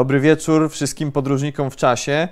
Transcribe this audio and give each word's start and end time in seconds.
Dobry 0.00 0.20
wieczór 0.20 0.70
wszystkim 0.70 1.12
podróżnikom 1.12 1.70
w 1.70 1.76
czasie. 1.76 2.28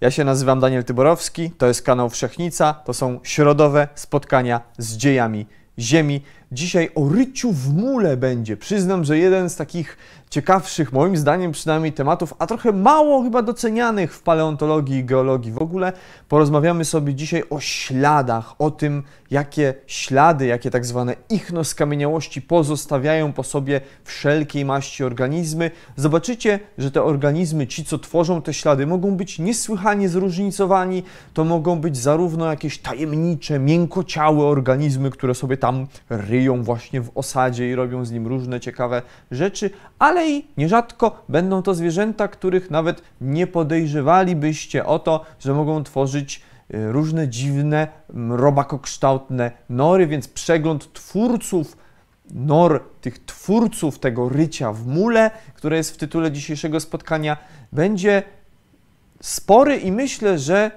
Ja 0.00 0.10
się 0.10 0.24
nazywam 0.24 0.60
Daniel 0.60 0.84
Tyborowski, 0.84 1.50
to 1.50 1.66
jest 1.66 1.82
kanał 1.82 2.10
Wszechnica, 2.10 2.74
to 2.74 2.94
są 2.94 3.20
środowe 3.22 3.88
spotkania 3.94 4.60
z 4.78 4.96
dziejami 4.96 5.46
Ziemi. 5.78 6.22
Dzisiaj 6.52 6.90
o 6.94 7.08
ryciu 7.08 7.52
w 7.52 7.74
mule 7.74 8.16
będzie. 8.16 8.56
Przyznam, 8.56 9.04
że 9.04 9.18
jeden 9.18 9.50
z 9.50 9.56
takich 9.56 9.96
ciekawszych, 10.30 10.92
moim 10.92 11.16
zdaniem 11.16 11.52
przynajmniej, 11.52 11.92
tematów, 11.92 12.34
a 12.38 12.46
trochę 12.46 12.72
mało 12.72 13.22
chyba 13.22 13.42
docenianych 13.42 14.14
w 14.14 14.22
paleontologii 14.22 14.96
i 14.96 15.04
geologii 15.04 15.52
w 15.52 15.58
ogóle. 15.58 15.92
Porozmawiamy 16.28 16.84
sobie 16.84 17.14
dzisiaj 17.14 17.42
o 17.50 17.60
śladach, 17.60 18.60
o 18.60 18.70
tym, 18.70 19.02
jakie 19.30 19.74
ślady, 19.86 20.46
jakie 20.46 20.70
tak 20.70 20.86
zwane 20.86 21.16
ichnoskamieniałości 21.30 22.42
pozostawiają 22.42 23.32
po 23.32 23.42
sobie 23.42 23.80
wszelkiej 24.04 24.64
maści 24.64 25.04
organizmy. 25.04 25.70
Zobaczycie, 25.96 26.60
że 26.78 26.90
te 26.90 27.02
organizmy, 27.02 27.66
ci 27.66 27.84
co 27.84 27.98
tworzą 27.98 28.42
te 28.42 28.54
ślady, 28.54 28.86
mogą 28.86 29.16
być 29.16 29.38
niesłychanie 29.38 30.08
zróżnicowani. 30.08 31.02
To 31.34 31.44
mogą 31.44 31.80
być 31.80 31.96
zarówno 31.96 32.50
jakieś 32.50 32.78
tajemnicze, 32.78 33.58
miękociałe 33.58 34.44
organizmy, 34.44 35.10
które 35.10 35.34
sobie 35.34 35.56
tam 35.56 35.86
ryją 36.10 36.35
właśnie 36.62 37.00
w 37.00 37.10
osadzie 37.14 37.70
i 37.70 37.74
robią 37.74 38.04
z 38.04 38.12
nim 38.12 38.26
różne 38.26 38.60
ciekawe 38.60 39.02
rzeczy, 39.30 39.70
ale 39.98 40.30
i 40.30 40.44
nierzadko 40.56 41.24
będą 41.28 41.62
to 41.62 41.74
zwierzęta, 41.74 42.28
których 42.28 42.70
nawet 42.70 43.02
nie 43.20 43.46
podejrzewalibyście 43.46 44.86
o 44.86 44.98
to, 44.98 45.24
że 45.38 45.54
mogą 45.54 45.84
tworzyć 45.84 46.42
y, 46.74 46.92
różne 46.92 47.28
dziwne, 47.28 47.88
robakokształtne 48.30 49.50
nory, 49.68 50.06
więc 50.06 50.28
przegląd 50.28 50.92
twórców 50.92 51.76
nor, 52.30 52.84
tych 53.00 53.24
twórców 53.24 53.98
tego 53.98 54.28
rycia 54.28 54.72
w 54.72 54.86
mule, 54.86 55.30
które 55.54 55.76
jest 55.76 55.94
w 55.94 55.96
tytule 55.96 56.32
dzisiejszego 56.32 56.80
spotkania, 56.80 57.36
będzie 57.72 58.22
spory 59.20 59.76
i 59.76 59.92
myślę, 59.92 60.38
że 60.38 60.70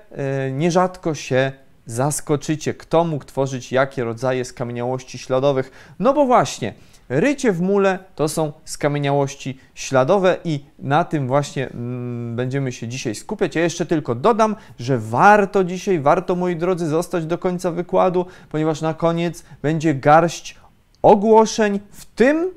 y, 0.48 0.52
nierzadko 0.52 1.16
się 1.16 1.52
zaskoczycie, 1.90 2.74
kto 2.74 3.04
mógł 3.04 3.26
tworzyć 3.26 3.72
jakie 3.72 4.04
rodzaje 4.04 4.46
skamieniałości 4.46 5.18
śladowych. 5.18 5.72
No 6.00 6.14
bo 6.14 6.26
właśnie, 6.26 6.74
rycie 7.10 7.52
w 7.52 7.62
mule 7.62 8.00
to 8.16 8.28
są 8.28 8.54
skamieniałości 8.66 9.60
śladowe 9.76 10.38
i 10.44 10.66
na 10.80 11.04
tym 11.04 11.28
właśnie 11.28 11.70
mm, 11.70 12.36
będziemy 12.36 12.72
się 12.72 12.88
dzisiaj 12.88 13.16
skupiać. 13.16 13.56
Ja 13.56 13.62
jeszcze 13.62 13.86
tylko 13.86 14.16
dodam, 14.16 14.56
że 14.80 14.98
warto 14.98 15.64
dzisiaj, 15.64 16.00
warto 16.00 16.36
moi 16.36 16.56
drodzy 16.56 16.88
zostać 16.88 17.26
do 17.26 17.38
końca 17.38 17.72
wykładu, 17.72 18.26
ponieważ 18.50 18.82
na 18.82 18.94
koniec 18.94 19.44
będzie 19.62 19.96
garść 19.96 20.56
ogłoszeń, 21.02 21.80
w 21.92 22.06
tym, 22.06 22.52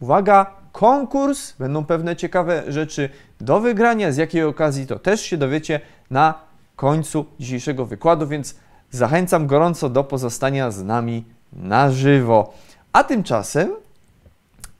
uwaga, 0.00 0.46
konkurs, 0.72 1.52
będą 1.58 1.84
pewne 1.84 2.16
ciekawe 2.16 2.62
rzeczy 2.68 3.08
do 3.40 3.60
wygrania, 3.60 4.12
z 4.12 4.16
jakiej 4.16 4.42
okazji 4.42 4.86
to 4.86 4.98
też 4.98 5.20
się 5.20 5.36
dowiecie 5.36 5.80
na 6.10 6.34
końcu 6.76 7.26
dzisiejszego 7.40 7.86
wykładu, 7.86 8.26
więc 8.26 8.54
Zachęcam 8.94 9.46
gorąco 9.46 9.88
do 9.88 10.04
pozostania 10.04 10.70
z 10.70 10.84
nami 10.84 11.24
na 11.52 11.90
żywo. 11.90 12.54
A 12.92 13.04
tymczasem 13.04 13.70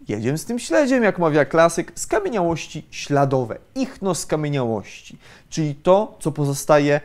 jedziemy 0.09 0.39
z 0.39 0.44
tym 0.44 0.59
śledziem, 0.59 1.03
jak 1.03 1.19
mawia 1.19 1.44
klasyk, 1.44 1.93
skamieniałości 1.94 2.87
śladowe, 2.91 3.59
ichnoskamieniałości, 3.75 5.19
czyli 5.50 5.75
to, 5.75 6.16
co 6.21 6.33
pozostaje 6.33 7.00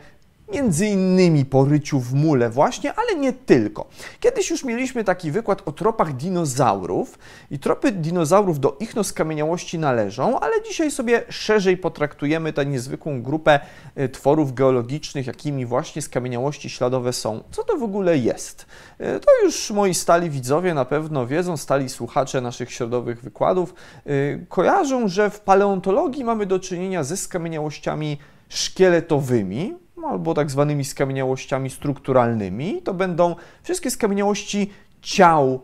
między 0.52 0.86
innymi 0.86 1.44
po 1.44 1.64
ryciu 1.64 2.00
w 2.00 2.14
mule 2.14 2.50
właśnie, 2.50 2.94
ale 2.94 3.14
nie 3.14 3.32
tylko. 3.32 3.88
Kiedyś 4.20 4.50
już 4.50 4.64
mieliśmy 4.64 5.04
taki 5.04 5.30
wykład 5.30 5.62
o 5.68 5.72
tropach 5.72 6.16
dinozaurów 6.16 7.18
i 7.50 7.58
tropy 7.58 7.92
dinozaurów 7.92 8.60
do 8.60 8.76
ichnoskamieniałości 8.80 9.78
należą, 9.78 10.40
ale 10.40 10.62
dzisiaj 10.68 10.90
sobie 10.90 11.22
szerzej 11.28 11.76
potraktujemy 11.76 12.52
tę 12.52 12.66
niezwykłą 12.66 13.22
grupę 13.22 13.60
e, 13.94 14.08
tworów 14.08 14.54
geologicznych, 14.54 15.26
jakimi 15.26 15.66
właśnie 15.66 16.02
skamieniałości 16.02 16.70
śladowe 16.70 17.12
są. 17.12 17.42
Co 17.50 17.64
to 17.64 17.76
w 17.76 17.82
ogóle 17.82 18.18
jest? 18.18 18.66
E, 18.98 19.20
to 19.20 19.30
już 19.44 19.70
moi 19.70 19.94
stali 19.94 20.30
widzowie 20.30 20.74
na 20.74 20.84
pewno 20.84 21.26
wiedzą, 21.26 21.56
stali 21.56 21.88
słuchacze 21.88 22.40
naszych 22.40 22.72
środowych 22.72 23.22
wykładów, 23.22 23.74
e, 24.06 24.10
kojarzą, 24.48 25.08
że 25.08 25.30
w 25.30 25.40
paleontologii 25.40 26.24
mamy 26.24 26.46
do 26.46 26.58
czynienia 26.58 27.04
ze 27.04 27.16
skamieniałościami 27.16 28.18
szkieletowymi, 28.48 29.74
albo 30.08 30.34
tak 30.34 30.50
zwanymi 30.50 30.84
skamieniałościami 30.84 31.70
strukturalnymi. 31.70 32.82
To 32.82 32.94
będą 32.94 33.36
wszystkie 33.62 33.90
skamieniałości 33.90 34.70
ciał 35.02 35.60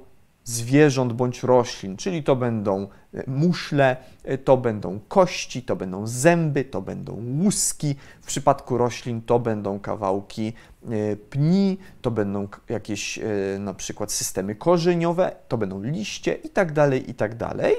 zwierząt 0.46 1.12
bądź 1.12 1.42
roślin, 1.42 1.96
czyli 1.96 2.22
to 2.22 2.36
będą 2.36 2.88
e, 3.14 3.30
muszle, 3.30 3.96
e, 4.24 4.38
to 4.38 4.56
będą 4.56 5.00
kości, 5.08 5.62
to 5.62 5.76
będą 5.76 6.06
zęby, 6.06 6.64
to 6.64 6.82
będą 6.82 7.22
łuski. 7.42 7.94
W 8.20 8.26
przypadku 8.26 8.78
roślin 8.78 9.22
to 9.22 9.38
będą 9.38 9.80
kawałki 9.80 10.52
e, 10.84 11.16
pni, 11.16 11.78
to 12.02 12.10
będą 12.10 12.48
jakieś 12.68 13.18
na 13.58 13.74
przykład 13.74 14.12
systemy 14.12 14.54
korzeniowe, 14.54 15.36
to 15.48 15.58
będą 15.58 15.82
liście 15.82 16.32
i 16.32 16.48
tak 16.48 16.72
dalej, 16.72 17.10
i 17.10 17.14
tak 17.14 17.34
dalej. 17.34 17.74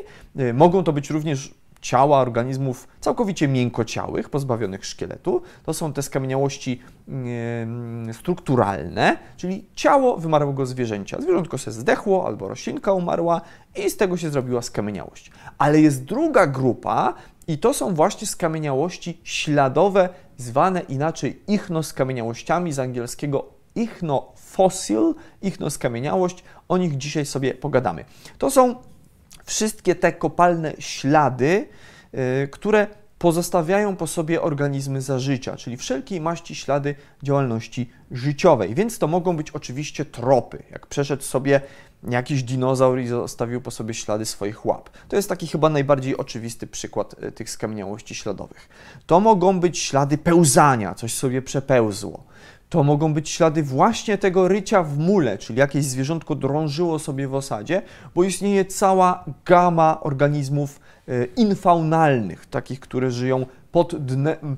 Mogą 0.53 0.83
to 0.83 0.93
być 0.93 1.09
również 1.09 1.53
ciała 1.81 2.19
organizmów 2.19 2.87
całkowicie 2.99 3.47
miękociałych, 3.47 4.29
pozbawionych 4.29 4.85
szkieletu. 4.85 5.41
To 5.63 5.73
są 5.73 5.93
te 5.93 6.01
skamieniałości 6.01 6.81
strukturalne, 8.13 9.17
czyli 9.37 9.65
ciało 9.75 10.17
wymarłego 10.17 10.65
zwierzęcia. 10.65 11.21
Zwierzątko 11.21 11.57
się 11.57 11.71
zdechło 11.71 12.27
albo 12.27 12.47
roślinka 12.47 12.93
umarła 12.93 13.41
i 13.85 13.89
z 13.89 13.97
tego 13.97 14.17
się 14.17 14.29
zrobiła 14.29 14.61
skamieniałość. 14.61 15.31
Ale 15.57 15.81
jest 15.81 16.03
druga 16.03 16.47
grupa 16.47 17.13
i 17.47 17.57
to 17.57 17.73
są 17.73 17.93
właśnie 17.93 18.27
skamieniałości 18.27 19.21
śladowe, 19.23 20.09
zwane 20.37 20.81
inaczej 20.81 21.41
ichnoskamieniałościami 21.47 22.73
z 22.73 22.79
angielskiego 22.79 23.45
ichnofosil, 23.75 25.15
ichnoskamieniałość. 25.41 26.43
O 26.67 26.77
nich 26.77 26.97
dzisiaj 26.97 27.25
sobie 27.25 27.53
pogadamy. 27.53 28.05
To 28.37 28.51
są 28.51 28.75
wszystkie 29.47 29.95
te 29.95 30.13
kopalne 30.13 30.73
ślady, 30.79 31.67
y, 32.43 32.47
które 32.47 32.87
pozostawiają 33.19 33.95
po 33.95 34.07
sobie 34.07 34.41
organizmy 34.41 35.01
za 35.01 35.19
życia, 35.19 35.55
czyli 35.55 35.77
wszelkiej 35.77 36.21
maści 36.21 36.55
ślady 36.55 36.95
działalności 37.23 37.89
życiowej. 38.11 38.75
Więc 38.75 38.99
to 38.99 39.07
mogą 39.07 39.37
być 39.37 39.51
oczywiście 39.51 40.05
tropy, 40.05 40.63
jak 40.71 40.87
przeszedł 40.87 41.23
sobie 41.23 41.61
jakiś 42.09 42.43
dinozaur 42.43 42.99
i 42.99 43.07
zostawił 43.07 43.61
po 43.61 43.71
sobie 43.71 43.93
ślady 43.93 44.25
swoich 44.25 44.65
łap. 44.65 44.89
To 45.07 45.15
jest 45.15 45.29
taki 45.29 45.47
chyba 45.47 45.69
najbardziej 45.69 46.17
oczywisty 46.17 46.67
przykład 46.67 47.23
y, 47.23 47.31
tych 47.31 47.49
skamieniałości 47.49 48.15
śladowych. 48.15 48.69
To 49.05 49.19
mogą 49.19 49.59
być 49.59 49.79
ślady 49.79 50.17
pełzania, 50.17 50.95
coś 50.95 51.13
sobie 51.13 51.41
przepełzło 51.41 52.23
to 52.69 52.83
mogą 52.83 53.13
być 53.13 53.29
ślady 53.29 53.63
właśnie 53.63 54.17
tego 54.17 54.47
rycia 54.47 54.83
w 54.83 54.97
mule, 54.97 55.37
czyli 55.37 55.59
jakieś 55.59 55.85
zwierzątko 55.85 56.35
drążyło 56.35 56.99
sobie 56.99 57.27
w 57.27 57.35
osadzie, 57.35 57.81
bo 58.15 58.23
istnieje 58.23 58.65
cała 58.65 59.25
gama 59.45 59.99
organizmów 60.01 60.79
e, 61.07 61.25
infaunalnych, 61.25 62.45
takich, 62.45 62.79
które 62.79 63.11
żyją 63.11 63.45
pod 63.71 64.05
dnem 64.05 64.57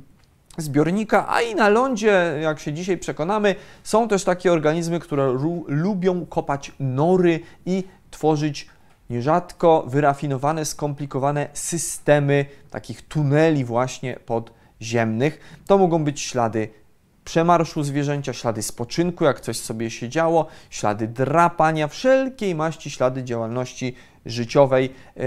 zbiornika, 0.58 1.26
a 1.29 1.41
i 1.41 1.56
na 1.56 1.70
lądzie, 1.70 2.40
jak 2.41 2.59
się 2.59 2.73
dzisiaj 2.73 2.97
przekonamy, 2.97 3.56
są 3.84 4.08
też 4.08 4.23
takie 4.23 4.52
organizmy, 4.52 5.00
które 5.00 5.38
lubią 5.67 6.26
kopać 6.26 6.72
nory 6.79 7.40
i 7.66 7.84
tworzyć 8.12 8.70
nierzadko 9.09 9.84
wyrafinowane, 9.88 10.66
skomplikowane 10.66 11.47
systemy 11.53 12.46
takich 12.72 13.02
tuneli 13.02 13.66
właśnie 13.66 14.20
podziemnych. 14.26 15.59
To 15.67 15.78
mogą 15.78 16.03
być 16.03 16.22
ślady 16.22 16.70
przemarszu 17.29 17.84
zwierzęcia, 17.84 18.34
ślady 18.34 18.61
spoczynku, 18.61 19.23
jak 19.23 19.40
coś 19.40 19.58
sobie 19.58 19.91
się 19.91 20.09
działo, 20.09 20.47
ślady 20.70 21.08
drapania, 21.08 21.87
wszelkiej 21.87 22.55
maści 22.55 22.90
ślady 22.90 23.23
działalności 23.23 23.96
życiowej. 24.25 24.93
E, 25.17 25.21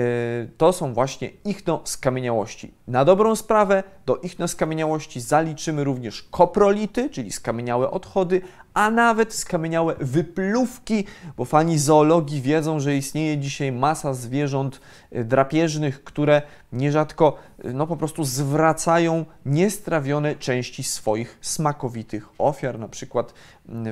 to 0.56 0.72
są 0.72 0.94
właśnie 0.94 1.30
ichnoskamieniałości. 1.44 2.74
Na 2.88 3.04
dobrą 3.04 3.36
sprawę 3.36 3.82
do 4.06 4.16
ichnoskamieniałości 4.16 5.20
zaliczymy 5.20 5.84
również 5.84 6.22
koprolity, 6.22 7.10
czyli 7.10 7.32
skamieniałe 7.32 7.90
odchody, 7.90 8.40
a 8.74 8.90
nawet 8.90 9.34
skamieniałe 9.34 9.94
wypluwki, 10.00 11.04
bo 11.36 11.44
fani 11.44 11.78
zoologii 11.78 12.40
wiedzą, 12.40 12.80
że 12.80 12.96
istnieje 12.96 13.38
dzisiaj 13.38 13.72
masa 13.72 14.14
zwierząt 14.14 14.80
e, 15.10 15.24
drapieżnych, 15.24 16.04
które 16.04 16.42
nierzadko 16.72 17.36
e, 17.64 17.72
no, 17.72 17.86
po 17.86 17.96
prostu 17.96 18.24
zwracają 18.24 19.24
niestrawione 19.46 20.36
części 20.36 20.82
swoich 20.82 21.38
smakowitych 21.40 22.28
ofiar, 22.38 22.78
na 22.78 22.88
przykład 22.88 23.34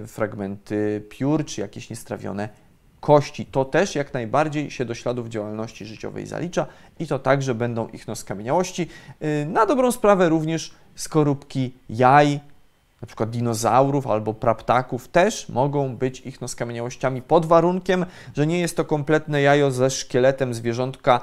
fragmenty 0.06 1.06
piór 1.08 1.44
czy 1.44 1.61
jakieś 1.61 1.91
niestrawione 1.91 2.49
kości. 3.00 3.47
To 3.47 3.64
też 3.64 3.94
jak 3.94 4.14
najbardziej 4.14 4.70
się 4.70 4.85
do 4.85 4.94
śladów 4.94 5.29
działalności 5.29 5.87
życiowej 5.87 6.26
zalicza 6.26 6.67
i 6.99 7.06
to 7.06 7.19
także 7.19 7.55
będą 7.55 7.88
ichnoskamieniałości. 7.88 8.88
Y, 9.23 9.47
na 9.47 9.67
dobrą 9.67 9.93
sprawę 9.93 10.29
również 10.29 10.75
skorupki 10.94 11.73
jaj, 11.88 12.41
na 13.02 13.06
przykład 13.06 13.31
dinozaurów 13.31 14.06
albo 14.06 14.35
praptaków 14.35 15.08
też 15.08 15.49
mogą 15.49 15.97
być 15.97 16.20
ichnoskamieniałościami 16.20 17.23
pod 17.23 17.47
warunkiem, 17.47 18.06
że 18.37 18.47
nie 18.47 18.61
jest 18.61 18.76
to 18.76 18.85
kompletne 18.85 19.43
jajo 19.43 19.70
ze 19.70 19.91
szkieletem 19.91 20.55
zwierzątka, 20.55 21.20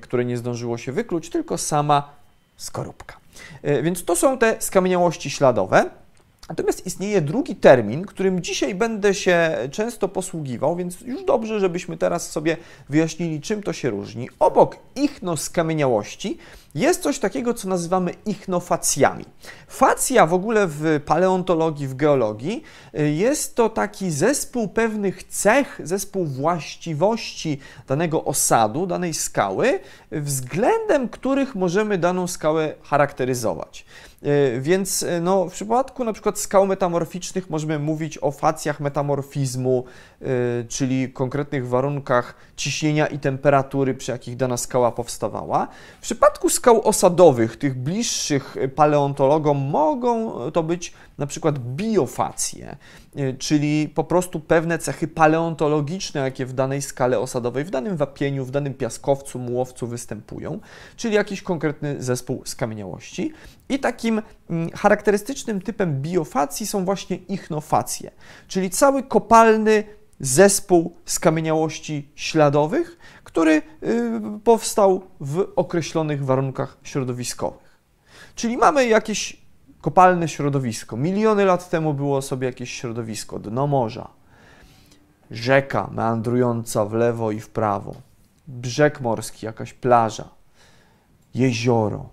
które 0.00 0.24
nie 0.24 0.36
zdążyło 0.36 0.78
się 0.78 0.92
wykluć, 0.92 1.30
tylko 1.30 1.58
sama 1.58 2.08
skorupka. 2.56 3.16
E, 3.62 3.82
więc 3.82 4.04
to 4.04 4.16
są 4.16 4.38
te 4.38 4.56
skamieniałości 4.58 5.30
śladowe. 5.30 5.90
Natomiast 6.50 6.86
istnieje 6.86 7.20
drugi 7.20 7.56
termin, 7.56 8.04
którym 8.04 8.42
dzisiaj 8.42 8.74
będę 8.74 9.14
się 9.14 9.50
często 9.70 10.08
posługiwał, 10.08 10.76
więc 10.76 11.00
już 11.00 11.24
dobrze, 11.24 11.60
żebyśmy 11.60 11.96
teraz 11.96 12.30
sobie 12.30 12.56
wyjaśnili, 12.88 13.40
czym 13.40 13.62
to 13.62 13.72
się 13.72 13.90
różni. 13.90 14.28
Obok 14.38 14.76
ichnoskamieniałości 14.96 16.38
jest 16.74 17.02
coś 17.02 17.18
takiego, 17.18 17.54
co 17.54 17.68
nazywamy 17.68 18.14
ichnofacjami. 18.26 19.24
Facja 19.68 20.26
w 20.26 20.34
ogóle 20.34 20.66
w 20.66 21.00
paleontologii, 21.06 21.86
w 21.88 21.94
geologii 21.94 22.62
y, 22.98 23.10
jest 23.10 23.54
to 23.54 23.68
taki 23.68 24.10
zespół 24.10 24.68
pewnych 24.68 25.24
cech, 25.24 25.80
zespół 25.84 26.26
właściwości 26.26 27.58
danego 27.88 28.24
osadu, 28.24 28.86
danej 28.86 29.14
skały, 29.14 29.80
względem 30.12 31.08
których 31.08 31.54
możemy 31.54 31.98
daną 31.98 32.26
skałę 32.26 32.74
charakteryzować. 32.82 33.84
Y, 34.26 34.60
więc 34.60 35.02
y, 35.02 35.20
no, 35.20 35.48
w 35.48 35.52
przypadku 35.52 36.04
na 36.04 36.12
przykład 36.12 36.38
skał 36.38 36.66
metamorficznych 36.66 37.50
możemy 37.50 37.78
mówić 37.78 38.18
o 38.22 38.30
facjach 38.30 38.80
metamorfizmu, 38.80 39.84
czyli 40.68 41.12
konkretnych 41.12 41.68
warunkach 41.68 42.34
ciśnienia 42.56 43.06
i 43.06 43.18
temperatury, 43.18 43.94
przy 43.94 44.12
jakich 44.12 44.36
dana 44.36 44.56
skała 44.56 44.92
powstawała. 44.92 45.68
W 45.98 46.02
przypadku 46.02 46.48
skał 46.60 46.88
osadowych, 46.88 47.56
tych 47.56 47.74
bliższych 47.74 48.56
paleontologom, 48.74 49.58
mogą 49.58 50.32
to 50.50 50.62
być 50.62 50.92
na 51.18 51.26
przykład 51.26 51.58
biofacje, 51.58 52.76
e, 53.16 53.32
czyli 53.34 53.88
po 53.88 54.04
prostu 54.04 54.40
pewne 54.40 54.78
cechy 54.78 55.08
paleontologiczne, 55.08 56.20
jakie 56.20 56.46
w 56.46 56.52
danej 56.52 56.82
skale 56.82 57.20
osadowej, 57.20 57.64
w 57.64 57.70
danym 57.70 57.96
wapieniu, 57.96 58.44
w 58.44 58.50
danym 58.50 58.74
piaskowcu, 58.74 59.38
mułowcu 59.38 59.86
występują, 59.86 60.60
czyli 60.96 61.14
jakiś 61.14 61.42
konkretny 61.42 62.02
zespół 62.02 62.42
skamieniałości. 62.44 63.32
I 63.68 63.78
takim 63.78 64.22
mm, 64.50 64.70
charakterystycznym 64.70 65.60
typem 65.60 66.02
biofacji 66.02 66.66
są 66.66 66.84
właśnie 66.84 67.16
ichnofacje, 67.16 68.10
czyli 68.48 68.70
cały 68.70 69.02
kopalny 69.02 69.84
zespół 70.20 70.96
skamieniałości 71.04 72.10
śladowych, 72.14 72.98
który 73.24 73.52
y, 73.52 73.62
powstał 74.44 75.02
w 75.20 75.52
określonych 75.56 76.24
warunkach 76.24 76.76
środowiskowych. 76.82 77.80
Czyli 78.34 78.56
mamy 78.56 78.86
jakieś 78.86 79.40
kopalne 79.80 80.28
środowisko. 80.28 80.96
Miliony 80.96 81.44
lat 81.44 81.70
temu 81.70 81.94
było 81.94 82.22
sobie 82.22 82.46
jakieś 82.46 82.72
środowisko, 82.72 83.38
dno 83.38 83.66
morza, 83.66 84.08
rzeka 85.30 85.90
meandrująca 85.92 86.84
w 86.84 86.92
lewo 86.92 87.30
i 87.30 87.40
w 87.40 87.48
prawo, 87.48 87.94
brzeg 88.48 89.00
morski, 89.00 89.46
jakaś 89.46 89.72
plaża, 89.72 90.28
jezioro. 91.34 92.08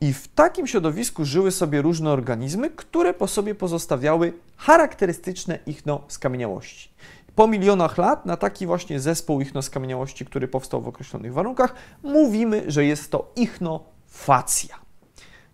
I 0.00 0.12
w 0.12 0.28
takim 0.28 0.66
środowisku 0.66 1.24
żyły 1.24 1.50
sobie 1.50 1.82
różne 1.82 2.10
organizmy, 2.10 2.70
które 2.70 3.14
po 3.14 3.28
sobie 3.28 3.54
pozostawiały 3.54 4.32
charakterystyczne 4.56 5.58
ichno 5.66 6.04
skamieniałości 6.08 6.94
po 7.34 7.46
milionach 7.46 7.98
lat 7.98 8.26
na 8.26 8.36
taki 8.36 8.66
właśnie 8.66 9.00
zespół 9.00 9.40
ichnoskamieniałości, 9.40 10.24
który 10.24 10.48
powstał 10.48 10.82
w 10.82 10.88
określonych 10.88 11.32
warunkach, 11.32 11.74
mówimy, 12.02 12.64
że 12.66 12.84
jest 12.84 13.10
to 13.10 13.32
ichnofacja. 13.36 14.84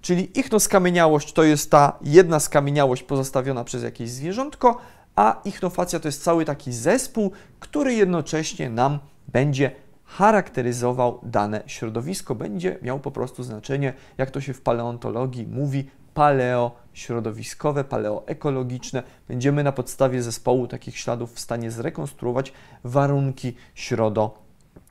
Czyli 0.00 0.38
ichnoskamieniałość 0.38 1.32
to 1.32 1.42
jest 1.42 1.70
ta 1.70 1.98
jedna 2.02 2.40
skamieniałość 2.40 3.02
pozostawiona 3.02 3.64
przez 3.64 3.82
jakieś 3.82 4.10
zwierzątko, 4.10 4.78
a 5.16 5.40
ichnofacja 5.44 6.00
to 6.00 6.08
jest 6.08 6.24
cały 6.24 6.44
taki 6.44 6.72
zespół, 6.72 7.32
który 7.60 7.94
jednocześnie 7.94 8.70
nam 8.70 8.98
będzie 9.28 9.70
charakteryzował 10.04 11.20
dane 11.22 11.62
środowisko, 11.66 12.34
będzie 12.34 12.78
miał 12.82 13.00
po 13.00 13.10
prostu 13.10 13.42
znaczenie, 13.42 13.92
jak 14.18 14.30
to 14.30 14.40
się 14.40 14.54
w 14.54 14.60
paleontologii 14.60 15.46
mówi, 15.46 15.90
paleośrodowiskowe, 16.14 17.84
paleoekologiczne. 17.84 19.02
Będziemy 19.28 19.64
na 19.64 19.72
podstawie 19.72 20.22
zespołu 20.22 20.66
takich 20.66 20.98
śladów 20.98 21.34
w 21.34 21.40
stanie 21.40 21.70
zrekonstruować 21.70 22.52
warunki 22.84 23.54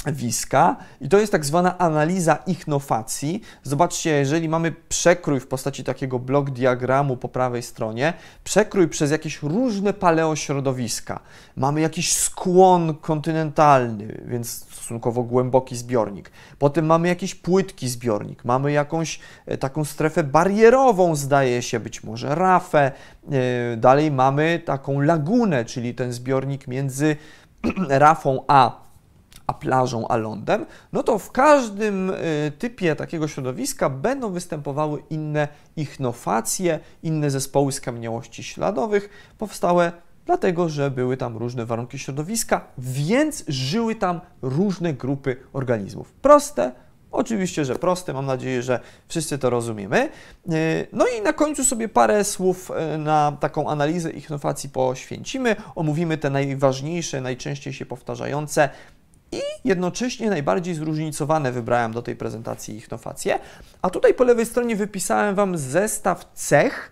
środowiska. 0.04 0.76
I 1.02 1.10
to 1.10 1.20
jest 1.20 1.32
tak 1.32 1.46
zwana 1.46 1.78
analiza 1.78 2.36
ichnofacji. 2.48 3.42
Zobaczcie, 3.64 4.10
jeżeli 4.10 4.50
mamy 4.50 4.72
przekrój 4.90 5.40
w 5.40 5.48
postaci 5.48 5.84
takiego 5.84 6.20
blok 6.20 6.50
diagramu 6.50 7.18
po 7.18 7.30
prawej 7.30 7.64
stronie, 7.64 8.14
przekrój 8.44 8.88
przez 8.88 9.12
jakieś 9.12 9.44
różne 9.44 9.94
paleośrodowiska. 9.94 11.20
Mamy 11.56 11.82
jakiś 11.82 12.14
skłon 12.14 12.96
kontynentalny, 12.96 14.22
więc 14.26 14.50
stosunkowo 14.50 15.24
głęboki 15.24 15.76
zbiornik. 15.76 16.32
Potem 16.60 16.86
mamy 16.86 17.08
jakiś 17.08 17.36
płytki 17.36 17.90
zbiornik, 17.90 18.46
mamy 18.46 18.72
jakąś 18.72 19.20
e, 19.46 19.58
taką 19.58 19.86
strefę 19.86 20.24
barierową, 20.24 21.16
zdaje 21.16 21.62
się, 21.62 21.80
być 21.80 22.04
może 22.04 22.36
rafę. 22.36 22.92
E, 23.32 23.78
dalej 23.78 24.12
mamy 24.12 24.62
taką 24.66 25.02
lagunę, 25.02 25.66
czyli 25.66 25.96
ten 25.96 26.14
zbiornik 26.14 26.68
między 26.68 27.16
rafą 27.90 28.44
a 28.48 28.89
a 29.50 29.54
plażą, 29.54 30.08
a 30.08 30.18
lądem, 30.18 30.66
no 30.94 31.04
to 31.04 31.20
w 31.20 31.32
każdym 31.32 32.10
e, 32.12 32.16
typie 32.52 32.96
takiego 32.96 33.28
środowiska 33.28 33.90
będą 33.90 34.32
występowały 34.32 35.04
inne 35.10 35.48
ichnofacje, 35.76 36.80
inne 37.04 37.30
zespoły 37.30 37.72
skamieniałości 37.72 38.44
śladowych, 38.44 39.10
powstałe 39.38 39.92
dlatego 40.26 40.70
że 40.70 40.92
były 40.92 41.18
tam 41.18 41.38
różne 41.38 41.66
warunki 41.66 42.00
środowiska, 42.00 42.68
więc 42.78 43.44
żyły 43.48 43.96
tam 43.96 44.22
różne 44.42 44.94
grupy 44.94 45.36
organizmów. 45.54 46.12
Proste, 46.12 46.72
Oczywiście, 47.12 47.66
że 47.66 47.76
proste, 47.76 48.14
mam 48.14 48.26
nadzieję, 48.26 48.64
że 48.64 48.80
wszyscy 49.08 49.38
to 49.38 49.50
rozumiemy. 49.50 49.98
E, 50.00 50.10
no 50.94 51.06
i 51.08 51.22
na 51.22 51.34
końcu 51.34 51.64
sobie 51.64 51.90
parę 51.90 52.24
słów 52.24 52.72
e, 52.72 52.98
na 52.98 53.38
taką 53.40 53.70
analizę 53.70 54.12
ichnofacji 54.12 54.70
poświęcimy. 54.70 55.56
Omówimy 55.76 56.18
te 56.18 56.30
najważniejsze, 56.30 57.22
najczęściej 57.22 57.74
się 57.74 57.86
powtarzające 57.86 58.70
i 59.32 59.42
jednocześnie 59.66 60.30
najbardziej 60.30 60.76
zróżnicowane 60.76 61.52
wybrałem 61.52 61.94
do 61.94 62.02
tej 62.02 62.16
prezentacji 62.16 62.78
ichnofacje. 62.78 63.40
A 63.82 63.90
tutaj 63.90 64.14
po 64.14 64.24
lewej 64.24 64.46
stronie 64.46 64.76
wypisałem 64.76 65.36
Wam 65.36 65.58
zestaw 65.58 66.26
cech, 66.34 66.92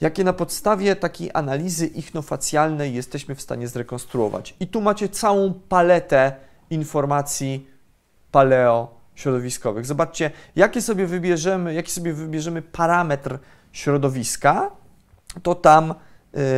jakie 0.00 0.24
na 0.24 0.32
podstawie 0.32 0.96
takiej 0.96 1.30
analizy 1.34 1.86
ichnofacjalnej 1.86 2.94
jesteśmy 2.94 3.34
w 3.34 3.42
stanie 3.42 3.68
zrekonstruować. 3.68 4.54
I 4.60 4.66
tu 4.66 4.80
macie 4.80 5.08
całą 5.08 5.54
paletę 5.68 6.32
informacji 6.70 7.66
paleo 8.30 8.94
środowiskowych. 9.14 9.86
Zobaczcie, 9.86 10.30
jakie 10.56 10.82
sobie 10.82 11.06
wybierzemy, 11.06 11.74
jaki 11.74 11.90
sobie 11.90 12.12
wybierzemy 12.12 12.62
parametr 12.62 13.38
środowiska, 13.72 14.70
to 15.42 15.54
tam, 15.54 15.94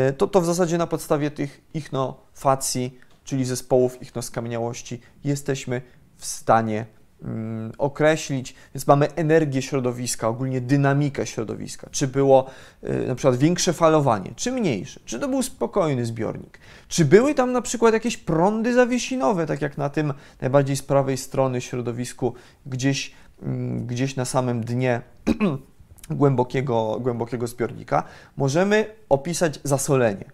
y, 0.08 0.12
to, 0.12 0.26
to 0.26 0.40
w 0.40 0.44
zasadzie 0.44 0.78
na 0.78 0.86
podstawie 0.86 1.30
tych 1.30 1.60
ichnofacji, 1.74 2.98
czyli 3.24 3.44
zespołów 3.44 4.02
ichnoskamieniałości, 4.02 5.00
jesteśmy 5.24 5.82
w 6.16 6.26
stanie 6.26 6.86
Mm, 7.24 7.72
określić, 7.78 8.54
więc 8.74 8.86
mamy 8.86 9.14
energię 9.14 9.62
środowiska, 9.62 10.28
ogólnie 10.28 10.60
dynamikę 10.60 11.26
środowiska. 11.26 11.88
Czy 11.90 12.06
było 12.06 12.46
y, 12.84 13.06
na 13.08 13.14
przykład 13.14 13.36
większe 13.36 13.72
falowanie, 13.72 14.30
czy 14.36 14.52
mniejsze, 14.52 15.00
czy 15.04 15.18
to 15.18 15.28
był 15.28 15.42
spokojny 15.42 16.06
zbiornik, 16.06 16.58
czy 16.88 17.04
były 17.04 17.34
tam 17.34 17.52
na 17.52 17.62
przykład 17.62 17.94
jakieś 17.94 18.16
prądy 18.16 18.74
zawiesinowe, 18.74 19.46
tak 19.46 19.62
jak 19.62 19.78
na 19.78 19.88
tym 19.88 20.14
najbardziej 20.40 20.76
z 20.76 20.82
prawej 20.82 21.16
strony 21.16 21.60
środowisku, 21.60 22.34
gdzieś, 22.66 23.12
mm, 23.42 23.86
gdzieś 23.86 24.16
na 24.16 24.24
samym 24.24 24.64
dnie 24.64 25.00
głębokiego, 26.10 26.98
głębokiego 27.00 27.46
zbiornika, 27.46 28.02
możemy 28.36 28.94
opisać 29.08 29.60
zasolenie 29.64 30.24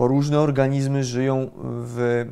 bo 0.00 0.08
różne 0.08 0.40
organizmy 0.40 1.04
żyją 1.04 1.50
w, 1.64 2.26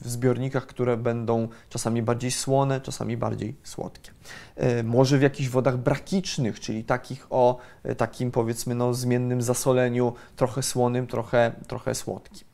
w, 0.00 0.08
zbiornikach, 0.08 0.66
które 0.66 0.96
będą 0.96 1.48
czasami 1.68 2.02
bardziej 2.02 2.30
słone, 2.30 2.80
czasami 2.80 3.16
bardziej 3.16 3.56
słodkie. 3.62 4.10
E, 4.56 4.82
może 4.82 5.18
w 5.18 5.22
jakichś 5.22 5.48
wodach 5.48 5.76
brakicznych, 5.76 6.60
czyli 6.60 6.84
takich 6.84 7.26
o 7.30 7.58
e, 7.82 7.94
takim 7.94 8.30
powiedzmy 8.30 8.74
no, 8.74 8.94
zmiennym 8.94 9.42
zasoleniu, 9.42 10.12
trochę 10.36 10.62
słonym, 10.62 11.06
trochę, 11.06 11.52
trochę 11.66 11.94
słodkim. 11.94 12.48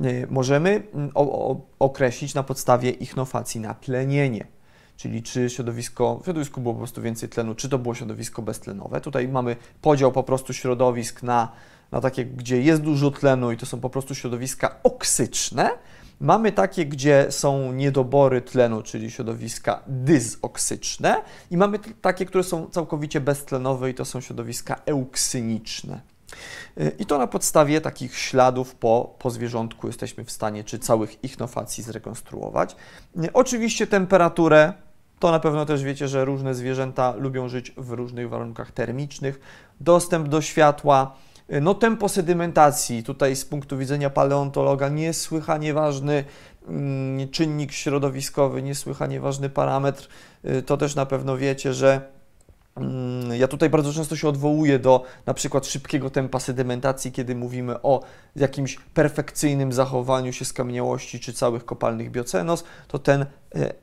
E, 0.00 0.26
możemy 0.26 0.82
o, 1.14 1.50
o, 1.50 1.60
określić 1.78 2.34
na 2.34 2.42
podstawie 2.42 2.90
ichnofacji 2.90 3.60
natlenienie 3.60 4.46
czyli 4.96 5.22
czy 5.22 5.50
środowisko, 5.50 6.18
w 6.18 6.24
środowisku 6.24 6.60
było 6.60 6.74
po 6.74 6.78
prostu 6.78 7.02
więcej 7.02 7.28
tlenu, 7.28 7.54
czy 7.54 7.68
to 7.68 7.78
było 7.78 7.94
środowisko 7.94 8.42
beztlenowe. 8.42 9.00
Tutaj 9.00 9.28
mamy 9.28 9.56
podział 9.82 10.12
po 10.12 10.22
prostu 10.22 10.52
środowisk 10.52 11.22
na 11.22 11.52
na 11.94 12.00
takie, 12.00 12.24
gdzie 12.24 12.62
jest 12.62 12.82
dużo 12.82 13.10
tlenu 13.10 13.52
i 13.52 13.56
to 13.56 13.66
są 13.66 13.80
po 13.80 13.90
prostu 13.90 14.14
środowiska 14.14 14.76
oksyczne. 14.82 15.70
Mamy 16.20 16.52
takie, 16.52 16.86
gdzie 16.86 17.26
są 17.30 17.72
niedobory 17.72 18.42
tlenu, 18.42 18.82
czyli 18.82 19.10
środowiska 19.10 19.82
dyzoksyczne 19.86 21.22
i 21.50 21.56
mamy 21.56 21.78
takie, 21.78 22.26
które 22.26 22.44
są 22.44 22.66
całkowicie 22.70 23.20
beztlenowe 23.20 23.90
i 23.90 23.94
to 23.94 24.04
są 24.04 24.20
środowiska 24.20 24.80
euksyniczne. 24.86 26.00
Y, 26.80 26.92
I 26.98 27.06
to 27.06 27.18
na 27.18 27.26
podstawie 27.26 27.80
takich 27.80 28.18
śladów 28.18 28.74
po, 28.74 29.16
po 29.18 29.30
zwierzątku 29.30 29.86
jesteśmy 29.86 30.24
w 30.24 30.30
stanie, 30.30 30.64
czy 30.64 30.78
całych 30.78 31.24
ichnofacji 31.24 31.84
zrekonstruować. 31.84 32.76
Y, 33.24 33.32
oczywiście 33.32 33.86
temperaturę 33.86 34.72
to 35.18 35.30
na 35.30 35.40
pewno 35.40 35.66
też 35.66 35.82
wiecie, 35.82 36.08
że 36.08 36.24
różne 36.24 36.54
zwierzęta 36.54 37.14
lubią 37.16 37.48
żyć 37.48 37.72
w 37.76 37.90
różnych 37.90 38.28
warunkach 38.28 38.72
termicznych. 38.72 39.40
Dostęp 39.80 40.28
do 40.28 40.40
światła, 40.40 41.14
no 41.48 41.74
tempo 41.74 42.08
sedymentacji, 42.08 43.02
tutaj 43.02 43.36
z 43.36 43.44
punktu 43.44 43.78
widzenia 43.78 44.10
paleontologa 44.10 44.88
niesłychanie 44.88 45.74
ważny 45.74 46.24
mm, 46.68 47.28
czynnik 47.28 47.72
środowiskowy, 47.72 48.62
niesłychanie 48.62 49.20
ważny 49.20 49.50
parametr. 49.50 50.08
Y, 50.44 50.62
to 50.62 50.76
też 50.76 50.94
na 50.94 51.06
pewno 51.06 51.36
wiecie, 51.36 51.74
że 51.74 52.00
mm, 52.76 53.34
ja 53.34 53.48
tutaj 53.48 53.70
bardzo 53.70 53.92
często 53.92 54.16
się 54.16 54.28
odwołuję 54.28 54.78
do 54.78 55.04
na 55.26 55.34
przykład 55.34 55.66
szybkiego 55.66 56.10
tempa 56.10 56.40
sedymentacji, 56.40 57.12
kiedy 57.12 57.34
mówimy 57.34 57.82
o 57.82 58.02
jakimś 58.36 58.76
perfekcyjnym 58.94 59.72
zachowaniu 59.72 60.32
się 60.32 60.44
skamieniałości 60.44 61.20
czy 61.20 61.32
całych 61.32 61.64
kopalnych 61.64 62.10
biocenos, 62.10 62.64
to 62.88 62.98
ten, 62.98 63.22
y, 63.22 63.26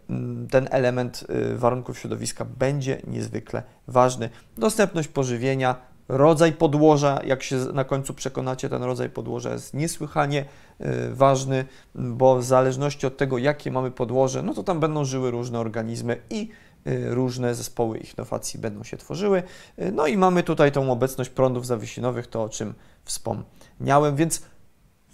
mm, 0.09 0.47
ten 0.47 0.67
element 0.71 1.25
y, 1.53 1.57
warunków 1.57 1.99
środowiska 1.99 2.45
będzie 2.45 3.01
niezwykle 3.07 3.63
ważny. 3.87 4.29
Dostępność 4.57 5.07
pożywienia, 5.07 5.90
rodzaj 6.07 6.53
podłoża, 6.53 7.19
jak 7.25 7.43
się 7.43 7.55
na 7.55 7.83
końcu 7.83 8.13
przekonacie, 8.13 8.69
ten 8.69 8.83
rodzaj 8.83 9.09
podłoża 9.09 9.53
jest 9.53 9.73
niesłychanie 9.73 10.45
y, 10.81 10.85
ważny, 11.15 11.65
bo 11.95 12.37
w 12.37 12.43
zależności 12.43 13.07
od 13.07 13.17
tego, 13.17 13.37
jakie 13.37 13.71
mamy 13.71 13.91
podłoże, 13.91 14.43
no 14.43 14.53
to 14.53 14.63
tam 14.63 14.79
będą 14.79 15.05
żyły 15.05 15.31
różne 15.31 15.59
organizmy 15.59 16.21
i 16.29 16.49
y, 16.87 17.15
różne 17.15 17.55
zespoły 17.55 17.97
ichnofacji 17.97 18.59
będą 18.59 18.83
się 18.83 18.97
tworzyły. 18.97 19.43
Y, 19.79 19.91
no 19.91 20.07
i 20.07 20.17
mamy 20.17 20.43
tutaj 20.43 20.71
tą 20.71 20.91
obecność 20.91 21.29
prądów 21.29 21.65
zawiesinowych, 21.65 22.27
to 22.27 22.43
o 22.43 22.49
czym 22.49 22.73
wspomniałem, 23.03 24.15
więc 24.15 24.41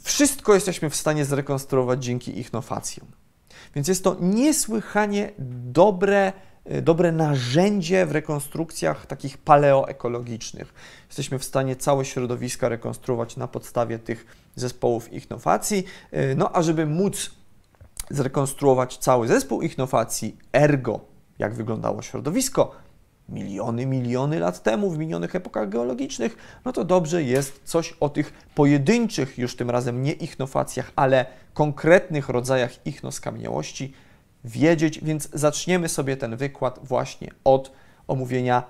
wszystko 0.03 0.53
jesteśmy 0.53 0.89
w 0.89 0.96
stanie 0.96 1.25
zrekonstruować 1.25 2.03
dzięki 2.03 2.39
ichnofacjom. 2.39 3.08
Więc 3.75 3.88
jest 3.88 4.03
to 4.03 4.15
niesłychanie 4.20 5.32
dobre 5.65 6.34
dobre 6.81 7.12
narzędzie 7.12 8.05
w 8.05 8.12
rekonstrukcjach 8.12 9.05
takich 9.05 9.38
paleoekologicznych. 9.38 10.74
Jesteśmy 11.07 11.39
w 11.39 11.43
stanie 11.43 11.75
całe 11.75 12.05
środowiska 12.05 12.69
rekonstruować 12.69 13.38
na 13.38 13.47
podstawie 13.47 14.00
tych 14.00 14.25
zespołów 14.55 15.13
ichnofacji. 15.13 15.86
Y, 16.13 16.36
no 16.38 16.55
a 16.55 16.62
żeby 16.62 16.86
móc 16.86 17.31
zrekonstruować 18.09 18.97
cały 18.97 19.27
zespół 19.27 19.62
ichnofacji, 19.62 20.38
ergo, 20.53 21.00
jak 21.39 21.53
wyglądało 21.53 22.01
środowisko, 22.01 22.75
miliony, 23.29 23.86
miliony 23.86 24.39
lat 24.39 24.63
temu, 24.63 24.91
w 24.91 24.97
minionych 24.97 25.36
epokach 25.36 25.69
geologicznych, 25.69 26.38
no 26.65 26.74
to 26.74 26.83
dobrze 26.83 27.24
jest 27.24 27.62
coś 27.63 27.93
o 28.00 28.09
tych 28.09 28.33
pojedynczych, 28.55 29.38
już 29.38 29.55
tym 29.55 29.69
razem 29.69 30.03
nie 30.03 30.12
ichnofacjach, 30.12 30.91
ale 30.95 31.25
konkretnych 31.53 32.29
rodzajach 32.29 32.86
ichnoskamieniałości 32.86 33.93
wiedzieć, 34.44 35.00
więc 35.03 35.29
zaczniemy 35.34 35.89
sobie 35.89 36.17
ten 36.17 36.38
wykład 36.38 36.79
właśnie 36.84 37.32
od 37.44 37.72
omówienia 38.08 38.63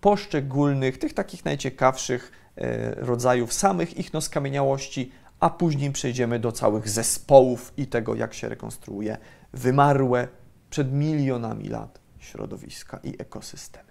poszczególnych, 0.00 0.98
tych 0.98 1.14
takich 1.14 1.44
najciekawszych 1.44 2.32
e, 2.56 2.94
rodzajów 2.94 3.52
samych 3.52 3.98
ichnoskamieniałości, 3.98 5.12
a 5.40 5.50
później 5.50 5.92
przejdziemy 5.92 6.38
do 6.38 6.52
całych 6.52 6.88
zespołów 6.88 7.72
i 7.76 7.86
tego, 7.86 8.14
jak 8.14 8.34
się 8.34 8.48
rekonstruuje 8.48 9.18
wymarłe 9.52 10.28
przed 10.70 10.92
milionami 10.92 11.68
lat 11.68 12.00
środowiska 12.18 13.00
i 13.04 13.14
ekosystemy. 13.18 13.88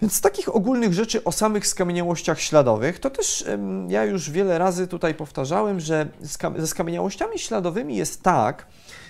Więc 0.00 0.14
z 0.14 0.20
takich 0.20 0.56
ogólnych 0.56 0.94
rzeczy 0.94 1.24
o 1.24 1.32
samych 1.32 1.66
skamieniałościach 1.66 2.40
śladowych, 2.40 2.98
to 2.98 3.10
też 3.10 3.44
ja 3.88 4.04
już 4.04 4.30
wiele 4.30 4.58
razy 4.58 4.86
tutaj 4.86 5.14
powtarzałem, 5.14 5.80
że 5.80 6.08
ze 6.56 6.66
skamieniałościami 6.66 7.38
śladowymi 7.38 7.96
jest 7.96 8.22
tak, 8.22 8.66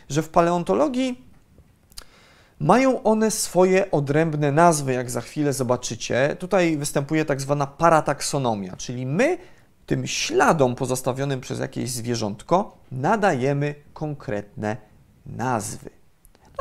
że 0.08 0.22
w 0.22 0.28
paleontologii 0.28 1.24
mają 2.60 3.02
one 3.02 3.30
swoje 3.30 3.90
odrębne 3.90 4.52
nazwy, 4.52 4.92
jak 4.92 5.10
za 5.10 5.20
chwilę 5.20 5.52
zobaczycie. 5.52 6.36
Tutaj 6.38 6.76
występuje 6.76 7.24
tak 7.24 7.40
zwana 7.40 7.66
parataksonomia, 7.66 8.76
czyli 8.76 9.06
my 9.06 9.38
tym 9.86 10.06
śladom 10.06 10.74
pozostawionym 10.74 11.40
przez 11.40 11.60
jakieś 11.60 11.90
zwierzątko 11.90 12.78
nadajemy 12.92 13.74
konkretne 13.92 14.76
nazwy. 15.26 15.90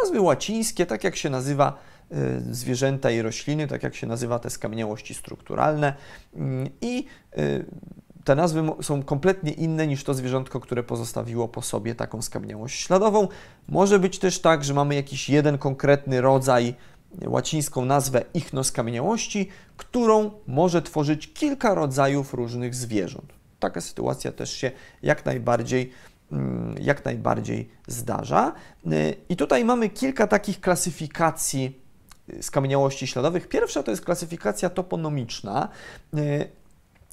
Nazwy 0.01 0.21
łacińskie, 0.21 0.85
tak 0.85 1.03
jak 1.03 1.15
się 1.15 1.29
nazywa 1.29 1.77
y, 2.11 2.55
zwierzęta 2.55 3.11
i 3.11 3.21
rośliny, 3.21 3.67
tak 3.67 3.83
jak 3.83 3.95
się 3.95 4.07
nazywa 4.07 4.39
te 4.39 4.49
skamieniałości 4.49 5.13
strukturalne 5.13 5.93
mm, 6.35 6.69
i 6.81 7.05
y, 7.37 7.65
te 8.31 8.35
nazwy 8.35 8.63
są 8.81 9.03
kompletnie 9.03 9.51
inne 9.51 9.87
niż 9.87 10.03
to 10.03 10.13
zwierzątko, 10.13 10.59
które 10.59 10.83
pozostawiło 10.83 11.47
po 11.47 11.61
sobie 11.61 11.95
taką 11.95 12.21
skamieniałość 12.21 12.79
śladową. 12.79 13.27
Może 13.67 13.99
być 13.99 14.19
też 14.19 14.39
tak, 14.39 14.63
że 14.63 14.73
mamy 14.73 14.95
jakiś 14.95 15.29
jeden 15.29 15.57
konkretny 15.57 16.21
rodzaj, 16.21 16.75
łacińską 17.25 17.85
nazwę 17.85 18.23
ichnoskamieniałości, 18.33 19.49
którą 19.77 20.31
może 20.47 20.81
tworzyć 20.81 21.33
kilka 21.33 21.75
rodzajów 21.75 22.33
różnych 22.33 22.75
zwierząt. 22.75 23.33
Taka 23.59 23.81
sytuacja 23.81 24.31
też 24.31 24.51
się 24.51 24.71
jak 25.03 25.25
najbardziej, 25.25 25.91
mm, 26.31 26.75
jak 26.81 27.05
najbardziej 27.05 27.69
zdarza. 27.87 28.53
I 29.29 29.35
tutaj 29.35 29.65
mamy 29.65 29.89
kilka 29.89 30.27
takich 30.27 30.61
klasyfikacji 30.61 31.81
skamieniałości 32.41 33.07
śladowych. 33.07 33.47
Pierwsza 33.47 33.83
to 33.83 33.91
jest 33.91 34.05
klasyfikacja 34.05 34.69
toponomiczna. 34.69 35.69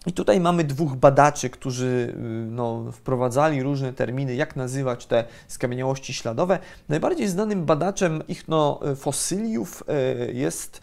I 0.06 0.12
tutaj 0.12 0.40
mamy 0.40 0.64
dwóch 0.64 0.96
badaczy, 0.96 1.50
którzy 1.50 1.86
y, 1.86 2.20
no, 2.50 2.92
wprowadzali 2.92 3.62
różne 3.62 3.92
terminy, 3.92 4.34
jak 4.34 4.56
nazywać 4.56 5.06
te 5.06 5.24
skamieniałości 5.48 6.14
śladowe. 6.14 6.58
Najbardziej 6.88 7.28
znanym 7.28 7.64
badaczem 7.64 8.22
ich 8.28 8.48
no, 8.48 8.80
fosyliów 8.96 9.84
y, 10.28 10.32
jest 10.32 10.80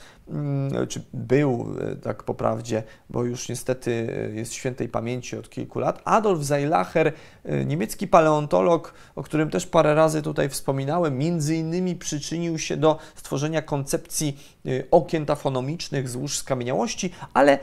czy 0.90 1.04
był, 1.14 1.76
e, 1.92 1.96
tak 1.96 2.24
po 2.24 2.34
prawdzie, 2.34 2.84
bo 3.10 3.24
już 3.24 3.50
niestety 3.50 4.18
e, 4.32 4.36
jest 4.36 4.54
świętej 4.54 4.90
pamięci 4.90 5.38
od 5.38 5.50
kilku 5.50 5.80
lat, 5.80 6.02
Adolf 6.06 6.44
Zeilacher, 6.44 7.14
e, 7.44 7.66
niemiecki 7.66 8.08
paleontolog, 8.08 8.94
o 9.16 9.24
którym 9.24 9.50
też 9.50 9.68
parę 9.68 9.96
razy 9.96 10.22
tutaj 10.22 10.50
wspominałem, 10.50 11.18
między 11.18 11.56
innymi 11.56 11.96
przyczynił 11.96 12.60
się 12.60 12.78
do 12.78 13.00
stworzenia 13.16 13.62
koncepcji 13.62 14.40
okien 14.92 15.26
tafonomicznych 15.26 16.10
złóż 16.10 16.38
skamieniałości, 16.38 17.12
ale 17.34 17.60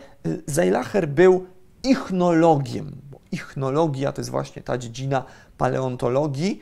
Zeilacher 0.46 1.08
był 1.08 1.46
ichnologiem, 1.84 2.96
ichnologia 3.32 4.12
to 4.12 4.20
jest 4.20 4.30
właśnie 4.30 4.62
ta 4.62 4.78
dziedzina 4.78 5.24
paleontologii, 5.58 6.60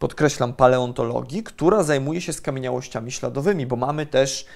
podkreślam 0.00 0.52
paleontologii, 0.52 1.42
która 1.42 1.82
zajmuje 1.82 2.20
się 2.20 2.32
skamieniałościami 2.32 3.12
śladowymi, 3.12 3.66
bo 3.66 3.76
mamy 3.76 4.06
też 4.06 4.46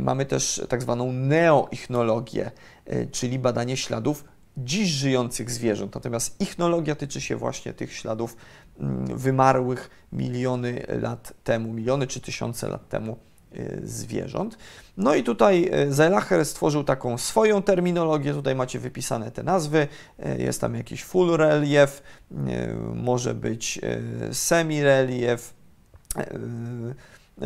Mamy 0.00 0.26
też 0.26 0.62
tak 0.68 0.82
zwaną 0.82 1.12
neoichnologię, 1.12 2.50
e, 2.86 3.06
czyli 3.06 3.38
badanie 3.38 3.76
śladów 3.76 4.24
dziś 4.56 4.88
żyjących 4.88 5.50
zwierząt. 5.50 5.94
Natomiast 5.94 6.40
ichnologia 6.40 6.94
tyczy 6.94 7.20
się 7.20 7.36
właśnie 7.36 7.72
tych 7.72 7.92
śladów 7.92 8.36
mm, 8.80 9.18
wymarłych 9.18 9.90
miliony 10.12 10.82
lat 10.88 11.32
temu, 11.44 11.72
miliony 11.72 12.06
czy 12.06 12.20
tysiące 12.20 12.68
lat 12.68 12.88
temu 12.88 13.16
e, 13.52 13.86
zwierząt. 13.86 14.58
No 14.96 15.14
i 15.14 15.22
tutaj 15.22 15.68
e, 15.72 15.92
Zeilacher 15.92 16.44
stworzył 16.44 16.84
taką 16.84 17.18
swoją 17.18 17.62
terminologię, 17.62 18.34
tutaj 18.34 18.54
macie 18.54 18.78
wypisane 18.78 19.30
te 19.30 19.42
nazwy, 19.42 19.88
jest 20.38 20.60
tam 20.60 20.74
jakiś 20.74 21.04
full 21.04 21.36
relief, 21.36 22.02
może 22.94 23.34
być 23.34 23.80
semi 24.32 24.82
relief, 24.82 25.54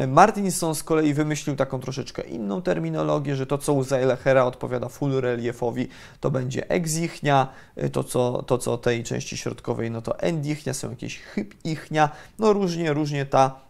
Martinson 0.08 0.74
z 0.74 0.82
kolei 0.82 1.14
wymyślił 1.14 1.56
taką 1.56 1.80
troszeczkę 1.80 2.22
inną 2.22 2.62
terminologię, 2.62 3.36
że 3.36 3.46
to, 3.46 3.58
co 3.58 3.72
u 3.72 3.84
Zeilechera 3.84 4.44
odpowiada 4.44 4.88
full 4.88 5.20
reliefowi, 5.20 5.88
to 6.20 6.30
będzie 6.30 6.70
exichnia, 6.70 7.48
to 7.92 8.04
co, 8.04 8.42
to, 8.42 8.58
co 8.58 8.78
tej 8.78 9.04
części 9.04 9.36
środkowej, 9.36 9.90
no 9.90 10.02
to 10.02 10.18
endichnia, 10.18 10.74
są 10.74 10.90
jakieś 10.90 11.18
hybichnia, 11.18 12.10
no 12.38 12.52
różnie, 12.52 12.92
różnie 12.92 13.26
ta 13.26 13.60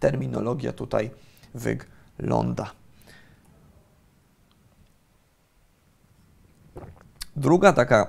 terminologia 0.00 0.72
tutaj 0.72 1.10
wygląda. 1.54 2.70
Druga 7.36 7.72
taka 7.72 8.06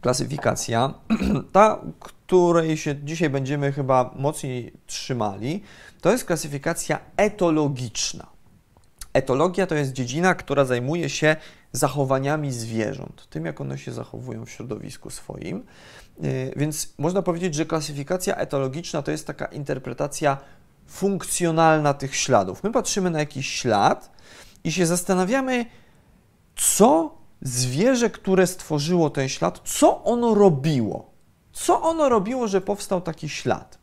klasyfikacja, 0.00 0.94
ta, 1.52 1.80
której 2.00 2.76
się 2.76 2.96
dzisiaj 3.04 3.30
będziemy 3.30 3.72
chyba 3.72 4.10
mocniej 4.16 4.72
trzymali, 4.86 5.62
to 6.00 6.12
jest 6.12 6.24
klasyfikacja 6.24 6.98
etologiczna. 7.16 8.26
Etologia 9.12 9.66
to 9.66 9.74
jest 9.74 9.92
dziedzina, 9.92 10.34
która 10.34 10.64
zajmuje 10.64 11.08
się 11.08 11.36
zachowaniami 11.72 12.52
zwierząt, 12.52 13.28
tym 13.30 13.44
jak 13.44 13.60
one 13.60 13.78
się 13.78 13.92
zachowują 13.92 14.46
w 14.46 14.50
środowisku 14.50 15.10
swoim. 15.10 15.64
Y, 16.24 16.52
więc 16.56 16.94
można 16.98 17.22
powiedzieć, 17.22 17.54
że 17.54 17.66
klasyfikacja 17.66 18.36
etologiczna 18.36 19.02
to 19.02 19.10
jest 19.10 19.26
taka 19.26 19.46
interpretacja 19.46 20.38
funkcjonalna 20.86 21.94
tych 21.94 22.16
śladów. 22.16 22.64
My 22.64 22.72
patrzymy 22.72 23.10
na 23.10 23.18
jakiś 23.18 23.48
ślad 23.48 24.10
i 24.64 24.72
się 24.72 24.86
zastanawiamy, 24.86 25.66
co 26.56 27.18
zwierzę, 27.42 28.10
które 28.10 28.46
stworzyło 28.46 29.10
ten 29.10 29.28
ślad, 29.28 29.60
co 29.64 30.04
ono 30.04 30.34
robiło? 30.34 31.10
Co 31.52 31.82
ono 31.82 32.08
robiło, 32.08 32.48
że 32.48 32.60
powstał 32.60 33.00
taki 33.00 33.28
ślad? 33.28 33.77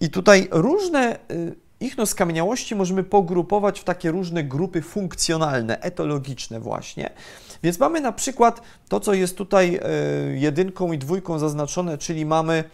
I 0.00 0.10
tutaj 0.10 0.48
różne 0.50 1.18
y, 1.30 1.56
Ich 1.80 1.96
skamieniałości 2.04 2.74
możemy 2.74 3.04
pogrupować 3.04 3.80
w 3.80 3.84
takie 3.84 4.10
różne 4.10 4.44
grupy 4.44 4.82
funkcjonalne, 4.82 5.80
etologiczne 5.80 6.60
właśnie. 6.60 7.10
Więc 7.62 7.78
mamy 7.78 8.00
na 8.00 8.12
przykład 8.12 8.60
to, 8.88 9.00
co 9.00 9.14
jest 9.14 9.36
tutaj 9.36 9.80
e, 9.82 9.88
jedynką 10.36 10.92
i 10.92 10.98
dwójką 10.98 11.38
zaznaczone, 11.38 11.98
czyli 11.98 12.26
mamy, 12.26 12.64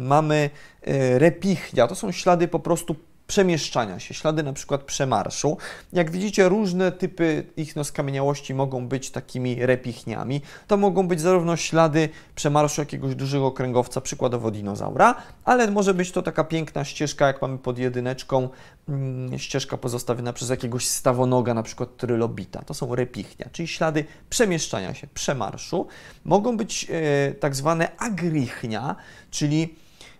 mamy 0.00 0.50
e, 0.82 1.18
repichnia. 1.18 1.86
To 1.86 1.94
są 1.94 2.12
ślady 2.12 2.48
po 2.48 2.58
prostu 2.58 2.96
przemieszczania 3.26 3.98
się, 3.98 4.14
ślady 4.14 4.42
na 4.42 4.52
przykład 4.52 4.82
przemarszu. 4.82 5.56
Jak 5.92 6.10
widzicie, 6.10 6.48
różne 6.48 6.92
typy 6.92 7.46
ich 7.56 7.74
skamieniałości 7.82 8.54
mogą 8.54 8.88
być 8.88 9.10
takimi 9.10 9.66
repichniami. 9.66 10.42
To 10.66 10.76
mogą 10.76 11.08
być 11.08 11.20
zarówno 11.20 11.56
ślady 11.56 12.08
przemarszu 12.34 12.80
jakiegoś 12.80 13.14
dużego 13.14 13.52
kręgowca, 13.52 14.00
przykładowo 14.00 14.50
dinozaura, 14.50 15.14
ale 15.44 15.70
może 15.70 15.94
być 15.94 16.12
to 16.12 16.22
taka 16.22 16.44
piękna 16.44 16.84
ścieżka, 16.84 17.26
jak 17.26 17.42
mamy 17.42 17.58
pod 17.58 17.78
jedyneczką, 17.78 18.48
mm, 18.88 19.38
ścieżka 19.38 19.76
pozostawiona 19.76 20.32
przez 20.32 20.50
jakiegoś 20.50 20.86
stawonoga, 20.86 21.54
na 21.54 21.62
przykład 21.62 21.96
trylobita. 21.96 22.62
To 22.62 22.74
są 22.74 22.94
repichnia, 22.94 23.48
czyli 23.52 23.68
ślady 23.68 24.04
przemieszczania 24.30 24.94
się, 24.94 25.06
przemarszu. 25.06 25.86
Mogą 26.24 26.56
być 26.56 26.86
e, 26.90 27.34
tak 27.34 27.56
zwane 27.56 27.96
agrichnia, 27.98 28.96
czyli 29.30 29.74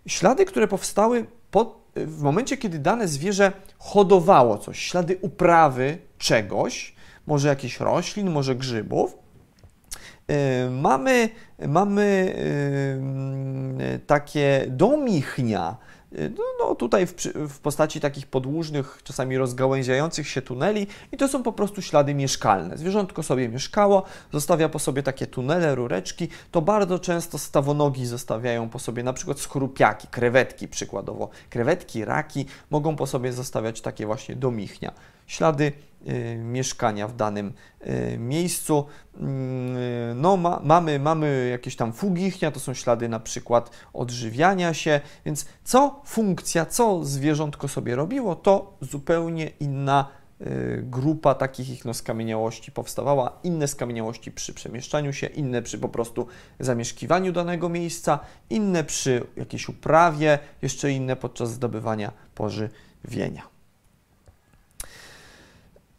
ślady, 0.07 0.45
które 0.45 0.69
powstały 0.69 1.27
pod 1.55 1.85
w 1.97 2.23
momencie, 2.23 2.57
kiedy 2.57 2.79
dane 2.79 3.09
zwierzę 3.09 3.53
hodowało 3.79 4.59
coś, 4.59 4.79
ślady 4.79 5.19
uprawy 5.21 5.99
czegoś, 6.19 6.95
może 7.27 7.49
jakichś 7.49 7.81
roślin, 7.81 8.31
może 8.31 8.55
grzybów, 8.55 9.19
y, 10.31 10.71
mamy, 10.71 11.29
mamy 11.69 12.35
takie 14.07 14.67
domichnia, 14.69 15.77
no, 16.39 16.45
no 16.61 16.75
tutaj 16.75 17.07
w, 17.07 17.15
w, 17.35 17.59
postaci 17.59 18.01
takich 18.01 18.27
podłużnych, 18.27 19.01
czasami 19.05 19.39
rozgałęziających 19.39 20.29
się 20.29 20.43
tuneli 20.43 20.87
i 21.13 21.17
to 21.17 21.29
są 21.29 21.43
po 21.43 21.53
prostu 21.53 21.83
ślady 21.83 22.15
mieszkalne. 22.15 22.79
Zwierzątko 22.79 23.23
sobie 23.23 23.49
mieszkało, 23.49 24.03
zostawia 24.33 24.69
po 24.69 24.79
sobie 24.79 25.03
takie 25.03 25.27
tunele, 25.27 25.75
rureczki, 25.75 26.29
to 26.51 26.63
bardzo 26.63 26.99
często 26.99 27.39
stawonogi 27.39 28.07
zostawiają 28.07 28.69
po 28.69 28.79
sobie 28.79 29.03
na 29.03 29.13
przykład 29.13 29.41
skrupiaki, 29.41 30.09
krewetki 30.09 30.69
przykładowo. 30.69 31.29
Krewetki, 31.51 32.05
raki 32.05 32.47
mogą 32.71 32.97
po 32.97 33.07
sobie 33.07 33.33
zostawiać 33.33 33.81
takie 33.81 34.07
właśnie 34.07 34.37
domichnia 34.37 34.93
ślady 35.27 35.65
y, 35.65 35.73
mieszkania 36.37 37.09
w 37.09 37.17
danym 37.17 37.53
y, 37.87 38.19
miejscu. 38.19 38.87
Mm, 39.17 40.21
no, 40.21 40.37
ma, 40.37 40.61
mamy, 40.65 40.99
mamy 40.99 41.49
jakieś 41.51 41.77
tam 41.77 41.93
fugichnia, 41.93 42.51
to 42.51 42.61
są 42.61 42.75
ślady 42.75 43.09
na 43.09 43.21
przykład 43.21 43.71
odżywiania 43.93 44.75
się, 44.75 45.01
więc 45.27 45.47
co 45.65 46.03
funkcja, 46.07 46.67
co 46.67 47.05
zwierzątko 47.05 47.69
sobie 47.69 47.97
robiło, 47.97 48.37
to 48.37 48.77
zupełnie 48.81 49.51
inna 49.61 50.09
y, 50.41 50.83
grupa 50.91 51.35
takich 51.35 51.71
ich 51.71 51.85
no, 51.85 51.95
skamieniałości 51.95 52.73
powstawała, 52.73 53.39
inne 53.43 53.69
skamieniałości 53.69 54.33
przy 54.33 54.55
przemieszczaniu 54.55 55.13
się, 55.13 55.27
inne 55.27 55.63
przy 55.63 55.79
po 55.79 55.89
prostu 55.89 56.27
zamieszkiwaniu 56.61 57.33
danego 57.33 57.69
miejsca, 57.69 58.19
inne 58.51 58.85
przy 58.85 59.27
jakiejś 59.37 59.69
uprawie, 59.69 60.39
jeszcze 60.63 60.91
inne 60.91 61.17
podczas 61.17 61.53
zdobywania 61.53 62.13
pożywienia. 62.35 63.54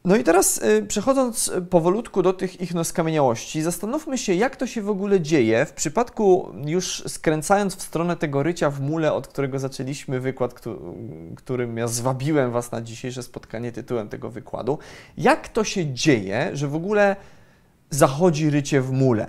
No 0.06 0.16
i 0.16 0.24
teraz 0.24 0.58
y, 0.58 0.86
przechodząc 0.88 1.52
powolutku 1.70 2.22
do 2.22 2.34
tych 2.34 2.62
ich 2.62 2.72
skamieniałości, 2.84 3.62
zastanówmy 3.62 4.18
się, 4.18 4.34
jak 4.34 4.56
to 4.56 4.68
się 4.68 4.82
w 4.82 4.90
ogóle 4.90 5.22
dzieje 5.22 5.66
w 5.66 5.74
przypadku, 5.74 6.52
już 6.66 7.04
skręcając 7.08 7.76
w 7.76 7.82
stronę 7.82 8.18
tego 8.18 8.44
rycia 8.44 8.70
w 8.70 8.82
mule, 8.82 9.14
od 9.14 9.28
którego 9.28 9.60
zaczęliśmy 9.60 10.20
wykład, 10.20 10.62
którym 11.36 11.78
ja 11.78 11.88
zwabiłem 11.88 12.52
Was 12.52 12.72
na 12.72 12.82
dzisiejsze 12.82 13.24
spotkanie 13.24 13.72
tytułem 13.72 14.10
tego 14.10 14.30
wykładu, 14.30 14.80
jak 15.18 15.50
to 15.50 15.64
się 15.64 15.94
dzieje, 15.94 16.50
że 16.54 16.68
w 16.68 16.76
ogóle 16.76 17.16
zachodzi 17.90 18.50
rycie 18.50 18.82
w 18.82 18.92
mule. 18.92 19.28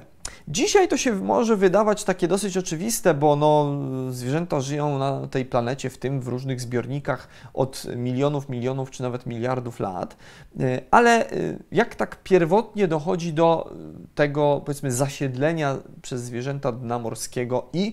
Dzisiaj 0.49 0.89
to 0.89 0.97
się 0.97 1.15
może 1.15 1.57
wydawać 1.57 2.05
takie 2.05 2.29
dosyć 2.29 2.57
oczywiste, 2.57 3.15
bo 3.15 3.37
no, 3.37 3.77
zwierzęta 4.11 4.61
żyją 4.61 4.99
na 4.99 5.27
tej 5.27 5.45
planecie, 5.45 5.91
w 5.91 5.99
tym 5.99 6.21
w 6.21 6.29
różnych 6.29 6.61
zbiornikach 6.61 7.29
od 7.55 7.87
milionów, 7.97 8.49
milionów 8.49 8.91
czy 8.91 9.03
nawet 9.03 9.27
miliardów 9.27 9.81
lat, 9.81 10.17
e, 10.61 10.81
ale 10.91 11.31
e, 11.31 11.59
jak 11.73 11.95
tak 11.95 12.23
pierwotnie 12.23 12.89
dochodzi 12.89 13.33
do 13.33 13.73
tego, 14.15 14.63
powiedzmy, 14.65 14.93
zasiedlenia 14.93 15.77
przez 16.03 16.23
zwierzęta 16.23 16.73
dna 16.73 16.99
morskiego 16.99 17.69
i 17.73 17.93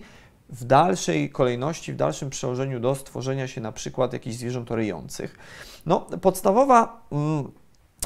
w 0.50 0.66
dalszej 0.66 1.30
kolejności, 1.30 1.94
w 1.94 1.96
dalszym 1.96 2.30
przełożeniu 2.30 2.80
do 2.80 2.96
stworzenia 2.96 3.48
się 3.48 3.62
na 3.62 3.72
przykład 3.72 4.14
jakichś 4.14 4.36
zwierząt 4.36 4.72
ryjących. 4.72 5.38
No, 5.86 6.00
podstawowa 6.00 7.06
mm, 7.12 7.52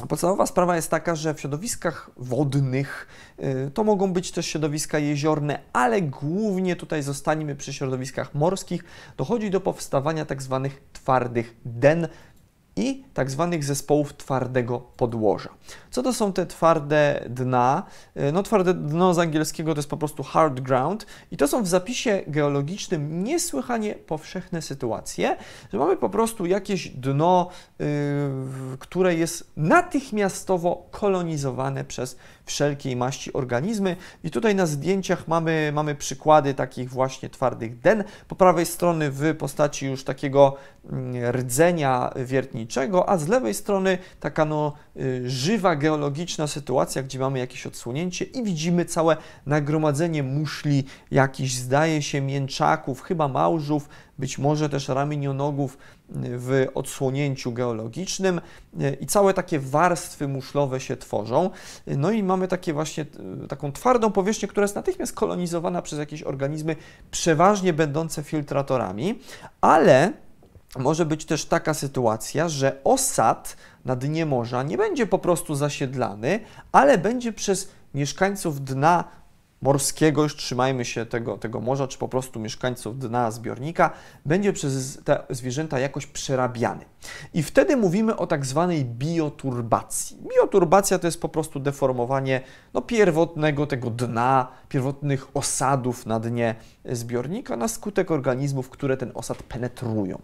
Podstawowa 0.06 0.46
sprawa 0.46 0.76
jest 0.76 0.90
taka, 0.90 1.14
że 1.14 1.34
w 1.34 1.40
środowiskach 1.40 2.10
wodnych 2.16 3.06
y, 3.38 3.70
to 3.74 3.84
mogą 3.84 4.12
być 4.12 4.32
też 4.32 4.46
środowiska 4.46 4.98
jeziorne, 4.98 5.58
ale 5.72 6.02
głównie 6.02 6.76
tutaj 6.76 7.02
zostaniemy 7.02 7.56
przy 7.56 7.72
środowiskach 7.72 8.34
morskich. 8.34 8.84
Dochodzi 9.16 9.50
do 9.50 9.60
powstawania 9.60 10.24
tak 10.24 10.42
zwanych 10.42 10.82
twardych 10.92 11.56
den, 11.64 12.08
i 12.78 13.04
tak 13.14 13.30
zwanych 13.30 13.64
zespołów 13.64 14.16
twardego 14.16 14.80
podłoża. 14.96 15.48
Co 15.90 16.02
to 16.02 16.12
są 16.12 16.32
te 16.32 16.46
twarde 16.46 17.24
dna? 17.30 17.82
E, 18.14 18.32
no 18.32 18.42
twarde 18.42 18.74
dno 18.74 19.14
z 19.14 19.18
angielskiego 19.18 19.74
to 19.74 19.78
jest 19.78 19.90
po 19.90 19.96
prostu 19.96 20.22
hard 20.22 20.60
ground 20.60 21.06
i 21.30 21.36
to 21.36 21.48
są 21.48 21.62
w 21.62 21.68
zapisie 21.68 22.22
geologicznym 22.26 23.24
niesłychanie 23.24 23.94
powszechne 23.94 24.62
sytuacje, 24.62 25.36
że 25.72 25.78
mamy 25.78 25.96
po 25.96 26.10
prostu 26.10 26.46
jakieś 26.46 26.88
dno, 26.88 27.48
yy, 27.78 27.86
które 28.78 29.14
jest 29.14 29.50
natychmiastowo 29.56 30.86
kolonizowane 30.90 31.84
przez 31.84 32.16
wszelkiej 32.48 32.96
maści 32.96 33.32
organizmy. 33.32 33.96
I 34.24 34.30
tutaj 34.30 34.54
na 34.54 34.66
zdjęciach 34.66 35.28
mamy, 35.28 35.70
mamy 35.74 35.94
przykłady 35.94 36.54
takich 36.54 36.90
właśnie 36.90 37.30
twardych 37.30 37.80
den. 37.80 38.04
Po 38.28 38.36
prawej 38.36 38.66
strony 38.66 39.10
w 39.10 39.36
postaci 39.38 39.86
już 39.86 40.04
takiego 40.04 40.56
mm, 40.90 41.32
rdzenia 41.32 42.12
wiertniczego, 42.16 43.08
a 43.08 43.18
z 43.18 43.28
lewej 43.28 43.54
strony 43.54 43.98
taka 44.20 44.44
no, 44.44 44.72
y, 44.96 45.30
żywa 45.30 45.76
geologiczna 45.76 46.46
sytuacja, 46.46 47.02
gdzie 47.02 47.18
mamy 47.18 47.38
jakieś 47.38 47.66
odsłonięcie 47.66 48.24
i 48.24 48.42
widzimy 48.42 48.84
całe 48.84 49.16
nagromadzenie 49.46 50.22
muszli, 50.22 50.84
jakichś 51.10 51.54
zdaje 51.54 52.02
się 52.02 52.20
mięczaków, 52.20 53.02
chyba 53.02 53.28
małżów, 53.28 53.88
być 54.18 54.38
może 54.38 54.68
też 54.68 54.88
ramienionogów 54.88 55.78
w 56.10 56.66
odsłonięciu 56.74 57.52
geologicznym 57.52 58.40
i 59.00 59.06
całe 59.06 59.34
takie 59.34 59.58
warstwy 59.58 60.28
muszlowe 60.28 60.80
się 60.80 60.96
tworzą. 60.96 61.50
No 61.86 62.10
i 62.10 62.22
mamy 62.22 62.48
takie 62.48 62.72
właśnie 62.72 63.06
taką 63.48 63.72
twardą 63.72 64.12
powierzchnię, 64.12 64.48
która 64.48 64.64
jest 64.64 64.74
natychmiast 64.74 65.12
kolonizowana 65.12 65.82
przez 65.82 65.98
jakieś 65.98 66.22
organizmy, 66.22 66.76
przeważnie 67.10 67.72
będące 67.72 68.22
filtratorami, 68.22 69.18
ale 69.60 70.12
może 70.78 71.06
być 71.06 71.24
też 71.24 71.44
taka 71.44 71.74
sytuacja, 71.74 72.48
że 72.48 72.80
osad 72.84 73.56
na 73.84 73.96
dnie 73.96 74.26
morza 74.26 74.62
nie 74.62 74.76
będzie 74.76 75.06
po 75.06 75.18
prostu 75.18 75.54
zasiedlany, 75.54 76.40
ale 76.72 76.98
będzie 76.98 77.32
przez 77.32 77.68
mieszkańców 77.94 78.64
dna 78.64 79.04
morskiego, 79.62 80.22
już 80.22 80.36
trzymajmy 80.36 80.84
się 80.84 81.06
tego, 81.06 81.38
tego 81.38 81.60
morza, 81.60 81.88
czy 81.88 81.98
po 81.98 82.08
prostu 82.08 82.40
mieszkańców 82.40 82.98
dna 82.98 83.30
zbiornika, 83.30 83.90
będzie 84.26 84.52
przez 84.52 84.98
te 85.04 85.22
zwierzęta 85.30 85.78
jakoś 85.78 86.06
przerabiany. 86.06 86.84
I 87.34 87.42
wtedy 87.42 87.76
mówimy 87.76 88.16
o 88.16 88.26
tak 88.26 88.46
zwanej 88.46 88.84
bioturbacji. 88.84 90.16
Bioturbacja 90.36 90.98
to 90.98 91.06
jest 91.06 91.20
po 91.20 91.28
prostu 91.28 91.60
deformowanie 91.60 92.40
no, 92.74 92.82
pierwotnego 92.82 93.66
tego 93.66 93.90
dna, 93.90 94.48
pierwotnych 94.68 95.36
osadów 95.36 96.06
na 96.06 96.20
dnie 96.20 96.54
zbiornika 96.84 97.56
na 97.56 97.68
skutek 97.68 98.10
organizmów, 98.10 98.70
które 98.70 98.96
ten 98.96 99.10
osad 99.14 99.42
penetrują. 99.42 100.22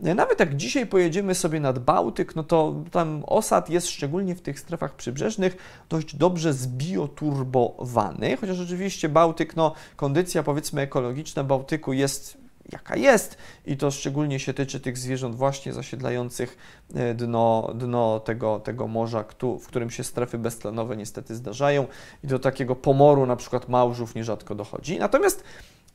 Nawet 0.00 0.40
jak 0.40 0.56
dzisiaj 0.56 0.86
pojedziemy 0.86 1.34
sobie 1.34 1.60
nad 1.60 1.78
Bałtyk, 1.78 2.36
no 2.36 2.44
to 2.44 2.74
tam 2.90 3.24
osad 3.26 3.70
jest 3.70 3.88
szczególnie 3.88 4.34
w 4.34 4.42
tych 4.42 4.60
strefach 4.60 4.94
przybrzeżnych 4.94 5.56
dość 5.88 6.16
dobrze 6.16 6.52
zbioturbowany, 6.52 8.36
chociaż 8.36 8.60
oczywiście 8.60 9.08
Bałtyk, 9.08 9.56
no 9.56 9.74
kondycja 9.96 10.42
powiedzmy 10.42 10.80
ekologiczna 10.80 11.44
Bałtyku 11.44 11.92
jest 11.92 12.39
jaka 12.72 12.96
jest. 12.96 13.36
I 13.66 13.76
to 13.76 13.90
szczególnie 13.90 14.40
się 14.40 14.54
tyczy 14.54 14.80
tych 14.80 14.98
zwierząt 14.98 15.36
właśnie 15.36 15.72
zasiedlających 15.72 16.58
e, 16.94 17.14
dno, 17.14 17.70
dno 17.74 18.20
tego, 18.20 18.60
tego 18.60 18.88
morza, 18.88 19.24
w 19.60 19.66
którym 19.66 19.90
się 19.90 20.04
strefy 20.04 20.38
beztlenowe 20.38 20.96
niestety 20.96 21.34
zdarzają. 21.34 21.86
I 22.24 22.26
do 22.26 22.38
takiego 22.38 22.76
pomoru 22.76 23.26
na 23.26 23.36
przykład 23.36 23.68
małżów 23.68 24.14
nierzadko 24.14 24.54
dochodzi. 24.54 24.98
Natomiast 24.98 25.44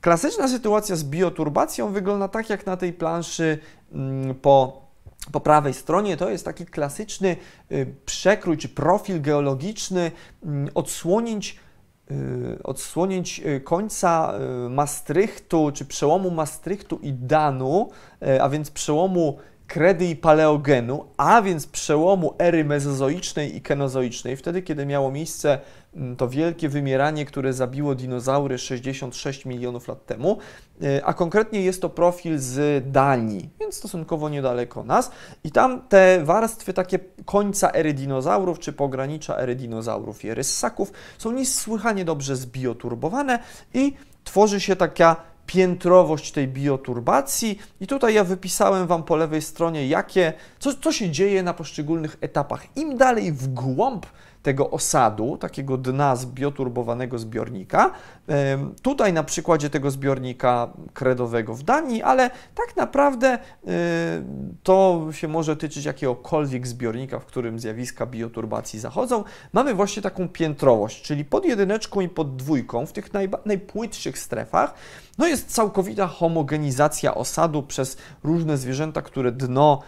klasyczna 0.01 0.47
sytuacja 0.47 0.95
z 0.95 1.03
bioturbacją 1.03 1.91
wygląda 1.91 2.27
tak 2.27 2.49
jak 2.49 2.65
na 2.65 2.77
tej 2.77 2.93
planszy 2.93 3.59
mm, 3.91 4.35
po 4.35 4.85
po 5.31 5.39
prawej 5.39 5.73
stronie. 5.73 6.17
To 6.17 6.29
jest 6.29 6.45
taki 6.45 6.65
klasyczny 6.65 7.37
y, 7.71 7.95
przekrój 8.05 8.57
czy 8.57 8.69
profil 8.69 9.21
geologiczny 9.21 10.11
mm, 10.43 10.69
odsłonięć 10.73 11.59
odsłonięć 12.63 13.41
y, 13.45 13.61
końca 13.61 14.33
y, 14.65 14.69
Maastrichtu, 14.69 15.71
czy 15.73 15.85
przełomu 15.85 16.31
Maastrichtu 16.31 16.99
i 17.01 17.13
Danu, 17.13 17.89
a 18.41 18.49
więc 18.49 18.71
przełomu 18.71 19.37
kredy 19.75 20.05
i 20.05 20.15
paleogenu, 20.15 21.05
a 21.17 21.41
więc 21.41 21.67
przełomu 21.67 22.33
ery 22.39 22.65
mezozoicznej 22.65 23.55
i 23.55 23.61
kenozoicznej, 23.61 24.37
wtedy 24.37 24.61
kiedy 24.61 24.85
miało 24.85 25.11
miejsce 25.11 25.59
mm, 25.95 26.15
to 26.15 26.29
wielkie 26.29 26.69
wymieranie, 26.69 27.25
które 27.25 27.53
zabiło 27.53 27.95
dinozaury 27.95 28.57
66 28.57 29.45
milionów 29.45 29.87
lat 29.87 30.05
temu, 30.05 30.37
e, 30.83 31.05
a 31.05 31.13
konkretnie 31.13 31.61
jest 31.61 31.81
to 31.81 31.89
profil 31.89 32.39
z 32.39 32.83
Danii, 32.91 33.49
więc 33.59 33.75
stosunkowo 33.75 34.29
niedaleko 34.29 34.83
nas. 34.83 35.11
I 35.43 35.51
tam 35.51 35.81
te 35.87 36.23
warstwy 36.23 36.73
takie 36.73 36.99
końca 37.25 37.71
ery 37.71 37.93
dinozaurów, 37.93 38.59
czy 38.59 38.73
pogranicza 38.73 39.37
ery 39.37 39.55
dinozaurów 39.55 40.25
i 40.25 40.29
ery 40.29 40.43
ssaków 40.43 40.91
są 41.17 41.31
niesłychanie 41.31 42.05
dobrze 42.05 42.35
zbioturbowane 42.35 43.39
i 43.73 43.93
tworzy 44.23 44.59
się 44.59 44.75
taka 44.75 45.34
piętrowość 45.45 46.31
tej 46.31 46.47
bioturbacji. 46.47 47.59
I 47.81 47.87
tutaj 47.87 48.13
ja 48.13 48.23
wypisałem 48.23 48.87
Wam 48.87 49.03
po 49.03 49.15
lewej 49.15 49.41
stronie, 49.41 49.87
jakie, 49.87 50.33
co, 50.59 50.73
co 50.73 50.91
się 50.91 51.09
dzieje 51.09 51.43
na 51.43 51.53
poszczególnych 51.53 52.17
etapach. 52.21 52.77
Im 52.77 52.97
dalej 52.97 53.31
w 53.31 53.47
głąb 53.47 54.05
tego 54.43 54.71
osadu, 54.71 55.37
takiego 55.37 55.77
dna 55.77 56.15
zbioturbowanego 56.15 57.19
zbiornika. 57.19 57.91
Tutaj 58.81 59.13
na 59.13 59.23
przykładzie 59.23 59.69
tego 59.69 59.91
zbiornika 59.91 60.73
kredowego 60.93 61.53
w 61.53 61.63
Danii, 61.63 62.01
ale 62.01 62.29
tak 62.55 62.77
naprawdę 62.77 63.39
to 64.63 65.07
się 65.11 65.27
może 65.27 65.55
tyczyć 65.55 65.85
jakiegokolwiek 65.85 66.67
zbiornika, 66.67 67.19
w 67.19 67.25
którym 67.25 67.59
zjawiska 67.59 68.05
bioturbacji 68.05 68.79
zachodzą. 68.79 69.23
Mamy 69.53 69.73
właśnie 69.73 70.01
taką 70.01 70.29
piętrowość, 70.29 71.01
czyli 71.01 71.25
pod 71.25 71.45
jedyneczką 71.45 72.01
i 72.01 72.09
pod 72.09 72.35
dwójką 72.35 72.85
w 72.85 72.91
tych 72.91 73.09
najpłytszych 73.45 74.19
strefach 74.19 74.73
no 75.17 75.27
jest 75.27 75.53
całkowita 75.53 76.07
homogenizacja 76.07 77.15
osadu 77.15 77.63
przez 77.63 77.97
różne 78.23 78.57
zwierzęta, 78.57 79.01
które 79.01 79.31
dno 79.31 79.81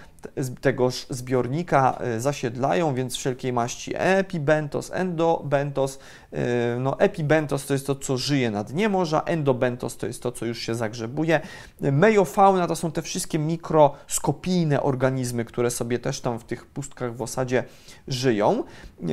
tegoż 0.61 1.05
zbiornika 1.09 1.97
e, 1.99 2.19
zasiedlają, 2.19 2.93
więc 2.95 3.15
wszelkiej 3.15 3.53
maści 3.53 3.91
epibentos, 3.95 4.91
endobentos. 4.93 5.99
E, 6.33 6.77
no, 6.79 6.99
epibentos 6.99 7.65
to 7.65 7.73
jest 7.73 7.87
to, 7.87 7.95
co 7.95 8.17
żyje 8.17 8.51
na 8.51 8.63
dnie 8.63 8.89
morza, 8.89 9.21
endobentos 9.21 9.97
to 9.97 10.07
jest 10.07 10.23
to, 10.23 10.31
co 10.31 10.45
już 10.45 10.59
się 10.59 10.75
zagrzebuje. 10.75 11.39
Mejofauna 11.81 12.67
to 12.67 12.75
są 12.75 12.91
te 12.91 13.01
wszystkie 13.01 13.39
mikroskopijne 13.39 14.83
organizmy, 14.83 15.45
które 15.45 15.71
sobie 15.71 15.99
też 15.99 16.21
tam 16.21 16.39
w 16.39 16.43
tych 16.43 16.65
pustkach 16.65 17.15
w 17.15 17.21
osadzie 17.21 17.63
żyją. 18.07 18.63
E, 18.63 19.05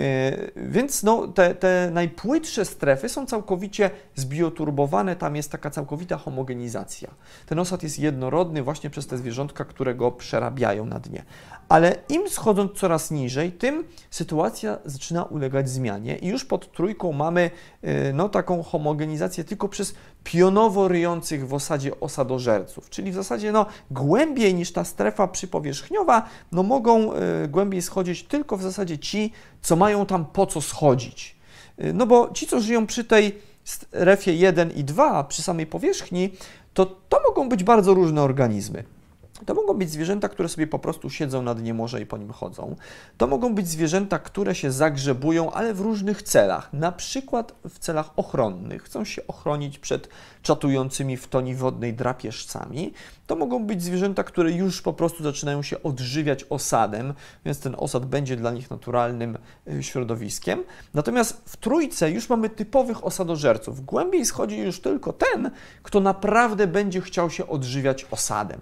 więc 0.56 1.02
no, 1.02 1.28
te, 1.28 1.54
te 1.54 1.90
najpłytsze 1.92 2.64
strefy 2.64 3.08
są 3.08 3.26
całkowicie 3.26 3.90
zbioturbowane, 4.14 5.16
tam 5.16 5.36
jest 5.36 5.50
taka 5.50 5.70
całkowita 5.70 6.16
homogenizacja. 6.16 7.10
Ten 7.46 7.58
osad 7.58 7.82
jest 7.82 7.98
jednorodny 7.98 8.62
właśnie 8.62 8.90
przez 8.90 9.06
te 9.06 9.18
zwierzątka, 9.18 9.64
które 9.64 9.94
go 9.94 10.12
przerabiają 10.12 10.86
na 10.86 11.00
dnie. 11.00 11.24
Ale 11.68 11.96
im 12.08 12.28
schodząc 12.28 12.72
coraz 12.72 13.10
niżej, 13.10 13.52
tym 13.52 13.84
sytuacja 14.10 14.78
zaczyna 14.84 15.24
ulegać 15.24 15.68
zmianie 15.68 16.16
i 16.16 16.28
już 16.28 16.44
pod 16.44 16.72
trójką 16.72 17.12
mamy 17.12 17.50
y, 17.84 18.12
no, 18.14 18.28
taką 18.28 18.62
homogenizację 18.62 19.44
tylko 19.44 19.68
przez 19.68 19.94
pionowo 20.24 20.88
ryjących 20.88 21.48
w 21.48 21.54
osadzie 21.54 22.00
osadożerców, 22.00 22.90
czyli 22.90 23.10
w 23.10 23.14
zasadzie 23.14 23.52
no, 23.52 23.66
głębiej 23.90 24.54
niż 24.54 24.72
ta 24.72 24.84
strefa 24.84 25.28
przypowierzchniowa, 25.28 26.28
no, 26.52 26.62
mogą 26.62 27.12
y, 27.12 27.48
głębiej 27.48 27.82
schodzić 27.82 28.24
tylko 28.24 28.56
w 28.56 28.62
zasadzie 28.62 28.98
ci, 28.98 29.32
co 29.62 29.76
mają 29.76 30.06
tam 30.06 30.24
po 30.24 30.46
co 30.46 30.60
schodzić. 30.60 31.36
Y, 31.84 31.92
no 31.92 32.06
bo 32.06 32.30
ci, 32.32 32.46
co 32.46 32.60
żyją 32.60 32.86
przy 32.86 33.04
tej 33.04 33.38
strefie 33.64 34.34
1 34.34 34.70
i 34.70 34.84
2, 34.84 35.24
przy 35.24 35.42
samej 35.42 35.66
powierzchni, 35.66 36.30
to 36.74 36.86
to 36.86 37.20
mogą 37.28 37.48
być 37.48 37.64
bardzo 37.64 37.94
różne 37.94 38.22
organizmy. 38.22 38.84
To 39.46 39.54
mogą 39.54 39.74
być 39.74 39.90
zwierzęta, 39.90 40.28
które 40.28 40.48
sobie 40.48 40.66
po 40.66 40.78
prostu 40.78 41.10
siedzą 41.10 41.42
na 41.42 41.54
dnie 41.54 41.74
morza 41.74 41.98
i 41.98 42.06
po 42.06 42.18
nim 42.18 42.30
chodzą. 42.30 42.76
To 43.16 43.26
mogą 43.26 43.54
być 43.54 43.68
zwierzęta, 43.68 44.18
które 44.18 44.54
się 44.54 44.72
zagrzebują, 44.72 45.52
ale 45.52 45.74
w 45.74 45.80
różnych 45.80 46.22
celach, 46.22 46.72
na 46.72 46.92
przykład 46.92 47.54
w 47.68 47.78
celach 47.78 48.10
ochronnych. 48.16 48.82
Chcą 48.82 49.04
się 49.04 49.26
ochronić 49.26 49.78
przed 49.78 50.08
czatującymi 50.42 51.16
w 51.16 51.28
toni 51.28 51.54
wodnej 51.54 51.94
drapieżcami. 51.94 52.92
To 53.26 53.36
mogą 53.36 53.66
być 53.66 53.82
zwierzęta, 53.82 54.24
które 54.24 54.52
już 54.52 54.82
po 54.82 54.92
prostu 54.92 55.22
zaczynają 55.22 55.62
się 55.62 55.82
odżywiać 55.82 56.44
osadem, 56.50 57.14
więc 57.44 57.60
ten 57.60 57.74
osad 57.78 58.06
będzie 58.06 58.36
dla 58.36 58.50
nich 58.50 58.70
naturalnym 58.70 59.38
y, 59.68 59.82
środowiskiem. 59.82 60.64
Natomiast 60.94 61.42
w 61.46 61.56
trójce 61.56 62.10
już 62.10 62.28
mamy 62.28 62.48
typowych 62.48 63.06
osadożerców. 63.06 63.84
Głębiej 63.84 64.26
schodzi 64.26 64.58
już 64.58 64.80
tylko 64.80 65.12
ten, 65.12 65.50
kto 65.82 66.00
naprawdę 66.00 66.66
będzie 66.66 67.00
chciał 67.00 67.30
się 67.30 67.48
odżywiać 67.48 68.06
osadem. 68.10 68.60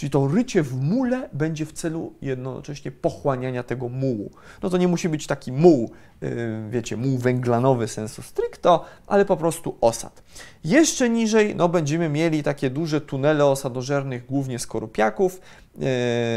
Czyli 0.00 0.10
to 0.10 0.28
rycie 0.28 0.62
w 0.62 0.82
mule 0.82 1.28
będzie 1.32 1.66
w 1.66 1.72
celu 1.72 2.14
jednocześnie 2.22 2.90
pochłaniania 2.90 3.62
tego 3.62 3.88
mułu. 3.88 4.30
No 4.62 4.70
to 4.70 4.76
nie 4.76 4.88
musi 4.88 5.08
być 5.08 5.26
taki 5.26 5.52
muł, 5.52 5.90
y, 6.22 6.68
wiecie, 6.70 6.96
muł 6.96 7.18
węglanowy 7.18 7.88
sensu 7.88 8.22
stricto, 8.22 8.84
ale 9.06 9.24
po 9.24 9.36
prostu 9.36 9.76
osad. 9.80 10.22
Jeszcze 10.64 11.10
niżej 11.10 11.56
no, 11.56 11.68
będziemy 11.68 12.08
mieli 12.08 12.42
takie 12.42 12.70
duże 12.70 13.00
tunele 13.00 13.46
osadożernych, 13.46 14.26
głównie 14.26 14.58
skorupiaków, 14.58 15.40
y, 15.76 15.80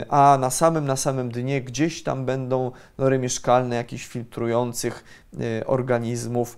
a 0.10 0.38
na 0.40 0.50
samym, 0.50 0.86
na 0.86 0.96
samym 0.96 1.32
dnie 1.32 1.62
gdzieś 1.62 2.04
tam 2.04 2.26
będą 2.26 2.72
nory 2.98 3.20
mieszkalne 3.20 3.76
jakichś 3.76 4.08
filtrujących 4.08 5.04
y, 5.34 5.66
organizmów, 5.66 6.58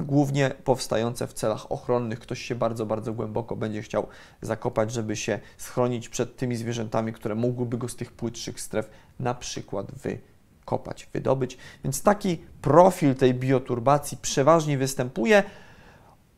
głównie 0.00 0.50
powstające 0.64 1.26
w 1.26 1.32
celach 1.32 1.72
ochronnych. 1.72 2.20
Ktoś 2.20 2.42
się 2.42 2.54
bardzo, 2.54 2.86
bardzo 2.86 3.12
głęboko 3.12 3.56
będzie 3.56 3.82
chciał 3.82 4.06
zakopać, 4.42 4.92
żeby 4.92 5.16
się 5.16 5.40
schronić 5.56 6.08
przed 6.08 6.36
tymi 6.36 6.56
zwierzętami, 6.56 7.12
które 7.12 7.34
mogłyby 7.34 7.78
go 7.78 7.88
z 7.88 7.96
tych 7.96 8.12
płytszych 8.12 8.60
stref 8.60 8.90
na 9.20 9.34
przykład 9.34 9.86
wykopać, 9.92 11.08
wydobyć. 11.12 11.58
Więc 11.84 12.02
taki 12.02 12.38
profil 12.62 13.14
tej 13.14 13.34
bioturbacji 13.34 14.18
przeważnie 14.22 14.78
występuje 14.78 15.42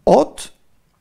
od 0.05 0.56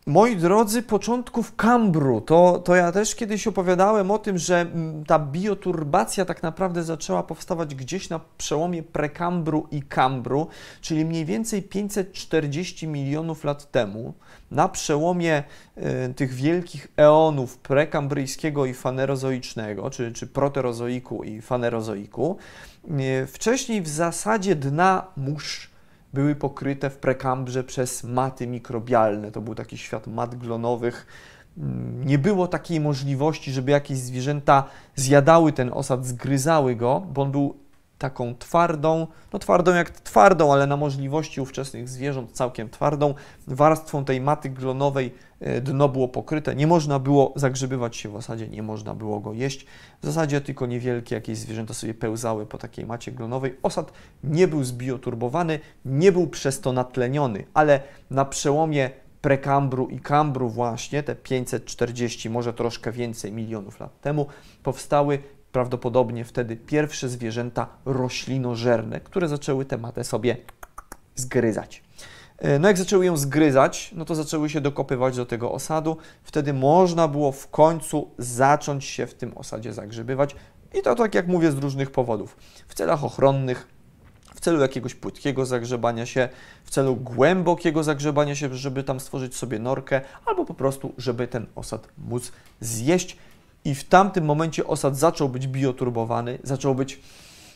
Moi 0.07 0.35
drodzy, 0.35 0.83
początków 0.83 1.55
Kambru, 1.55 2.21
to, 2.21 2.59
to 2.65 2.75
ja 2.75 2.91
też 2.91 3.15
kiedyś 3.15 3.47
opowiadałem 3.47 4.11
o 4.11 4.19
tym, 4.19 4.37
że 4.37 4.61
mm, 4.61 5.05
ta 5.05 5.19
bioturbacja 5.19 6.25
tak 6.25 6.43
naprawdę 6.43 6.83
zaczęła 6.83 7.23
powstawać 7.23 7.75
gdzieś 7.75 8.09
na 8.09 8.19
przełomie 8.37 8.83
prekambru 8.83 9.67
i 9.71 9.81
Kambru, 9.81 10.47
czyli 10.81 11.05
mniej 11.05 11.25
więcej 11.25 11.63
540 11.63 12.87
milionów 12.87 13.43
lat 13.43 13.71
temu, 13.71 14.13
na 14.51 14.69
przełomie 14.69 15.43
y, 15.77 16.13
tych 16.13 16.33
wielkich 16.33 16.87
eonów 16.97 17.57
prekambryjskiego 17.57 18.65
i 18.65 18.73
fanerozoicznego, 18.73 19.89
czy, 19.89 20.11
czy 20.11 20.27
proterozoiku 20.27 21.23
i 21.23 21.41
fanerozoiku. 21.41 22.37
Y, 23.23 23.27
wcześniej 23.27 23.81
w 23.81 23.87
zasadzie 23.87 24.55
dna 24.55 25.07
mórz 25.17 25.74
były 26.15 26.35
pokryte 26.35 26.89
w 26.89 26.97
prekambrze 26.97 27.63
przez 27.63 28.03
maty 28.03 28.47
mikrobialne. 28.47 29.31
To 29.31 29.41
był 29.41 29.55
taki 29.55 29.77
świat 29.77 30.07
mat 30.07 30.35
glonowych. 30.35 31.07
Mm, 31.57 32.05
nie 32.05 32.17
było 32.17 32.47
takiej 32.47 32.79
możliwości, 32.79 33.51
żeby 33.51 33.71
jakieś 33.71 33.97
zwierzęta 33.97 34.63
zjadały 34.95 35.53
ten 35.53 35.71
osad, 35.73 36.05
zgryzały 36.05 36.75
go, 36.75 37.03
bo 37.13 37.21
on 37.21 37.31
był 37.31 37.64
taką 37.97 38.35
twardą, 38.35 39.07
no 39.33 39.39
twardą 39.39 39.73
jak 39.73 39.89
twardą, 39.89 40.53
ale 40.53 40.67
na 40.67 40.77
możliwości 40.77 41.41
ówczesnych 41.41 41.89
zwierząt 41.89 42.31
całkiem 42.31 42.69
twardą, 42.69 43.13
warstwą 43.47 44.05
tej 44.05 44.21
maty 44.21 44.49
glonowej 44.49 45.13
e, 45.39 45.61
dno 45.61 45.89
było 45.89 46.07
pokryte. 46.07 46.55
Nie 46.55 46.67
można 46.67 46.99
było 46.99 47.33
zagrzebywać 47.35 47.97
się 47.97 48.09
w 48.09 48.15
osadzie, 48.15 48.47
nie 48.47 48.63
można 48.63 48.93
było 48.93 49.19
go 49.19 49.33
jeść. 49.33 49.65
W 50.01 50.05
zasadzie 50.05 50.41
tylko 50.41 50.65
niewielkie 50.65 51.15
jakieś 51.15 51.37
zwierzęta 51.37 51.73
sobie 51.73 51.93
pełzały 51.93 52.45
po 52.45 52.57
takiej 52.57 52.85
macie 52.85 53.11
glonowej. 53.11 53.57
Osad 53.63 53.91
nie 54.23 54.47
był 54.47 54.63
zbioturbowany, 54.63 55.59
nie 55.85 56.11
był 56.11 56.27
przez 56.27 56.61
to 56.61 56.73
natleniony, 56.73 57.45
ale 57.53 57.79
na 58.09 58.25
przełomie 58.25 58.89
prekambru 59.25 59.87
i 59.87 59.99
kambru 59.99 60.49
właśnie, 60.49 61.03
te 61.03 61.15
540, 61.15 62.29
może 62.29 62.53
troszkę 62.53 62.91
więcej 62.91 63.31
milionów 63.31 63.79
lat 63.79 64.01
temu, 64.01 64.27
powstały 64.63 65.19
prawdopodobnie 65.55 66.25
wtedy 66.25 66.55
pierwsze 66.55 67.09
zwierzęta 67.09 67.67
roślinożerne, 67.85 68.99
które 68.99 69.27
zaczęły 69.27 69.65
tę 69.65 69.77
matę 69.77 70.03
sobie 70.03 70.37
zgryzać. 71.15 71.83
E, 72.37 72.59
no 72.59 72.67
jak 72.67 72.77
zaczęły 72.77 73.05
ją 73.05 73.17
zgryzać, 73.17 73.91
no 73.95 74.05
to 74.05 74.15
zaczęły 74.15 74.49
się 74.49 74.61
dokopywać 74.61 75.15
do 75.15 75.25
tego 75.25 75.51
osadu. 75.51 75.97
Wtedy 76.23 76.53
można 76.53 77.07
było 77.07 77.31
w 77.31 77.47
końcu 77.49 78.11
zacząć 78.17 78.85
się 78.85 79.07
w 79.07 79.13
tym 79.13 79.37
osadzie 79.37 79.73
zagrzebywać 79.73 80.35
i 80.73 80.81
to 80.81 80.95
tak 80.95 81.15
jak 81.15 81.27
mówię 81.27 81.51
z 81.51 81.57
różnych 81.57 81.91
powodów. 81.91 82.37
W 82.67 82.75
celach 82.75 83.03
ochronnych, 83.03 83.67
w 84.35 84.39
celu 84.39 84.59
jakiegoś 84.59 84.95
płytkiego 84.95 85.45
zagrzebania 85.45 86.05
się, 86.05 86.29
w 86.63 86.69
celu 86.69 86.95
głębokiego 86.95 87.83
zagrzebania 87.83 88.35
się, 88.35 88.55
żeby 88.55 88.83
tam 88.83 88.99
stworzyć 88.99 89.35
sobie 89.35 89.59
norkę, 89.59 90.01
albo 90.25 90.45
po 90.45 90.53
prostu, 90.53 90.93
żeby 90.97 91.27
ten 91.27 91.45
osad 91.55 91.87
móc 91.97 92.31
zjeść 92.59 93.17
i 93.65 93.75
w 93.75 93.83
tamtym 93.83 94.25
momencie 94.25 94.67
osad 94.67 94.97
zaczął 94.97 95.29
być 95.29 95.47
bioturbowany, 95.47 96.39
zaczął 96.43 96.75
być 96.75 96.99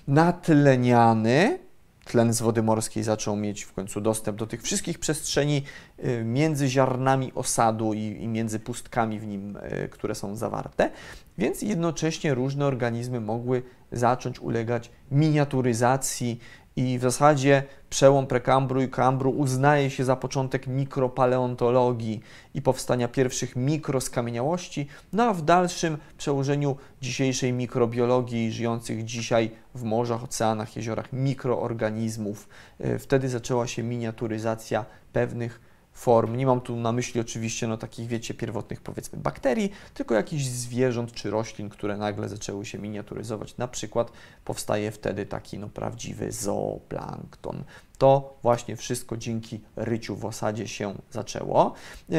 natleniany, 0.08 1.60
tlen 2.06 2.34
z 2.34 2.41
wody 2.41 2.63
morskiej 2.63 3.04
zaczął 3.04 3.36
mieć 3.36 3.63
w 3.63 3.74
końcu 3.74 4.02
dostęp 4.02 4.38
do 4.38 4.48
tych 4.48 4.62
wszystkich 4.62 5.00
przestrzeni 5.00 5.63
y, 6.06 6.24
między 6.24 6.67
ziarnami 6.67 7.34
osadu 7.34 7.93
i, 7.93 8.00
i 8.00 8.28
między 8.28 8.60
pustkami 8.60 9.19
w 9.19 9.28
nim, 9.28 9.58
y, 9.58 9.89
które 9.89 10.15
są 10.15 10.36
zawarte, 10.36 10.91
więc 11.38 11.62
jednocześnie 11.62 12.34
różne 12.34 12.65
organizmy 12.65 13.19
mogły 13.22 13.63
zacząć 13.91 14.39
ulegać 14.39 14.91
miniaturyzacji 15.12 16.39
i 16.80 17.00
w 17.00 17.02
zasadzie 17.02 17.63
przełom 17.89 18.28
prekambru 18.28 18.82
i 18.82 18.89
kambru 18.89 19.32
uznaje 19.32 19.89
się 19.89 20.06
za 20.06 20.15
początek 20.15 20.68
mikropaleontologii 20.68 22.22
i 22.54 22.62
powstania 22.62 23.08
pierwszych 23.08 23.56
mikroskamieniałości, 23.56 24.88
no 25.13 25.24
a 25.24 25.34
w 25.34 25.42
dalszym 25.42 25.98
przełożeniu 26.18 26.76
dzisiejszej 27.02 27.54
mikrobiologii 27.54 28.52
żyjących 28.52 29.06
dzisiaj 29.06 29.52
w 29.76 29.84
morzach, 29.84 30.24
oceanach, 30.24 30.76
jeziorach 30.76 31.13
mikroorganizmów. 31.13 32.50
E, 32.80 33.00
wtedy 33.00 33.30
zaczęła 33.30 33.68
się 33.68 33.84
miniaturyzacja 33.84 34.86
pewnych 35.13 35.68
form. 36.00 36.36
Nie 36.36 36.46
mam 36.46 36.62
tu 36.62 36.76
na 36.76 36.92
myśli 36.92 37.22
oczywiście 37.22 37.68
no, 37.68 37.78
takich, 37.78 38.08
wiecie, 38.08 38.34
pierwotnych 38.34 38.82
powiedzmy 38.82 39.20
bakterii, 39.20 39.72
tylko 39.94 40.16
jakichś 40.16 40.44
zwierząt 40.44 41.12
czy 41.12 41.30
roślin, 41.30 41.70
które 41.70 41.98
nagle 41.98 42.30
zaczęły 42.30 42.66
się 42.66 42.80
miniaturyzować. 42.80 43.58
Na 43.58 43.68
przykład 43.68 44.12
powstaje 44.46 44.92
wtedy 44.92 45.26
taki 45.26 45.60
no, 45.60 45.70
prawdziwy 45.70 46.32
zooplankton. 46.32 47.64
To 47.98 48.38
właśnie 48.44 48.76
wszystko 48.76 49.18
dzięki 49.18 49.62
ryciu 49.76 50.16
w 50.16 50.26
osadzie 50.26 50.68
się 50.68 50.96
zaczęło. 51.12 51.74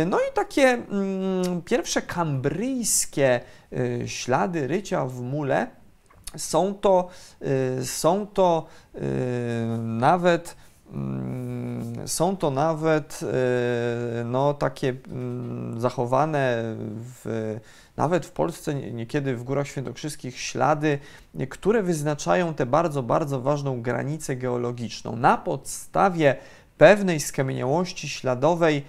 No 0.06 0.18
i 0.18 0.32
takie 0.34 0.62
mm, 0.62 1.62
pierwsze 1.62 2.02
kambryjskie 2.02 3.40
y, 3.72 4.08
ślady 4.08 4.66
rycia 4.66 5.06
w 5.06 5.20
mule 5.20 5.66
są 6.36 6.74
to, 6.74 7.08
y, 7.80 7.86
są 7.86 8.26
to 8.26 8.66
y, 8.94 9.00
nawet 9.78 10.56
są 12.06 12.36
to 12.36 12.50
nawet 12.50 13.20
e, 13.22 14.24
no, 14.24 14.54
takie 14.54 14.94
mm, 15.08 15.80
zachowane 15.80 16.62
w, 16.96 17.56
nawet 17.96 18.26
w 18.26 18.32
Polsce, 18.32 18.74
niekiedy 18.74 19.36
w 19.36 19.44
Górach 19.44 19.66
Świętokrzyskich, 19.66 20.40
ślady, 20.40 20.98
które 21.50 21.82
wyznaczają 21.82 22.54
tę 22.54 22.66
bardzo, 22.66 23.02
bardzo 23.02 23.40
ważną 23.40 23.82
granicę 23.82 24.36
geologiczną. 24.36 25.16
Na 25.16 25.36
podstawie 25.36 26.36
pewnej 26.78 27.20
skamieniałości 27.20 28.08
śladowej 28.08 28.84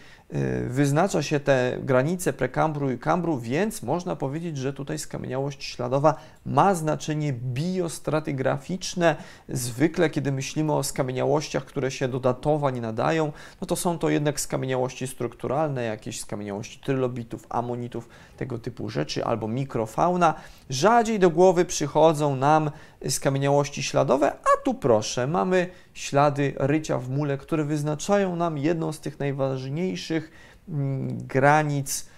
wyznacza 0.68 1.24
się 1.24 1.40
te 1.40 1.78
granice 1.84 2.34
prekambru 2.34 2.92
i 2.92 3.00
kambru, 3.00 3.40
więc 3.40 3.84
można 3.84 4.16
powiedzieć, 4.16 4.58
że 4.58 4.74
tutaj 4.74 5.00
skamieniałość 5.00 5.64
śladowa 5.64 6.16
ma 6.46 6.76
znaczenie 6.76 7.34
biostratygraficzne. 7.34 9.16
Zwykle, 9.50 10.10
kiedy 10.10 10.32
myślimy 10.32 10.74
o 10.74 10.84
skamieniałościach, 10.84 11.66
które 11.66 11.92
się 11.92 12.08
do 12.08 12.20
datowań 12.20 12.80
nadają, 12.80 13.32
no 13.62 13.68
to 13.68 13.76
są 13.76 14.00
to 14.00 14.10
jednak 14.10 14.40
skamieniałości 14.40 15.08
strukturalne, 15.08 15.84
jakieś 15.84 16.22
skamieniałości 16.22 16.80
trylobitów, 16.80 17.46
amonitów, 17.50 18.10
tego 18.38 18.58
typu 18.58 18.90
rzeczy, 18.90 19.26
albo 19.26 19.48
mikrofauna. 19.48 20.34
Rzadziej 20.70 21.20
do 21.20 21.30
głowy 21.30 21.66
przychodzą 21.66 22.36
nam 22.36 22.72
skamieniałości 23.10 23.84
śladowe, 23.84 24.32
a 24.32 24.64
tu 24.66 24.74
proszę, 24.74 25.28
mamy 25.28 25.70
ślady 25.94 26.54
rycia 26.58 26.98
w 26.98 27.10
mule, 27.10 27.38
które 27.38 27.66
wyznaczają 27.66 28.36
nam 28.36 28.58
jedną 28.58 28.92
z 28.92 29.00
tych 29.00 29.20
najważniejszych 29.20 30.32
mm, 30.70 31.18
granic 31.28 32.11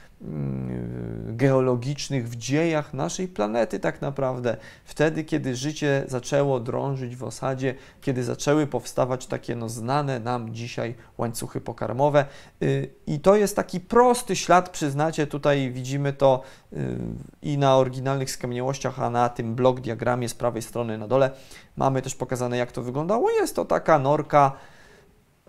geologicznych 1.28 2.30
w 2.30 2.36
dziejach 2.36 2.94
naszej 2.94 3.28
planety 3.28 3.80
tak 3.80 4.02
naprawdę. 4.02 4.58
Wtedy, 4.86 5.24
kiedy 5.24 5.56
życie 5.56 6.04
zaczęło 6.08 6.60
drążyć 6.60 7.16
w 7.16 7.24
osadzie, 7.24 7.76
kiedy 8.02 8.24
zaczęły 8.24 8.68
powstawać 8.68 9.28
takie 9.28 9.56
no, 9.56 9.70
znane 9.70 10.20
nam 10.20 10.54
dzisiaj 10.54 10.96
łańcuchy 11.18 11.62
pokarmowe. 11.62 12.26
Y, 12.64 12.90
I 13.08 13.20
to 13.20 13.36
jest 13.36 13.56
taki 13.56 13.80
prosty 13.80 14.36
ślad, 14.36 14.70
przyznacie, 14.70 15.28
tutaj 15.28 15.72
widzimy 15.72 16.14
to 16.14 16.42
y, 16.74 16.98
i 17.42 17.58
na 17.58 17.78
oryginalnych 17.78 18.32
skamieniałościach, 18.32 19.00
a 19.00 19.10
na 19.10 19.30
tym 19.30 19.56
blok 19.56 19.80
diagramie 19.80 20.30
z 20.30 20.34
prawej 20.34 20.62
strony 20.62 20.98
na 20.98 21.08
dole 21.08 21.32
mamy 21.78 22.02
też 22.02 22.16
pokazane, 22.16 22.58
jak 22.58 22.72
to 22.72 22.82
wyglądało. 22.82 23.32
Jest 23.32 23.56
to 23.56 23.66
taka 23.66 24.00
norka, 24.00 24.52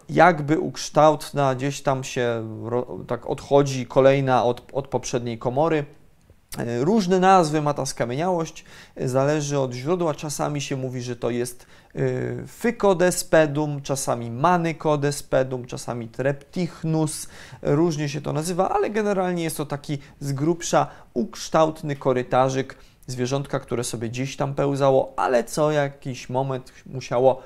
jakby 0.08 0.60
ukształtna, 0.60 1.54
gdzieś 1.54 1.82
tam 1.82 2.04
się 2.04 2.48
tak 3.06 3.26
odchodzi 3.26 3.86
kolejna 3.86 4.44
od, 4.44 4.62
od 4.72 4.88
poprzedniej 4.88 5.38
komory. 5.38 5.84
E, 6.58 6.84
różne 6.84 7.20
nazwy 7.20 7.62
ma 7.62 7.74
ta 7.74 7.86
skamieniałość, 7.86 8.64
e, 8.96 9.08
zależy 9.08 9.58
od 9.58 9.72
źródła. 9.72 10.14
Czasami 10.14 10.60
się 10.60 10.76
mówi, 10.76 11.02
że 11.02 11.16
to 11.16 11.30
jest 11.30 11.66
e, 11.94 11.98
Fykodespedum, 12.46 13.82
czasami 13.82 14.30
Manykodespedum, 14.30 15.66
czasami 15.66 16.08
Treptichnus, 16.08 17.28
różnie 17.62 18.08
się 18.08 18.20
to 18.20 18.32
nazywa, 18.32 18.68
ale 18.68 18.90
generalnie 18.90 19.42
jest 19.42 19.56
to 19.56 19.66
taki 19.66 19.98
z 20.20 20.32
grubsza 20.32 20.86
ukształtny 21.14 21.96
korytarzyk 21.96 22.76
zwierzątka, 23.06 23.60
które 23.60 23.84
sobie 23.84 24.08
gdzieś 24.08 24.36
tam 24.36 24.54
pełzało, 24.54 25.12
ale 25.16 25.44
co 25.44 25.72
jakiś 25.72 26.28
moment 26.28 26.72
musiało 26.86 27.42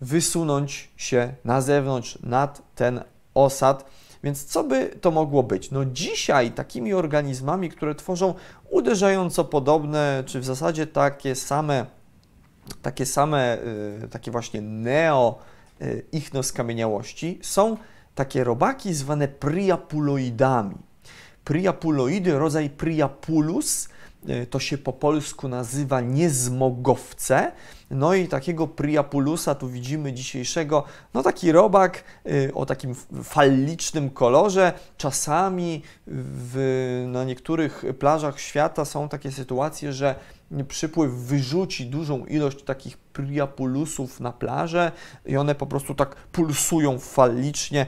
wysunąć 0.00 0.90
się 0.96 1.34
na 1.44 1.60
zewnątrz, 1.60 2.18
nad 2.22 2.62
ten 2.74 3.00
osad. 3.34 3.90
Więc 4.24 4.44
co 4.44 4.64
by 4.64 4.96
to 5.00 5.10
mogło 5.10 5.42
być? 5.42 5.70
No 5.70 5.84
dzisiaj 5.84 6.50
takimi 6.50 6.94
organizmami, 6.94 7.68
które 7.68 7.94
tworzą 7.94 8.34
uderzająco 8.70 9.44
podobne, 9.44 10.22
czy 10.26 10.40
w 10.40 10.44
zasadzie 10.44 10.86
takie 10.86 11.34
same, 11.34 11.86
takie 12.82 13.06
same, 13.06 13.58
y, 14.04 14.08
takie 14.08 14.30
właśnie 14.30 14.60
neo 14.60 15.38
y, 15.82 16.06
ichnoskamieniałości 16.12 17.38
są 17.42 17.76
takie 18.14 18.44
robaki 18.44 18.94
zwane 18.94 19.28
priapuloidami. 19.28 20.76
Priapuloidy, 21.44 22.38
rodzaj 22.38 22.70
Priapulus, 22.70 23.88
to 24.50 24.60
się 24.60 24.78
po 24.78 24.92
polsku 24.92 25.48
nazywa 25.48 26.00
niezmogowce, 26.00 27.52
no 27.90 28.14
i 28.14 28.28
takiego 28.28 28.66
Priapulusa 28.66 29.54
tu 29.54 29.68
widzimy 29.68 30.12
dzisiejszego, 30.12 30.84
no 31.14 31.22
taki 31.22 31.52
robak 31.52 32.04
y, 32.26 32.54
o 32.54 32.66
takim 32.66 32.94
fallicznym 33.22 34.10
kolorze. 34.10 34.72
Czasami 34.96 35.82
w, 36.06 37.04
na 37.08 37.24
niektórych 37.24 37.84
plażach 37.98 38.40
świata 38.40 38.84
są 38.84 39.08
takie 39.08 39.32
sytuacje, 39.32 39.92
że 39.92 40.14
przypływ 40.68 41.12
wyrzuci 41.12 41.86
dużą 41.86 42.26
ilość 42.26 42.62
takich 42.62 42.98
Priapulusów 42.98 44.20
na 44.20 44.32
plażę 44.32 44.92
i 45.26 45.36
one 45.36 45.54
po 45.54 45.66
prostu 45.66 45.94
tak 45.94 46.14
pulsują 46.14 46.98
fallicznie 46.98 47.86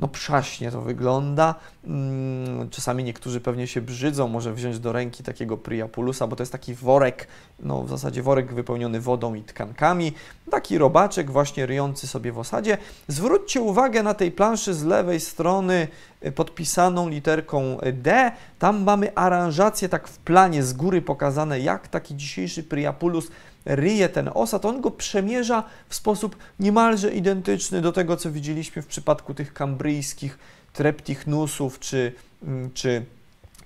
no 0.00 0.08
przaśnie 0.08 0.70
to 0.70 0.80
wygląda. 0.80 1.54
Mm, 1.84 2.70
czasami 2.70 3.04
niektórzy 3.04 3.40
pewnie 3.40 3.66
się 3.66 3.80
brzydzą, 3.80 4.28
może 4.28 4.54
wziąć 4.54 4.78
do 4.78 4.92
ręki 4.92 5.22
takiego 5.22 5.56
Priapulusa, 5.56 6.26
bo 6.26 6.36
to 6.36 6.42
jest 6.42 6.52
taki 6.52 6.74
worek, 6.74 7.28
no 7.60 7.82
w 7.82 7.88
zasadzie 7.88 8.22
worek 8.22 8.54
wypełniony 8.54 9.00
wodą 9.00 9.34
i 9.34 9.42
tkankami, 9.42 10.12
taki 10.50 10.78
robaczek 10.78 11.30
właśnie 11.30 11.66
ryjący 11.66 12.06
sobie 12.06 12.32
w 12.32 12.38
osadzie. 12.38 12.78
Zwróćcie 13.08 13.60
uwagę 13.60 14.02
na 14.02 14.14
tej 14.14 14.32
planszy 14.32 14.74
z 14.74 14.84
lewej 14.84 15.20
strony 15.20 15.88
y, 16.26 16.32
podpisaną 16.32 17.08
literką 17.08 17.78
D. 17.92 18.32
Tam 18.58 18.82
mamy 18.82 19.14
aranżację 19.14 19.88
tak 19.88 20.08
w 20.08 20.18
planie 20.18 20.62
z 20.62 20.72
góry 20.72 21.02
pokazane, 21.02 21.60
jak 21.60 21.88
taki 21.88 22.16
dzisiejszy 22.16 22.62
Priapulus 22.62 23.30
ryje 23.64 24.08
ten 24.08 24.30
osad, 24.34 24.64
on 24.64 24.80
go 24.80 24.90
przemierza 24.90 25.64
w 25.88 25.94
sposób 25.94 26.36
niemalże 26.60 27.14
identyczny 27.14 27.80
do 27.80 27.92
tego, 27.92 28.16
co 28.16 28.30
widzieliśmy 28.30 28.82
w 28.82 28.86
przypadku 28.86 29.34
tych 29.34 29.52
kambryjskich 29.52 30.38
treptichnusów 30.72 31.78
czy, 31.78 32.12
mm, 32.42 32.70
czy, 32.74 33.04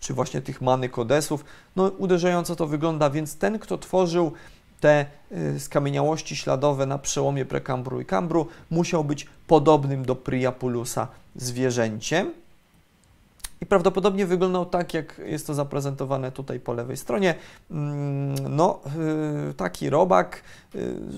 czy 0.00 0.14
właśnie 0.14 0.40
tych 0.40 0.60
manykodesów. 0.60 1.44
No 1.76 1.84
uderzająco 1.98 2.56
to 2.56 2.66
wygląda, 2.66 3.10
więc 3.10 3.36
ten, 3.36 3.58
kto 3.58 3.78
tworzył 3.78 4.32
te 4.80 5.06
y, 5.32 5.60
skamieniałości 5.60 6.36
śladowe 6.36 6.86
na 6.86 6.98
przełomie 6.98 7.44
prekambru 7.44 8.00
i 8.00 8.04
kambru, 8.04 8.46
musiał 8.70 9.04
być 9.04 9.26
podobnym 9.46 10.04
do 10.04 10.16
Priapulusa 10.16 11.08
zwierzęciem 11.36 12.43
i 13.60 13.66
prawdopodobnie 13.66 14.26
wyglądał 14.26 14.66
tak, 14.66 14.94
jak 14.94 15.20
jest 15.24 15.46
to 15.46 15.54
zaprezentowane 15.54 16.32
tutaj 16.32 16.60
po 16.60 16.72
lewej 16.72 16.96
stronie. 16.96 17.34
Mm, 17.70 18.56
no, 18.56 18.80
y, 19.50 19.54
taki 19.54 19.90
robak, 19.90 20.42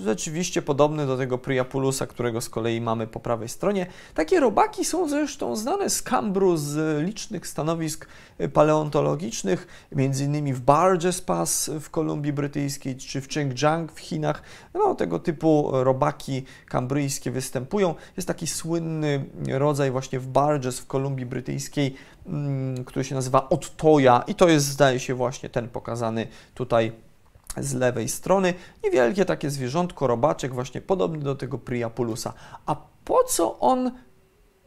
rzeczywiście 0.05 0.63
podobny 0.63 1.07
do 1.07 1.17
tego 1.17 1.39
Priapulusa, 1.39 2.07
którego 2.07 2.41
z 2.41 2.49
kolei 2.49 2.81
mamy 2.81 3.07
po 3.07 3.21
prawej 3.21 3.49
stronie. 3.49 3.87
Takie 4.15 4.41
robaki 4.41 4.85
są 4.85 5.09
zresztą 5.09 5.57
znane 5.57 5.91
z 5.91 6.03
Kambru, 6.03 6.57
z 6.57 7.03
licznych 7.07 7.47
stanowisk 7.47 8.07
y, 8.41 8.49
paleontologicznych, 8.49 9.67
między 9.93 10.25
innymi 10.25 10.53
w 10.53 10.61
Barges 10.61 11.21
Pass 11.21 11.71
w 11.81 11.91
Kolumbii 11.91 12.33
Brytyjskiej, 12.33 12.97
czy 12.97 13.21
w 13.21 13.25
Xinjiang 13.25 13.93
w 13.93 13.99
Chinach. 13.99 14.43
No, 14.75 14.95
tego 14.95 15.19
typu 15.19 15.71
robaki 15.73 16.45
kambryjskie 16.69 17.31
występują. 17.31 17.95
Jest 18.17 18.29
taki 18.29 18.47
słynny 18.47 19.25
rodzaj 19.49 19.91
właśnie 19.91 20.21
w 20.21 20.27
Barges 20.27 20.81
w 20.81 20.87
Kolumbii 20.87 21.27
Brytyjskiej, 21.27 21.97
Mm, 22.27 22.85
który 22.85 23.05
się 23.05 23.15
nazywa 23.15 23.49
Ottoja 23.49 24.25
i 24.27 24.35
to 24.35 24.49
jest, 24.49 24.67
zdaje 24.67 25.01
się, 25.01 25.15
właśnie 25.15 25.49
ten 25.49 25.69
pokazany 25.69 26.27
tutaj 26.55 26.93
z 27.59 27.75
lewej 27.75 28.09
strony. 28.09 28.55
Niewielkie 28.85 29.25
takie 29.25 29.51
zwierzątko, 29.51 30.07
robaczek, 30.07 30.55
właśnie 30.55 30.81
podobny 30.81 31.19
do 31.19 31.35
tego 31.35 31.59
Priapulusa. 31.59 32.33
A 32.67 32.77
po 33.05 33.25
co 33.25 33.59
on 33.59 33.91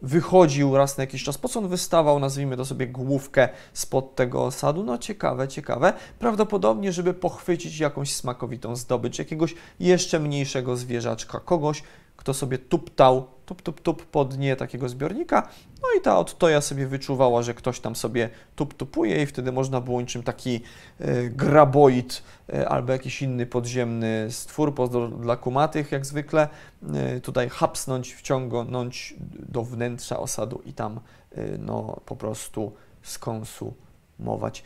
wychodził 0.01 0.77
raz 0.77 0.97
na 0.97 1.03
jakiś 1.03 1.23
czas, 1.23 1.37
po 1.37 1.49
co 1.49 1.59
on 1.59 1.67
wystawał, 1.67 2.19
nazwijmy 2.19 2.57
to 2.57 2.65
sobie 2.65 2.87
główkę 2.87 3.49
spod 3.73 4.15
tego 4.15 4.43
osadu? 4.45 4.83
No 4.83 4.97
ciekawe, 4.97 5.47
ciekawe. 5.47 5.93
Prawdopodobnie, 6.19 6.93
żeby 6.93 7.13
pochwycić 7.13 7.79
jakąś 7.79 8.15
smakowitą 8.15 8.75
zdobycz, 8.75 9.19
jakiegoś 9.19 9.55
jeszcze 9.79 10.19
mniejszego 10.19 10.77
zwierzaczka, 10.77 11.39
kogoś, 11.39 11.83
kto 12.19 12.33
sobie 12.33 12.57
tuptał, 12.57 13.27
tup, 13.45 13.61
tup, 13.61 13.81
tup 13.81 14.05
po 14.05 14.25
dnie 14.25 14.55
takiego 14.55 14.89
zbiornika, 14.89 15.49
no 15.81 15.87
i 15.97 16.01
ta 16.01 16.19
odtoja 16.19 16.61
sobie 16.61 16.87
wyczuwała, 16.87 17.41
że 17.41 17.53
ktoś 17.53 17.79
tam 17.79 17.95
sobie 17.95 18.29
tup, 18.55 18.73
tupuje 18.73 19.23
i 19.23 19.25
wtedy 19.25 19.51
można 19.51 19.81
było 19.81 20.01
niczym 20.01 20.23
taki 20.23 20.61
e, 20.99 21.29
graboid 21.29 22.23
e, 22.53 22.69
albo 22.69 22.91
jakiś 22.93 23.21
inny 23.21 23.45
podziemny 23.45 24.27
stwór, 24.29 24.75
pozdro 24.75 25.07
dla 25.07 25.35
kumatych 25.37 25.91
jak 25.91 26.05
zwykle, 26.05 26.49
e, 26.93 27.19
tutaj 27.19 27.49
hapsnąć, 27.49 28.13
wciągnąć 28.13 29.15
do 29.39 29.63
wnętrza 29.63 30.19
osadu 30.19 30.61
i 30.65 30.73
tam 30.73 30.99
e, 31.31 31.57
no 31.57 32.01
po 32.05 32.15
prostu 32.15 32.71
skonsumować. 33.01 34.63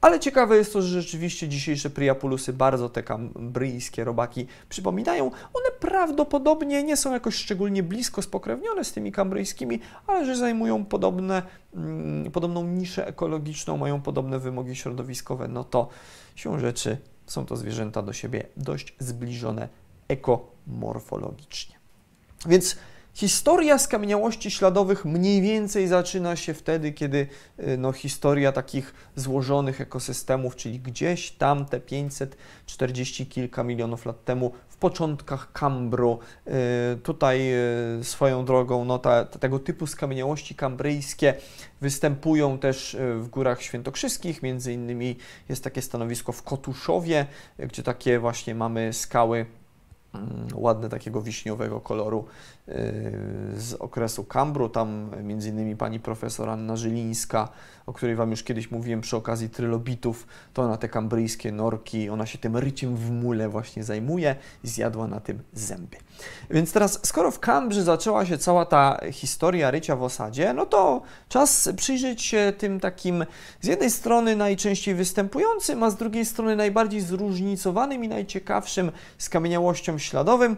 Ale 0.00 0.20
ciekawe 0.20 0.56
jest 0.56 0.72
to, 0.72 0.82
że 0.82 1.02
rzeczywiście 1.02 1.48
dzisiejsze 1.48 1.90
Priapulusy 1.90 2.52
bardzo 2.52 2.88
te 2.88 3.02
kambryjskie 3.02 4.04
robaki 4.04 4.46
przypominają. 4.68 5.24
One 5.54 5.70
prawdopodobnie 5.80 6.82
nie 6.82 6.96
są 6.96 7.12
jakoś 7.12 7.34
szczególnie 7.34 7.82
blisko 7.82 8.22
spokrewnione 8.22 8.84
z 8.84 8.92
tymi 8.92 9.12
kambryjskimi, 9.12 9.80
ale 10.06 10.26
że 10.26 10.36
zajmują 10.36 10.84
podobne, 10.84 11.42
mm, 11.74 12.30
podobną 12.30 12.64
niszę 12.64 13.06
ekologiczną, 13.06 13.76
mają 13.76 14.02
podobne 14.02 14.38
wymogi 14.38 14.76
środowiskowe, 14.76 15.48
no 15.48 15.64
to 15.64 15.88
się 16.36 16.60
rzeczy 16.60 16.96
są 17.26 17.46
to 17.46 17.56
zwierzęta 17.56 18.02
do 18.02 18.12
siebie 18.12 18.46
dość 18.56 18.94
zbliżone 18.98 19.68
ekomorfologicznie. 20.08 21.76
Więc 22.46 22.76
Historia 23.18 23.78
skamieniałości 23.78 24.50
śladowych 24.50 25.04
mniej 25.04 25.42
więcej 25.42 25.88
zaczyna 25.88 26.36
się 26.36 26.54
wtedy, 26.54 26.92
kiedy 26.92 27.26
y, 27.58 27.78
no, 27.78 27.92
historia 27.92 28.52
takich 28.52 28.94
złożonych 29.16 29.80
ekosystemów, 29.80 30.56
czyli 30.56 30.80
gdzieś 30.80 31.30
tam 31.30 31.64
te 31.64 31.80
540 31.80 33.26
kilka 33.26 33.64
milionów 33.64 34.06
lat 34.06 34.24
temu, 34.24 34.52
w 34.68 34.76
początkach 34.76 35.52
Kambru, 35.52 36.18
y, 36.46 36.50
tutaj 36.96 37.52
y, 38.00 38.04
swoją 38.04 38.44
drogą 38.44 38.84
no, 38.84 38.98
ta, 38.98 39.24
tego 39.24 39.58
typu 39.58 39.86
skamieniałości 39.86 40.54
kambryjskie 40.54 41.34
występują 41.80 42.58
też 42.58 42.96
w 43.20 43.28
Górach 43.28 43.62
Świętokrzyskich, 43.62 44.42
między 44.42 44.72
innymi 44.72 45.16
jest 45.48 45.64
takie 45.64 45.82
stanowisko 45.82 46.32
w 46.32 46.42
Kotuszowie, 46.42 47.26
gdzie 47.58 47.82
takie 47.82 48.18
właśnie 48.18 48.54
mamy 48.54 48.92
skały 48.92 49.46
mm, 50.14 50.48
ładne 50.54 50.88
takiego 50.88 51.22
wiśniowego 51.22 51.80
koloru 51.80 52.24
z 53.56 53.74
okresu 53.78 54.24
Kambru, 54.24 54.68
tam 54.68 55.10
między 55.22 55.48
innymi 55.48 55.76
pani 55.76 56.00
profesor 56.00 56.48
Anna 56.48 56.76
Żylińska, 56.76 57.48
o 57.86 57.92
której 57.92 58.16
Wam 58.16 58.30
już 58.30 58.42
kiedyś 58.42 58.70
mówiłem 58.70 59.00
przy 59.00 59.16
okazji 59.16 59.50
trylobitów, 59.50 60.26
to 60.54 60.62
ona 60.62 60.76
te 60.76 60.88
kambryjskie 60.88 61.52
norki, 61.52 62.10
ona 62.10 62.26
się 62.26 62.38
tym 62.38 62.56
ryciem 62.56 62.96
w 62.96 63.10
mule 63.10 63.48
właśnie 63.48 63.84
zajmuje 63.84 64.36
i 64.64 64.68
zjadła 64.68 65.06
na 65.06 65.20
tym 65.20 65.42
zęby. 65.52 65.96
Więc 66.50 66.72
teraz, 66.72 67.00
skoro 67.02 67.30
w 67.30 67.40
Kambrze 67.40 67.82
zaczęła 67.82 68.26
się 68.26 68.38
cała 68.38 68.66
ta 68.66 69.00
historia 69.12 69.70
rycia 69.70 69.96
w 69.96 70.02
osadzie, 70.02 70.54
no 70.54 70.66
to 70.66 71.02
czas 71.28 71.68
przyjrzeć 71.76 72.22
się 72.22 72.52
tym 72.58 72.80
takim 72.80 73.26
z 73.60 73.66
jednej 73.66 73.90
strony 73.90 74.36
najczęściej 74.36 74.94
występującym, 74.94 75.82
a 75.82 75.90
z 75.90 75.96
drugiej 75.96 76.24
strony 76.24 76.56
najbardziej 76.56 77.00
zróżnicowanym 77.00 78.04
i 78.04 78.08
najciekawszym 78.08 78.92
skamieniałościom 79.18 79.98
śladowym, 79.98 80.56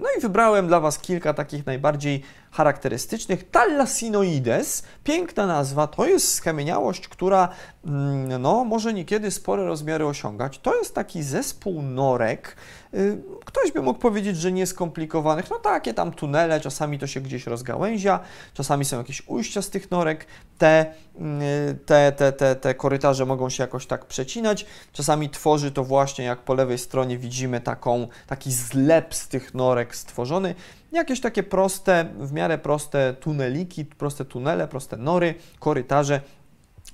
no 0.00 0.08
i 0.18 0.20
wybrałem 0.20 0.66
dla 0.66 0.80
Was 0.80 0.98
kilka 0.98 1.34
takich 1.34 1.66
najbardziej 1.66 2.22
charakterystycznych. 2.54 3.50
Thalasinoides, 3.50 4.82
piękna 5.04 5.46
nazwa, 5.46 5.86
to 5.86 6.06
jest 6.06 6.34
skamieniałość, 6.34 7.08
która 7.08 7.48
mm, 7.84 8.42
no, 8.42 8.64
może 8.64 8.94
niekiedy 8.94 9.30
spore 9.30 9.64
rozmiary 9.64 10.06
osiągać. 10.06 10.58
To 10.58 10.76
jest 10.78 10.94
taki 10.94 11.22
zespół 11.22 11.82
norek, 11.82 12.56
y, 12.94 13.22
ktoś 13.44 13.72
by 13.72 13.82
mógł 13.82 14.00
powiedzieć, 14.00 14.36
że 14.36 14.52
nieskomplikowanych, 14.52 15.50
no 15.50 15.58
takie 15.58 15.94
tam 15.94 16.12
tunele, 16.12 16.60
czasami 16.60 16.98
to 16.98 17.06
się 17.06 17.20
gdzieś 17.20 17.46
rozgałęzia, 17.46 18.20
czasami 18.54 18.84
są 18.84 18.98
jakieś 18.98 19.28
ujścia 19.28 19.62
z 19.62 19.70
tych 19.70 19.90
norek, 19.90 20.26
te, 20.58 20.86
y, 20.90 21.74
te, 21.86 22.12
te, 22.12 22.32
te, 22.32 22.56
te 22.56 22.74
korytarze 22.74 23.26
mogą 23.26 23.50
się 23.50 23.62
jakoś 23.62 23.86
tak 23.86 24.04
przecinać, 24.04 24.66
czasami 24.92 25.30
tworzy 25.30 25.72
to 25.72 25.84
właśnie, 25.84 26.24
jak 26.24 26.38
po 26.38 26.54
lewej 26.54 26.78
stronie 26.78 27.18
widzimy, 27.18 27.60
taką, 27.60 28.08
taki 28.26 28.52
zlep 28.52 29.14
z 29.14 29.28
tych 29.28 29.54
norek 29.54 29.96
stworzony, 29.96 30.54
jakieś 30.94 31.20
takie 31.20 31.42
proste, 31.42 32.08
w 32.18 32.32
miarę 32.32 32.58
proste 32.58 33.14
tuneliki, 33.14 33.84
proste 33.84 34.24
tunele, 34.24 34.68
proste 34.68 34.96
nory, 34.96 35.34
korytarze, 35.58 36.20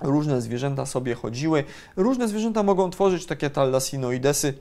różne 0.01 0.41
zwierzęta 0.41 0.85
sobie 0.85 1.15
chodziły. 1.15 1.63
Różne 1.95 2.27
zwierzęta 2.27 2.63
mogą 2.63 2.89
tworzyć 2.89 3.25
takie 3.25 3.49
thalasinoidesy, 3.49 4.53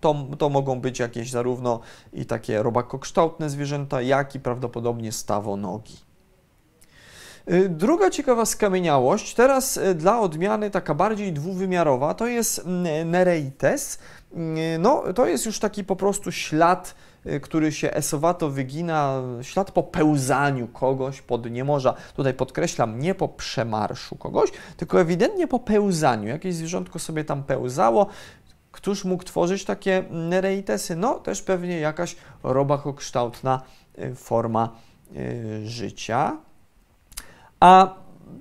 to, 0.00 0.14
to 0.38 0.48
mogą 0.48 0.80
być 0.80 0.98
jakieś 0.98 1.30
zarówno 1.30 1.80
i 2.12 2.26
takie 2.26 2.62
robakokształtne 2.62 3.50
zwierzęta, 3.50 4.02
jak 4.02 4.34
i 4.34 4.40
prawdopodobnie 4.40 5.12
stawonogi. 5.12 6.06
Y, 7.50 7.68
druga 7.68 8.10
ciekawa 8.10 8.46
skamieniałość, 8.46 9.34
teraz 9.34 9.76
y, 9.76 9.94
dla 9.94 10.20
odmiany 10.20 10.70
taka 10.70 10.94
bardziej 10.94 11.32
dwuwymiarowa, 11.32 12.14
to 12.14 12.26
jest 12.26 12.58
mm, 12.58 13.10
Nereites. 13.10 13.98
Y, 14.32 14.78
no, 14.78 15.12
to 15.14 15.26
jest 15.26 15.46
już 15.46 15.58
taki 15.58 15.84
po 15.84 15.96
prostu 15.96 16.32
ślad 16.32 16.94
który 17.42 17.72
się 17.72 17.94
esowato 17.94 18.50
wygina, 18.50 19.22
ślad 19.42 19.70
po 19.70 19.82
pełzaniu 19.82 20.68
kogoś 20.68 21.22
po 21.22 21.38
dnie 21.38 21.64
morza. 21.64 21.94
Tutaj 22.16 22.34
podkreślam, 22.34 22.98
nie 22.98 23.14
po 23.14 23.28
przemarszu 23.28 24.16
kogoś, 24.16 24.50
tylko 24.76 25.00
ewidentnie 25.00 25.48
po 25.48 25.58
pełzaniu. 25.58 26.28
Jakieś 26.28 26.54
zwierzątko 26.54 26.98
sobie 26.98 27.24
tam 27.24 27.42
pełzało, 27.42 28.06
Któż 28.76 29.04
mógł 29.04 29.24
tworzyć 29.24 29.64
takie 29.64 30.04
nereitesy? 30.10 30.96
No, 30.96 31.14
też 31.14 31.42
pewnie 31.42 31.80
jakaś 31.80 32.16
robakokształtna 32.42 33.62
y, 33.98 34.14
forma 34.14 34.68
y, 35.16 35.66
życia. 35.66 36.36
A 37.60 37.94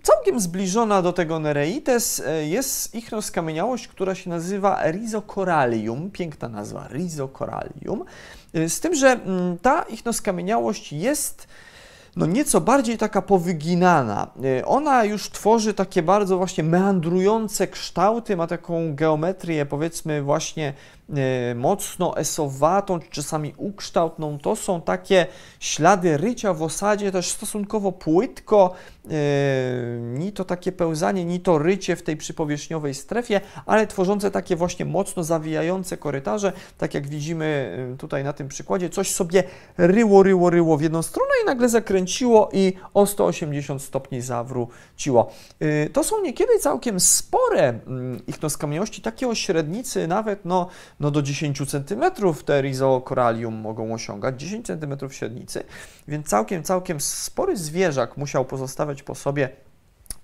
całkiem 0.04 0.40
zbliżona 0.40 1.02
do 1.02 1.14
tego 1.14 1.40
nereites 1.40 2.24
jest 2.44 2.96
ichnoskamieniałość, 2.96 3.88
która 3.88 4.16
się 4.16 4.30
nazywa 4.30 4.92
Rhizocorallium. 4.92 6.12
Piękna 6.12 6.50
nazwa, 6.50 6.88
Rhizocorallium. 6.88 8.06
Y, 8.56 8.70
z 8.70 8.80
tym, 8.80 8.96
że 8.96 9.08
mm, 9.08 9.58
ta 9.58 9.82
ichnoskamieniałość 9.82 10.94
jest 10.94 11.48
no 12.16 12.26
nieco 12.26 12.62
bardziej 12.62 12.98
taka 12.98 13.22
powyginana. 13.22 14.28
Y, 14.60 14.66
ona 14.66 15.04
już 15.04 15.30
tworzy 15.30 15.74
takie 15.74 16.04
bardzo 16.04 16.38
właśnie 16.38 16.64
meandrujące 16.64 17.68
kształty, 17.68 18.38
ma 18.38 18.48
taką 18.48 18.96
geometrię 18.96 19.66
powiedzmy 19.66 20.22
właśnie 20.22 20.74
mocno 21.56 22.18
esowatą, 22.18 23.00
czy 23.00 23.10
czasami 23.10 23.54
ukształtną. 23.58 24.40
To 24.40 24.56
są 24.56 24.82
takie 24.82 25.26
ślady 25.60 26.18
rycia 26.18 26.54
w 26.54 26.64
osadzie, 26.64 27.12
też 27.12 27.30
stosunkowo 27.30 27.92
płytko, 27.92 28.74
ni 30.00 30.32
to 30.32 30.46
takie 30.46 30.72
pełzanie, 30.72 31.26
ni 31.26 31.40
to 31.40 31.58
rycie 31.58 31.96
w 31.96 32.04
tej 32.04 32.18
przypowierzchniowej 32.18 32.94
strefie, 32.94 33.42
ale 33.66 33.88
tworzące 33.88 34.32
takie 34.32 34.56
właśnie 34.56 34.86
mocno 34.86 35.24
zawijające 35.24 35.98
korytarze, 35.98 36.54
tak 36.78 36.94
jak 36.94 37.08
widzimy 37.08 37.78
tutaj 37.98 38.24
na 38.24 38.34
tym 38.34 38.48
przykładzie, 38.48 38.90
coś 38.90 39.12
sobie 39.12 39.44
ryło, 39.78 40.24
ryło, 40.24 40.50
ryło 40.50 40.78
w 40.78 40.82
jedną 40.82 41.02
stronę 41.02 41.32
i 41.44 41.46
nagle 41.46 41.70
zakręciło 41.70 42.50
i 42.54 42.74
o 42.94 43.06
180 43.06 43.82
stopni 43.82 44.22
zawróciło. 44.22 45.32
To 45.94 46.04
są 46.04 46.22
niekiedy 46.22 46.60
całkiem 46.60 47.00
spore 47.00 47.70
mm, 47.70 48.26
ichnoskamieniości, 48.28 49.02
takie 49.02 49.28
o 49.28 49.36
średnicy 49.36 50.08
nawet 50.08 50.46
no, 50.46 50.68
no 51.00 51.12
do 51.12 51.22
10 51.22 51.72
cm 51.72 52.04
te 52.46 52.62
rhizocorallium 52.62 53.56
mogą 53.56 53.94
osiągać, 53.94 54.40
10 54.40 54.68
cm 54.68 55.10
średnicy, 55.10 55.64
więc 56.08 56.28
całkiem, 56.28 56.64
całkiem 56.64 57.02
spory 57.02 57.58
zwierzak 57.58 58.18
musiał 58.18 58.46
pozostawiać 58.46 59.04
po 59.04 59.16
sobie 59.16 59.50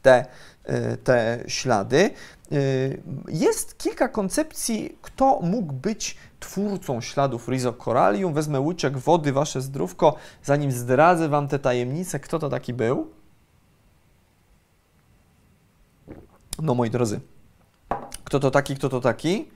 te, 0.01 0.25
y, 0.69 0.97
te 0.97 1.43
ślady. 1.47 2.09
Y, 2.51 3.01
jest 3.27 3.77
kilka 3.77 4.09
koncepcji, 4.09 4.97
kto 5.01 5.39
mógł 5.43 5.73
być 5.73 6.17
twórcą 6.39 7.01
śladów 7.01 7.47
Rhizocorallium. 7.47 8.33
Wezmę 8.33 8.59
łyczek 8.59 8.97
wody, 8.97 9.33
wasze 9.33 9.61
zdrówko, 9.61 10.15
zanim 10.43 10.71
zdradzę 10.71 11.29
wam 11.29 11.47
te 11.47 11.59
tajemnice, 11.59 12.19
kto 12.19 12.39
to 12.39 12.49
taki 12.49 12.73
był. 12.73 13.11
No 16.61 16.75
moi 16.75 16.89
drodzy, 16.89 17.19
kto 18.23 18.39
to 18.39 18.51
taki, 18.51 18.75
kto 18.75 18.89
to 18.89 19.01
taki? 19.01 19.49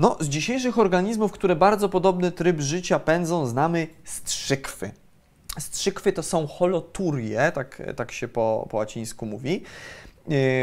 No, 0.00 0.16
z 0.20 0.28
dzisiejszych 0.28 0.78
organizmów, 0.78 1.32
które 1.32 1.56
bardzo 1.56 1.88
podobny 1.88 2.32
tryb 2.32 2.60
życia 2.60 2.98
pędzą, 2.98 3.46
znamy 3.46 3.86
strzykwy. 4.04 4.90
Strzykwy 5.58 6.12
to 6.12 6.22
są 6.22 6.46
holoturie, 6.46 7.52
tak, 7.54 7.82
tak 7.96 8.12
się 8.12 8.28
po, 8.28 8.66
po 8.70 8.76
łacińsku 8.76 9.26
mówi. 9.26 9.62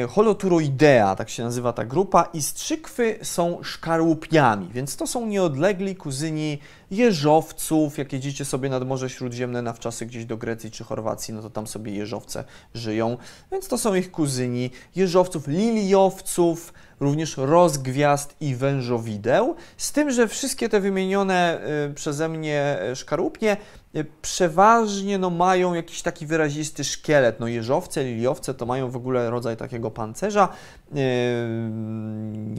e, 0.04 0.08
holoturoidea, 0.08 1.16
tak 1.16 1.30
się 1.30 1.44
nazywa 1.44 1.74
ta 1.74 1.86
grupa, 1.86 2.30
i 2.34 2.42
strzykwy 2.42 3.20
są 3.22 3.64
szkarłupniami, 3.64 4.70
więc 4.74 4.96
to 4.96 5.08
są 5.08 5.26
nieodlegli 5.26 5.96
kuzyni 5.96 6.60
jeżowców. 6.92 7.98
Jak 7.98 8.14
jedziecie 8.14 8.46
sobie 8.46 8.70
nad 8.70 8.88
Morze 8.88 9.10
Śródziemne 9.10 9.62
na 9.62 9.74
wczasy 9.74 10.06
gdzieś 10.06 10.26
do 10.26 10.38
Grecji 10.38 10.72
czy 10.72 10.84
Chorwacji, 10.84 11.34
no 11.34 11.42
to 11.42 11.50
tam 11.50 11.68
sobie 11.68 11.92
jeżowce 11.92 12.44
żyją, 12.74 13.18
więc 13.52 13.68
to 13.68 13.78
są 13.78 13.96
ich 13.96 14.12
kuzyni 14.12 14.72
jeżowców, 14.96 15.48
liliowców, 15.48 16.74
również 17.00 17.38
rozgwiazd 17.38 18.36
i 18.42 18.56
wężowideł, 18.56 19.56
z 19.78 19.92
tym, 19.92 20.12
że 20.12 20.28
wszystkie 20.28 20.70
te 20.70 20.80
wymienione 20.80 21.60
y, 21.90 21.94
przeze 21.94 22.30
mnie 22.30 22.78
szkarłupnie 22.96 23.58
przeważnie 24.04 25.18
no, 25.18 25.30
mają 25.30 25.74
jakiś 25.74 26.02
taki 26.02 26.26
wyrazisty 26.26 26.84
szkielet. 26.84 27.40
No, 27.40 27.48
jeżowce, 27.48 28.04
liliowce 28.04 28.54
to 28.54 28.66
mają 28.66 28.92
w 28.92 28.96
ogóle 28.96 29.30
rodzaj 29.30 29.58
takiego 29.58 29.92
pancerza. 29.92 30.50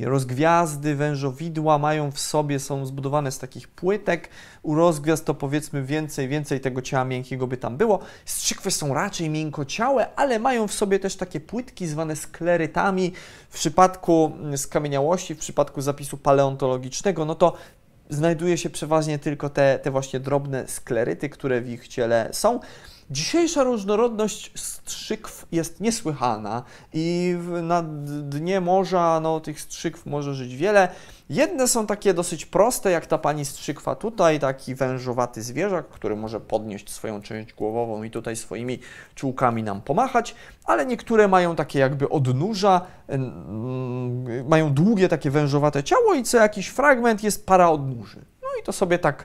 Rozgwiazdy, 0.03 0.95
wężowidła 0.95 1.78
mają 1.78 2.11
w 2.11 2.20
sobie, 2.20 2.59
są 2.59 2.86
zbudowane 2.86 3.32
z 3.32 3.39
takich 3.39 3.68
płytek. 3.68 4.28
U 4.62 4.74
rozgwiazd 4.74 5.24
to 5.24 5.34
powiedzmy 5.34 5.82
więcej, 5.82 6.28
więcej 6.28 6.61
tego 6.61 6.82
ciała 6.82 7.05
miękkiego 7.05 7.47
by 7.47 7.57
tam 7.57 7.76
było. 7.76 7.99
Strzykwy 8.24 8.70
są 8.70 8.95
raczej 8.95 9.30
miękkociałe, 9.30 10.14
ale 10.16 10.39
mają 10.39 10.68
w 10.68 10.72
sobie 10.72 10.99
też 10.99 11.16
takie 11.16 11.41
płytki 11.41 11.86
zwane 11.86 12.16
sklerytami. 12.16 13.12
W 13.51 13.55
przypadku 13.55 14.32
skamieniałości, 14.57 15.34
w 15.34 15.39
przypadku 15.39 15.80
zapisu 15.80 16.16
paleontologicznego, 16.16 17.24
no 17.24 17.34
to 17.34 17.53
znajduje 18.11 18.59
się 18.59 18.70
przeważnie 18.70 19.18
tylko 19.18 19.50
te, 19.50 19.78
te 19.78 19.90
właśnie 19.90 20.20
drobne 20.20 20.68
skleryty, 20.68 21.28
które 21.28 21.61
w 21.61 21.68
ich 21.68 21.88
ciele 21.88 22.28
są. 22.32 22.61
Dzisiejsza 23.11 23.64
różnorodność 23.64 24.52
strzykw 24.54 25.46
jest 25.52 25.80
niesłychana 25.80 26.62
i 26.92 27.36
na 27.62 27.82
dnie 28.22 28.61
morza 28.61 29.20
no, 29.22 29.40
tych 29.40 29.61
strzykw 29.61 30.06
może 30.06 30.34
żyć 30.34 30.56
wiele. 30.56 30.88
Jedne 31.30 31.68
są 31.68 31.86
takie 31.86 32.14
dosyć 32.14 32.46
proste, 32.46 32.90
jak 32.90 33.06
ta 33.06 33.18
pani 33.18 33.44
strzykwa 33.44 33.94
tutaj, 33.94 34.40
taki 34.40 34.74
wężowaty 34.74 35.42
zwierzak, 35.42 35.88
który 35.88 36.16
może 36.16 36.40
podnieść 36.40 36.90
swoją 36.90 37.22
część 37.22 37.52
głowową 37.52 38.02
i 38.02 38.11
tutaj 38.11 38.36
swoimi 38.36 38.78
czułkami 39.14 39.62
nam 39.62 39.80
pomachać, 39.80 40.34
ale 40.64 40.86
niektóre 40.86 41.28
mają 41.28 41.56
takie 41.56 41.78
jakby 41.78 42.09
odnóża, 42.09 42.80
mają 44.48 44.74
długie 44.74 45.09
takie 45.09 45.30
wężowate 45.30 45.84
ciało 45.84 46.14
i 46.14 46.22
co 46.22 46.38
jakiś 46.38 46.68
fragment 46.68 47.22
jest 47.22 47.46
para 47.46 47.70
odnóży. 47.70 48.18
No 48.42 48.48
i 48.61 48.64
to 48.64 48.72
sobie 48.72 48.98
tak 48.98 49.24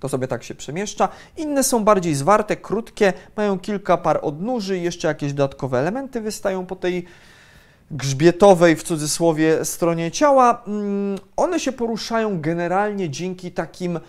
to 0.00 0.08
sobie 0.08 0.28
tak 0.28 0.44
się 0.44 0.54
przemieszcza. 0.54 1.08
Inne 1.36 1.64
są 1.64 1.84
bardziej 1.84 2.14
zwarte, 2.14 2.56
krótkie, 2.56 3.12
mają 3.36 3.58
kilka 3.58 3.96
par 3.96 4.20
odnóży 4.22 4.78
i 4.78 4.82
jeszcze 4.82 5.08
jakieś 5.08 5.32
dodatkowe 5.32 5.78
elementy 5.78 6.20
wystają 6.20 6.66
po 6.66 6.76
tej 6.76 7.04
grzbietowej, 7.90 8.76
w 8.76 8.82
cudzysłowie, 8.82 9.64
stronie 9.64 10.10
ciała. 10.10 10.62
Mm, 10.66 11.18
one 11.36 11.60
się 11.60 11.72
poruszają 11.72 12.40
generalnie 12.40 13.10
dzięki 13.10 13.52
takim 13.52 14.00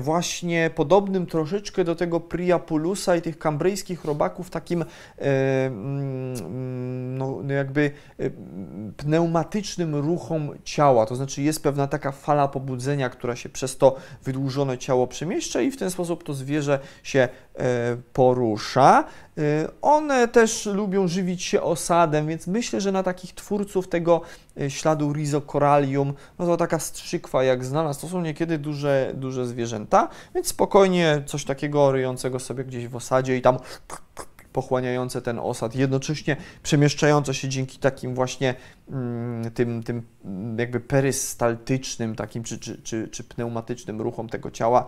właśnie 0.00 0.70
podobnym 0.74 1.26
troszeczkę 1.26 1.84
do 1.84 1.94
tego 1.94 2.20
Priapulusa 2.20 3.16
i 3.16 3.22
tych 3.22 3.38
kambryjskich 3.38 4.04
robaków, 4.04 4.50
takim 4.50 4.82
y, 4.82 4.86
mm, 5.18 7.18
no, 7.18 7.40
no, 7.42 7.54
jakby 7.54 7.90
y, 8.20 8.32
pneumatycznym 8.96 9.94
ruchom 9.94 10.50
ciała. 10.64 11.06
To 11.06 11.16
znaczy 11.16 11.42
jest 11.42 11.62
pewna 11.62 11.86
taka 11.86 12.12
fala 12.12 12.48
pobudzenia, 12.48 13.10
która 13.10 13.36
się 13.36 13.48
przez 13.48 13.78
to 13.78 13.96
wydłużone 14.24 14.78
ciało 14.78 15.06
przemieszcza 15.06 15.60
i 15.60 15.70
w 15.70 15.76
ten 15.76 15.90
sposób 15.90 16.24
to 16.24 16.34
zwierzę 16.34 16.78
się 17.02 17.28
porusza. 18.12 19.04
One 19.82 20.28
też 20.28 20.66
lubią 20.66 21.08
żywić 21.08 21.42
się 21.42 21.62
osadem, 21.62 22.26
więc 22.26 22.46
myślę, 22.46 22.80
że 22.80 22.92
na 22.92 23.02
takich 23.02 23.34
twórców 23.34 23.88
tego 23.88 24.20
śladu 24.68 25.12
Rhizocorallium, 25.12 26.14
no 26.38 26.46
to 26.46 26.56
taka 26.56 26.78
strzykwa 26.78 27.44
jak 27.44 27.64
znalazł, 27.64 28.00
to 28.00 28.08
są 28.08 28.20
niekiedy 28.20 28.58
duże, 28.58 29.12
duże 29.14 29.46
zwierzęta, 29.46 30.08
więc 30.34 30.46
spokojnie 30.46 31.22
coś 31.26 31.44
takiego 31.44 31.92
ryjącego 31.92 32.38
sobie 32.38 32.64
gdzieś 32.64 32.88
w 32.88 32.96
osadzie 32.96 33.36
i 33.36 33.42
tam 33.42 33.58
pochłaniające 34.52 35.22
ten 35.22 35.38
osad, 35.38 35.74
jednocześnie 35.74 36.36
przemieszczające 36.62 37.34
się 37.34 37.48
dzięki 37.48 37.78
takim 37.78 38.14
właśnie 38.14 38.54
mm, 38.90 39.50
tym, 39.50 39.82
tym 39.82 40.02
jakby 40.58 40.80
perystaltycznym 40.80 42.14
takim 42.14 42.42
czy, 42.42 42.58
czy, 42.58 42.82
czy, 42.82 43.08
czy 43.08 43.24
pneumatycznym 43.24 44.00
ruchom 44.00 44.28
tego 44.28 44.50
ciała. 44.50 44.86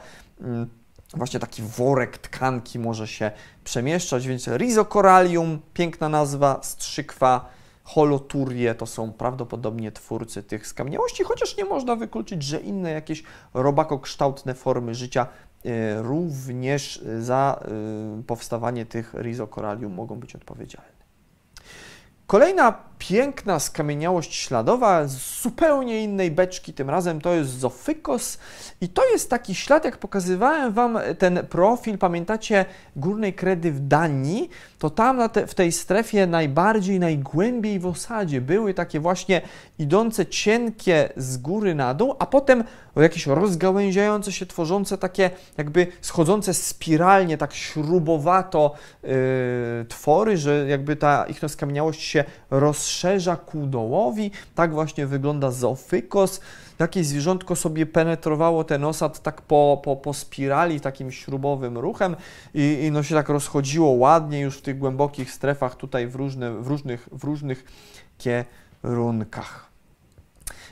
Właśnie 1.17 1.41
taki 1.41 1.63
worek 1.63 2.19
tkanki 2.19 2.79
może 2.79 3.09
się 3.09 3.31
przemieszczać, 3.65 4.27
więc 4.27 4.49
Rhizocorallium, 4.49 5.61
piękna 5.75 6.09
nazwa, 6.09 6.61
strzykwa, 6.63 7.49
holoturie 7.85 8.75
to 8.75 8.87
są 8.87 9.13
prawdopodobnie 9.13 9.93
twórcy 9.93 10.43
tych 10.43 10.67
skamieniałości, 10.67 11.25
chociaż 11.25 11.57
nie 11.57 11.65
można 11.65 11.97
wykluczyć, 11.97 12.43
że 12.43 12.61
inne 12.61 12.91
jakieś 12.91 13.23
robakokształtne 13.55 14.55
formy 14.55 14.95
życia 14.95 15.27
e, 15.65 16.03
również 16.03 17.05
za 17.21 17.61
e, 18.19 18.23
powstawanie 18.23 18.87
tych 18.87 19.15
rizokoralium 19.15 19.95
mogą 19.95 20.21
być 20.21 20.35
odpowiedzialne. 20.35 20.95
Kolejna 22.27 22.73
piękna 22.99 23.59
skamieniałość 23.59 24.35
śladowa 24.35 25.07
z 25.07 25.43
zupełnie 25.43 26.05
innej 26.05 26.31
beczki, 26.31 26.73
tym 26.73 26.91
razem 26.91 27.21
to 27.21 27.35
jest 27.35 27.59
Zofykos 27.59 28.39
i 28.81 28.89
to 28.89 29.11
jest 29.13 29.31
taki 29.31 29.55
ślad, 29.55 29.85
jak 29.85 29.99
pokazywałem 29.99 30.73
Wam 30.73 30.99
ten 31.19 31.47
profil, 31.47 31.99
pamiętacie 31.99 32.65
górnej 32.97 33.35
kredy 33.35 33.73
w 33.73 33.81
Danii, 33.81 34.51
to 34.79 34.91
tam 34.91 35.29
te, 35.29 35.47
w 35.47 35.55
tej 35.55 35.73
strefie 35.73 36.27
najbardziej, 36.27 37.01
najgłębiej 37.01 37.81
w 37.81 37.87
osadzie 37.87 38.41
były 38.41 38.75
takie 38.75 39.01
właśnie 39.01 39.41
idące 39.79 40.27
cienkie 40.27 41.09
z 41.17 41.37
góry 41.37 41.75
na 41.75 41.95
dół, 41.95 42.15
a 42.19 42.27
potem 42.27 42.65
jakieś 42.97 43.27
rozgałęziające 43.27 44.33
się, 44.33 44.47
tworzące 44.47 44.99
takie 44.99 45.31
jakby 45.57 45.87
schodzące 46.01 46.55
spiralnie, 46.55 47.39
tak 47.39 47.55
śrubowato 47.55 48.75
yy, 49.03 49.11
twory, 49.89 50.37
że 50.37 50.67
jakby 50.69 50.97
ta 50.97 51.27
ich 51.27 51.41
skamieniałość 51.49 52.03
się 52.03 52.25
rozszerza 52.85 53.37
ku 53.37 53.67
dołowi. 53.67 54.31
Tak 54.55 54.73
właśnie 54.73 55.07
wygląda 55.07 55.51
zoofykos. 55.51 56.41
Jakieś 56.79 57.07
zwierzątko 57.07 57.57
sobie 57.57 57.87
penetrowało 57.87 58.65
ten 58.65 58.85
osad 58.85 59.23
tak 59.23 59.43
po, 59.43 59.81
po, 59.85 59.97
po 59.97 60.15
spirali, 60.15 60.81
takim 60.81 61.13
śrubowym 61.13 61.79
ruchem 61.79 62.17
i, 62.55 62.79
i 62.83 62.91
no 62.91 63.03
się 63.03 63.15
tak 63.15 63.29
rozchodziło 63.29 63.91
ładnie 63.91 64.41
już 64.41 64.59
w 64.59 64.63
tych 64.63 64.79
głębokich 64.79 65.31
strefach 65.31 65.77
tutaj 65.77 66.07
w, 66.07 66.15
różne, 66.15 66.51
w, 66.51 66.67
różnych, 66.67 67.09
w 67.13 67.25
różnych 67.25 67.65
kierunkach. 68.19 69.74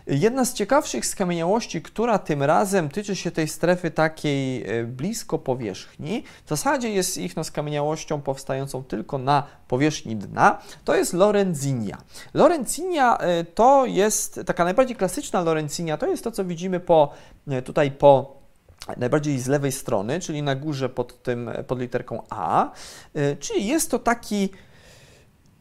Jedna 0.06 0.44
z 0.44 0.54
ciekawszych 0.54 1.06
skamieniałości, 1.06 1.82
która 1.82 2.18
tym 2.18 2.42
razem 2.42 2.88
tyczy 2.88 3.16
się 3.16 3.30
tej 3.30 3.48
strefy 3.48 3.90
takiej 3.90 4.64
e, 4.80 4.84
blisko 4.84 5.38
powierzchni, 5.38 6.24
w 6.44 6.48
zasadzie 6.48 6.90
jest 6.90 7.18
ich 7.18 7.36
no, 7.36 7.44
skamieniałością 7.44 8.20
powstającą 8.20 8.84
tylko 8.84 9.18
na 9.18 9.46
powierzchni 9.68 10.16
dna, 10.16 10.58
to 10.84 10.96
jest 10.96 11.12
Lorenzinia. 11.12 11.98
Lorenzinia 12.34 13.18
e, 13.18 13.44
to 13.44 13.86
jest 13.86 14.40
taka 14.46 14.64
najbardziej 14.64 14.96
klasyczna 14.96 15.42
Lorenzinia, 15.42 15.96
to 15.96 16.06
jest 16.06 16.24
to, 16.24 16.30
co 16.30 16.44
widzimy 16.44 16.80
po, 16.80 17.12
e, 17.48 17.62
tutaj 17.62 17.90
po 17.90 18.42
najbardziej 18.96 19.38
z 19.38 19.46
lewej 19.46 19.72
strony, 19.72 20.20
czyli 20.20 20.42
na 20.42 20.54
górze 20.54 20.88
pod, 20.88 21.22
tym, 21.22 21.50
pod 21.66 21.80
literką 21.80 22.22
A, 22.30 22.70
czyli 23.40 23.66
jest 23.66 23.90
to 23.90 23.98
taki 23.98 24.48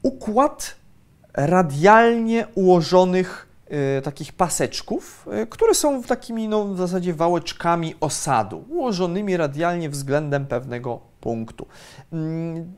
układ 0.02 0.76
radialnie 1.34 2.48
ułożonych 2.56 3.51
takich 4.04 4.34
paseczków, 4.34 5.28
y, 5.44 5.48
które 5.48 5.74
są 5.74 6.04
takimi 6.04 6.48
no, 6.48 6.66
w 6.66 6.78
zasadzie 6.78 7.14
wałeczkami 7.14 7.96
osadu, 8.00 8.66
ułożonymi 8.70 9.38
radialnie 9.38 9.90
względem 9.90 10.46
pewnego 10.46 11.00
punktu. 11.22 11.68
Mm, 12.14 12.74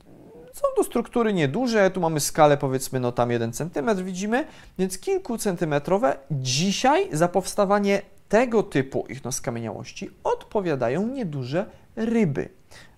są 0.54 0.62
to 0.76 0.84
struktury 0.84 1.34
nieduże, 1.34 1.92
tu 1.92 2.02
mamy 2.02 2.20
skalę 2.20 2.58
powiedzmy 2.58 3.00
no 3.00 3.12
tam 3.12 3.32
1 3.32 3.54
cm 3.54 4.04
widzimy, 4.04 4.46
więc 4.78 5.00
kilkucentymetrowe. 5.00 6.18
Dzisiaj 6.32 7.10
za 7.12 7.28
powstawanie 7.28 8.02
tego 8.30 8.64
typu 8.64 9.06
ich 9.10 9.24
no, 9.24 9.32
skamieniałości 9.32 10.10
odpowiadają 10.24 11.08
nieduże 11.08 11.66
ryby. 11.96 12.50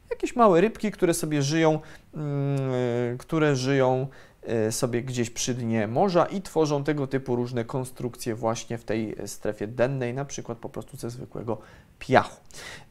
Jakieś 0.09 0.35
małe 0.35 0.61
rybki, 0.61 0.91
które 0.91 1.13
sobie 1.13 1.41
żyją, 1.41 1.79
yy, 2.13 3.17
które 3.17 3.55
żyją 3.55 4.07
E, 4.34 4.34
sobie 4.71 5.03
gdzieś 5.03 5.29
przy 5.29 5.53
dnie 5.53 5.87
morza 5.87 6.25
i 6.25 6.41
tworzą 6.41 6.83
tego 6.83 7.07
typu 7.07 7.35
różne 7.35 7.65
konstrukcje 7.65 8.35
właśnie 8.35 8.77
w 8.77 8.83
tej 8.83 9.15
strefie 9.25 9.67
dennej, 9.67 10.13
na 10.13 10.25
przykład 10.25 10.57
po 10.57 10.69
prostu 10.69 10.97
ze 10.97 11.09
zwykłego 11.09 11.57
piachu. 11.99 12.41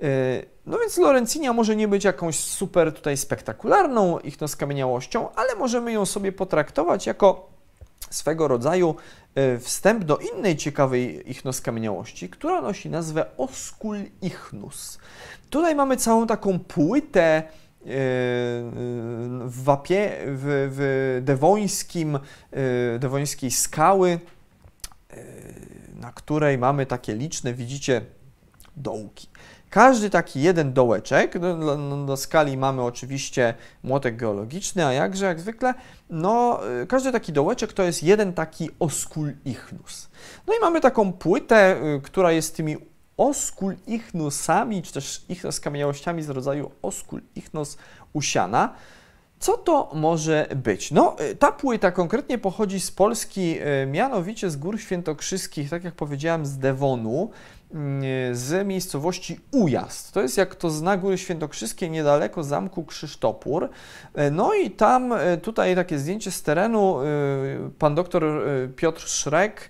E, 0.03 0.07
no 0.67 0.79
więc 0.79 0.99
Lorencinia 0.99 1.53
może 1.53 1.77
nie 1.77 1.89
być 1.89 2.05
jakąś 2.05 2.39
super 2.39 2.93
tutaj 2.93 3.17
spektakularną 3.17 4.19
ichnoskamieniałością, 4.19 5.33
ale 5.35 5.55
możemy 5.55 5.93
ją 5.93 6.07
sobie 6.07 6.33
potraktować 6.33 7.07
jako 7.07 7.55
swego 8.11 8.49
rodzaju 8.49 8.95
e, 9.35 9.59
wstęp 9.59 10.05
do 10.05 10.19
innej 10.19 10.57
ciekawej 10.57 11.31
ichnoskamieniałości, 11.31 12.29
która 12.29 12.63
nosi 12.63 12.91
nazwę 12.91 13.27
Oscul 13.37 13.99
ichnus. 14.23 14.99
Tutaj 15.51 15.75
mamy 15.75 15.97
całą 15.97 16.27
taką 16.27 16.59
płytę 16.59 17.43
w 17.85 19.63
Wapie, 19.65 20.11
w, 20.27 20.71
w 20.77 21.21
Dewońskim, 21.25 22.19
Dewońskiej 22.99 23.51
skały, 23.51 24.19
na 25.95 26.13
której 26.13 26.59
mamy 26.59 26.87
takie 26.87 27.15
liczne, 27.15 27.55
widzicie, 27.55 28.01
dołki. 28.77 29.29
Każdy 29.71 30.11
taki 30.11 30.43
jeden 30.43 30.73
dołeczek, 30.73 31.39
do, 31.39 31.57
do, 31.57 32.07
do, 32.07 32.17
skali 32.17 32.57
mamy 32.57 32.83
oczywiście 32.83 33.55
młotek 33.83 34.17
geologiczny, 34.17 34.87
a 34.87 34.93
jakże, 34.93 35.27
jak 35.27 35.41
zwykle, 35.41 35.75
no, 36.11 36.61
każdy 36.89 37.13
taki 37.13 37.33
dołeczek 37.33 37.73
to 37.73 37.83
jest 37.83 38.03
jeden 38.03 38.33
taki 38.33 38.71
oskul 38.79 39.33
ichnus. 39.45 40.09
No 40.47 40.55
i 40.55 40.61
mamy 40.61 40.81
taką 40.81 41.13
płytę, 41.13 41.77
która 42.03 42.33
jest 42.33 42.57
tymi 42.57 42.77
oskul 43.17 43.75
ichnusami, 43.87 44.83
czy 44.83 44.93
też 44.93 45.25
ichnos 45.29 45.61
kamieniałościami 45.61 46.23
z 46.23 46.29
rodzaju 46.29 46.71
oskul 46.83 47.21
ichnos 47.35 47.79
usiana. 48.13 48.75
Co 49.39 49.57
to 49.57 49.91
może 49.95 50.47
być? 50.57 50.91
No, 50.91 51.17
ta 51.39 51.53
płyta 51.53 51.91
konkretnie 51.91 52.39
pochodzi 52.39 52.81
z 52.81 52.91
Polski, 52.91 53.57
mianowicie 53.87 54.51
z 54.51 54.57
Gór 54.57 54.81
Świętokrzyskich, 54.81 55.71
tak 55.71 55.85
jak 55.85 55.95
powiedziałem, 55.95 56.47
z 56.47 56.59
Devonu, 56.59 57.31
z 58.33 58.67
miejscowości 58.67 59.41
Ujazd. 59.53 60.13
To 60.13 60.23
jest, 60.23 60.37
jak 60.37 60.55
to 60.55 60.71
zna 60.71 60.97
Góry 60.97 61.19
Świętokrzyskie, 61.19 61.91
niedaleko 61.91 62.45
zamku 62.45 62.85
Krzysztopór. 62.85 63.69
No 64.33 64.55
i 64.55 64.71
tam, 64.71 65.15
tutaj 65.43 65.75
takie 65.75 65.99
zdjęcie 65.99 66.31
z 66.31 66.43
terenu, 66.43 66.97
pan 67.79 67.95
doktor 67.95 68.23
Piotr 68.77 69.09
Szrek 69.09 69.69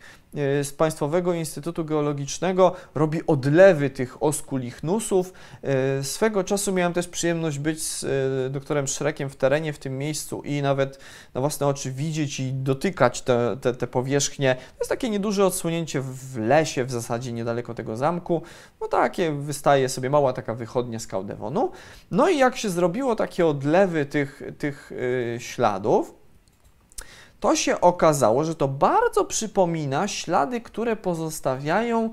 z 0.63 0.73
Państwowego 0.73 1.35
Instytutu 1.35 1.85
Geologicznego 1.85 2.73
robi 2.95 3.27
odlewy 3.27 3.91
tych 3.91 4.23
oskulichnusów. 4.23 5.33
E, 5.63 6.05
swego 6.05 6.45
czasu 6.45 6.73
miałem 6.73 6.93
też 6.93 7.09
przyjemność 7.09 7.59
być 7.59 7.83
z 7.83 8.05
e, 8.05 8.51
doktorem 8.51 8.87
Szrekiem 8.87 9.31
w 9.31 9.37
terenie 9.37 9.73
w 9.73 9.79
tym 9.79 9.99
miejscu 9.99 10.43
i 10.43 10.63
nawet 10.63 10.99
na 11.35 11.41
własne 11.41 11.67
oczy 11.67 11.93
widzieć 11.93 12.41
i 12.41 12.53
dotykać 12.53 13.23
te, 13.23 13.57
te, 13.61 13.75
te 13.75 13.87
powierzchnie. 13.87 14.55
To 14.55 14.79
jest 14.79 14.91
takie 14.91 15.11
nieduże 15.11 15.47
odsłonięcie 15.47 16.01
w 16.01 16.39
lesie 16.39 16.85
w 16.85 16.91
zasadzie 16.91 17.33
niedaleko 17.33 17.75
tego 17.75 17.97
zamku. 17.97 18.43
No 18.81 18.89
takie 18.89 19.33
wystaje 19.33 19.89
sobie 19.89 20.11
mała 20.11 20.33
taka 20.33 20.55
wychodnia 20.55 20.99
z 20.99 21.07
Kaudewonu. 21.07 21.71
No 22.11 22.29
i 22.29 22.39
jak 22.39 22.57
się 22.57 22.71
zrobiło 22.71 23.17
takie 23.17 23.47
odlewy 23.47 24.07
tych, 24.07 24.43
tych 24.59 24.93
śladów, 25.39 26.24
to 27.45 27.57
się 27.57 27.81
okazało, 27.81 28.45
że 28.45 28.55
to 28.55 28.69
bardzo 28.69 29.25
przypomina 29.25 30.09
ślady, 30.09 30.61
które 30.61 30.97
pozostawiają 30.97 32.11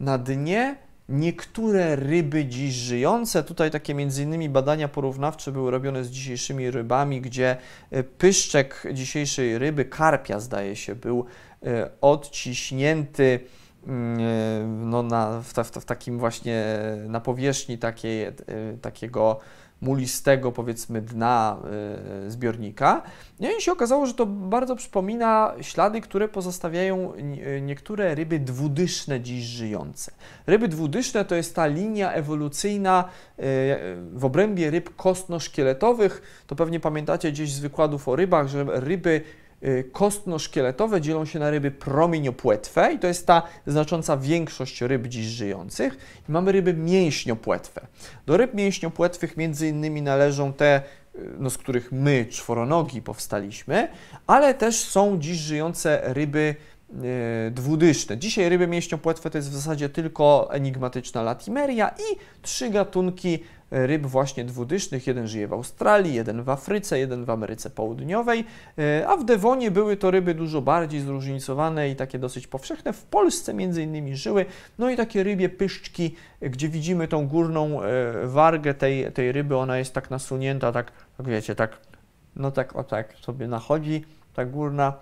na 0.00 0.18
dnie 0.18 0.76
niektóre 1.08 1.96
ryby 1.96 2.44
dziś 2.44 2.74
żyjące. 2.74 3.42
Tutaj 3.42 3.70
takie 3.70 3.94
między 3.94 4.22
innymi 4.22 4.48
badania 4.48 4.88
porównawcze 4.88 5.52
były 5.52 5.70
robione 5.70 6.04
z 6.04 6.10
dzisiejszymi 6.10 6.70
rybami, 6.70 7.20
gdzie 7.20 7.56
e, 7.90 8.02
pyszczek 8.02 8.86
dzisiejszej 8.92 9.58
ryby, 9.58 9.84
karpia 9.84 10.40
zdaje 10.40 10.76
się, 10.76 10.94
był 10.94 11.24
e, 11.66 11.90
odciśnięty 12.00 13.40
mm, 13.86 14.20
e, 14.20 14.66
no, 14.66 15.02
na, 15.02 15.40
w, 15.40 15.52
w, 15.52 15.80
w 15.80 15.84
takim 15.84 16.18
właśnie 16.18 16.64
na 17.08 17.20
powierzchni 17.20 17.78
takiej, 17.78 18.26
takiego 18.80 19.40
mulistego, 19.82 20.52
powiedzmy, 20.52 21.00
dna 21.00 21.56
y, 22.26 22.30
zbiornika. 22.30 23.02
No 23.40 23.48
i 23.58 23.62
się 23.62 23.72
okazało, 23.72 24.06
że 24.06 24.14
to 24.14 24.26
bardzo 24.26 24.76
przypomina 24.76 25.54
ślady, 25.60 26.00
które 26.00 26.28
pozostawiają 26.28 27.12
niektóre 27.62 28.14
ryby 28.14 28.38
dwudyszne 28.38 29.20
dziś 29.20 29.44
żyjące. 29.44 30.12
Ryby 30.46 30.68
dwudyszne 30.68 31.24
to 31.24 31.34
jest 31.34 31.54
ta 31.54 31.66
linia 31.66 32.12
ewolucyjna 32.12 33.04
y, 33.04 33.42
w 34.12 34.24
obrębie 34.24 34.70
ryb 34.70 34.96
kostno-szkieletowych. 34.96 36.22
To 36.46 36.56
pewnie 36.56 36.80
pamiętacie 36.80 37.32
gdzieś 37.32 37.52
z 37.52 37.58
wykładów 37.58 38.08
o 38.08 38.16
rybach, 38.16 38.48
że 38.48 38.66
ryby 38.68 39.20
kostno-szkieletowe 39.92 41.00
dzielą 41.00 41.24
się 41.24 41.38
na 41.38 41.50
ryby 41.50 41.70
promieniopłetwe 41.70 42.92
i 42.92 42.98
to 42.98 43.06
jest 43.06 43.26
ta 43.26 43.42
znacząca 43.66 44.16
większość 44.16 44.80
ryb 44.80 45.06
dziś 45.06 45.26
żyjących. 45.26 45.96
I 46.28 46.32
mamy 46.32 46.52
ryby 46.52 46.74
mięśniopłetwe. 46.74 47.86
Do 48.26 48.36
ryb 48.36 48.54
mięśniopłetwych 48.54 49.36
między 49.36 49.68
innymi 49.68 50.02
należą 50.02 50.52
te, 50.52 50.82
y, 51.14 51.30
no, 51.38 51.50
z 51.50 51.58
których 51.58 51.92
my, 51.92 52.26
czworonogi, 52.30 53.02
powstaliśmy, 53.02 53.88
ale 54.26 54.54
też 54.54 54.76
są 54.76 55.18
dziś 55.18 55.36
żyjące 55.36 56.00
ryby 56.04 56.38
y, 56.38 56.71
dwudyszne. 57.50 58.18
Dzisiaj 58.18 58.48
ryby 58.48 58.66
mięśniopłetwe 58.66 59.30
to 59.30 59.38
jest 59.38 59.50
w 59.50 59.54
zasadzie 59.54 59.88
tylko 59.88 60.48
enigmatyczna 60.52 61.22
latimeria 61.22 61.88
i 61.88 62.16
trzy 62.42 62.70
gatunki 62.70 63.38
ryb 63.72 64.06
właśnie 64.06 64.44
dwudysznych. 64.44 65.06
Jeden 65.06 65.28
żyje 65.28 65.48
w 65.48 65.52
Australii, 65.52 66.14
jeden 66.14 66.42
w 66.42 66.48
Afryce, 66.48 66.98
jeden 66.98 67.24
w 67.24 67.30
Ameryce 67.30 67.70
Południowej, 67.70 68.44
e, 68.78 69.08
a 69.08 69.16
w 69.16 69.24
Dewonie 69.24 69.70
były 69.70 69.96
to 69.96 70.10
ryby 70.10 70.34
dużo 70.34 70.62
bardziej 70.62 71.00
zróżnicowane 71.00 71.90
i 71.90 71.96
takie 71.96 72.18
dosyć 72.18 72.46
powszechne. 72.46 72.92
W 72.92 73.04
Polsce 73.04 73.54
między 73.54 73.82
innymi 73.82 74.16
żyły, 74.16 74.46
no 74.78 74.90
i 74.90 74.96
takie 74.96 75.22
rybie 75.22 75.48
pyszczki, 75.48 76.14
gdzie 76.40 76.68
widzimy 76.68 77.08
tą 77.08 77.28
górną 77.28 77.82
e, 77.82 78.26
wargę 78.26 78.74
tej, 78.74 79.12
tej 79.12 79.32
ryby, 79.32 79.56
ona 79.56 79.78
jest 79.78 79.94
tak 79.94 80.10
nasunięta, 80.10 80.72
tak, 80.72 80.92
tak 81.16 81.28
wiecie, 81.28 81.54
tak, 81.54 81.78
no 82.36 82.50
tak, 82.50 82.76
o 82.76 82.84
tak 82.84 83.14
sobie 83.20 83.48
nachodzi, 83.48 84.04
ta 84.34 84.44
górna, 84.44 84.92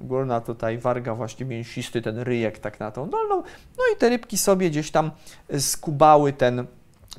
górna 0.00 0.40
tutaj 0.40 0.78
warga 0.78 1.14
właśnie 1.14 1.46
mięsisty, 1.46 2.02
ten 2.02 2.18
ryjek 2.18 2.58
tak 2.58 2.80
na 2.80 2.90
tą 2.90 3.10
dolną, 3.10 3.36
no 3.78 3.84
i 3.94 3.96
te 3.98 4.08
rybki 4.08 4.38
sobie 4.38 4.70
gdzieś 4.70 4.90
tam 4.90 5.10
skubały 5.58 6.32
ten, 6.32 6.66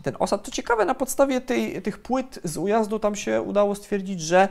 ten 0.04 0.16
osad. 0.20 0.44
To 0.44 0.52
ciekawe, 0.52 0.86
na 0.86 0.96
podstawie 0.96 1.42
tej, 1.42 1.82
tych 1.82 1.98
płyt 1.98 2.40
z 2.44 2.58
ujazdu 2.58 3.00
tam 3.00 3.16
się 3.16 3.42
udało 3.42 3.76
stwierdzić, 3.76 4.22
że 4.22 4.48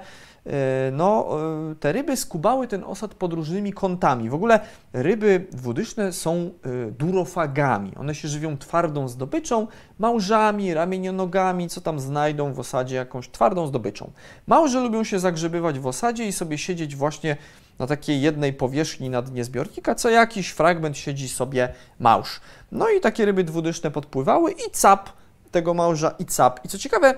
e, 0.47 0.91
no, 0.93 1.29
e, 1.71 1.75
te 1.75 1.93
ryby 1.93 2.17
skubały 2.17 2.69
ten 2.69 2.85
osad 2.85 3.15
pod 3.15 3.33
różnymi 3.33 3.73
kątami. 3.73 4.31
W 4.31 4.35
ogóle 4.35 4.61
ryby 4.93 5.47
dwudyszne 5.53 6.13
są 6.13 6.35
e, 6.35 6.91
durofagami. 6.91 7.93
One 7.97 8.15
się 8.15 8.29
żywią 8.29 8.59
twardą 8.59 9.09
zdobyczą, 9.09 9.67
małżami, 9.99 10.75
ramienionogami, 10.75 11.69
co 11.69 11.81
tam 11.81 12.01
znajdą 12.01 12.53
w 12.53 12.61
osadzie, 12.61 12.97
jakąś 12.97 13.29
twardą 13.29 13.67
zdobyczą. 13.67 14.11
Małże 14.47 14.81
lubią 14.81 15.05
się 15.05 15.19
zagrzebywać 15.19 15.79
w 15.79 15.87
osadzie 15.87 16.27
i 16.27 16.33
sobie 16.33 16.59
siedzieć 16.59 16.97
właśnie 16.97 17.37
na 17.79 17.87
takiej 17.87 18.21
jednej 18.21 18.53
powierzchni 18.53 19.11
na 19.11 19.23
dnie 19.23 19.45
zbiornika, 19.45 19.95
co 19.95 20.11
jakiś 20.11 20.49
fragment 20.49 20.99
siedzi 20.99 21.29
sobie 21.29 21.73
małż. 22.01 22.41
No 22.73 22.89
i 22.91 23.01
takie 23.01 23.25
ryby 23.25 23.45
dwudyszne 23.45 23.91
podpływały 23.91 24.53
i 24.53 24.71
cap 24.73 25.11
tego 25.51 25.75
małża 25.75 26.11
i 26.19 26.25
cap. 26.25 26.65
I 26.65 26.69
co 26.69 26.79
ciekawe, 26.79 27.15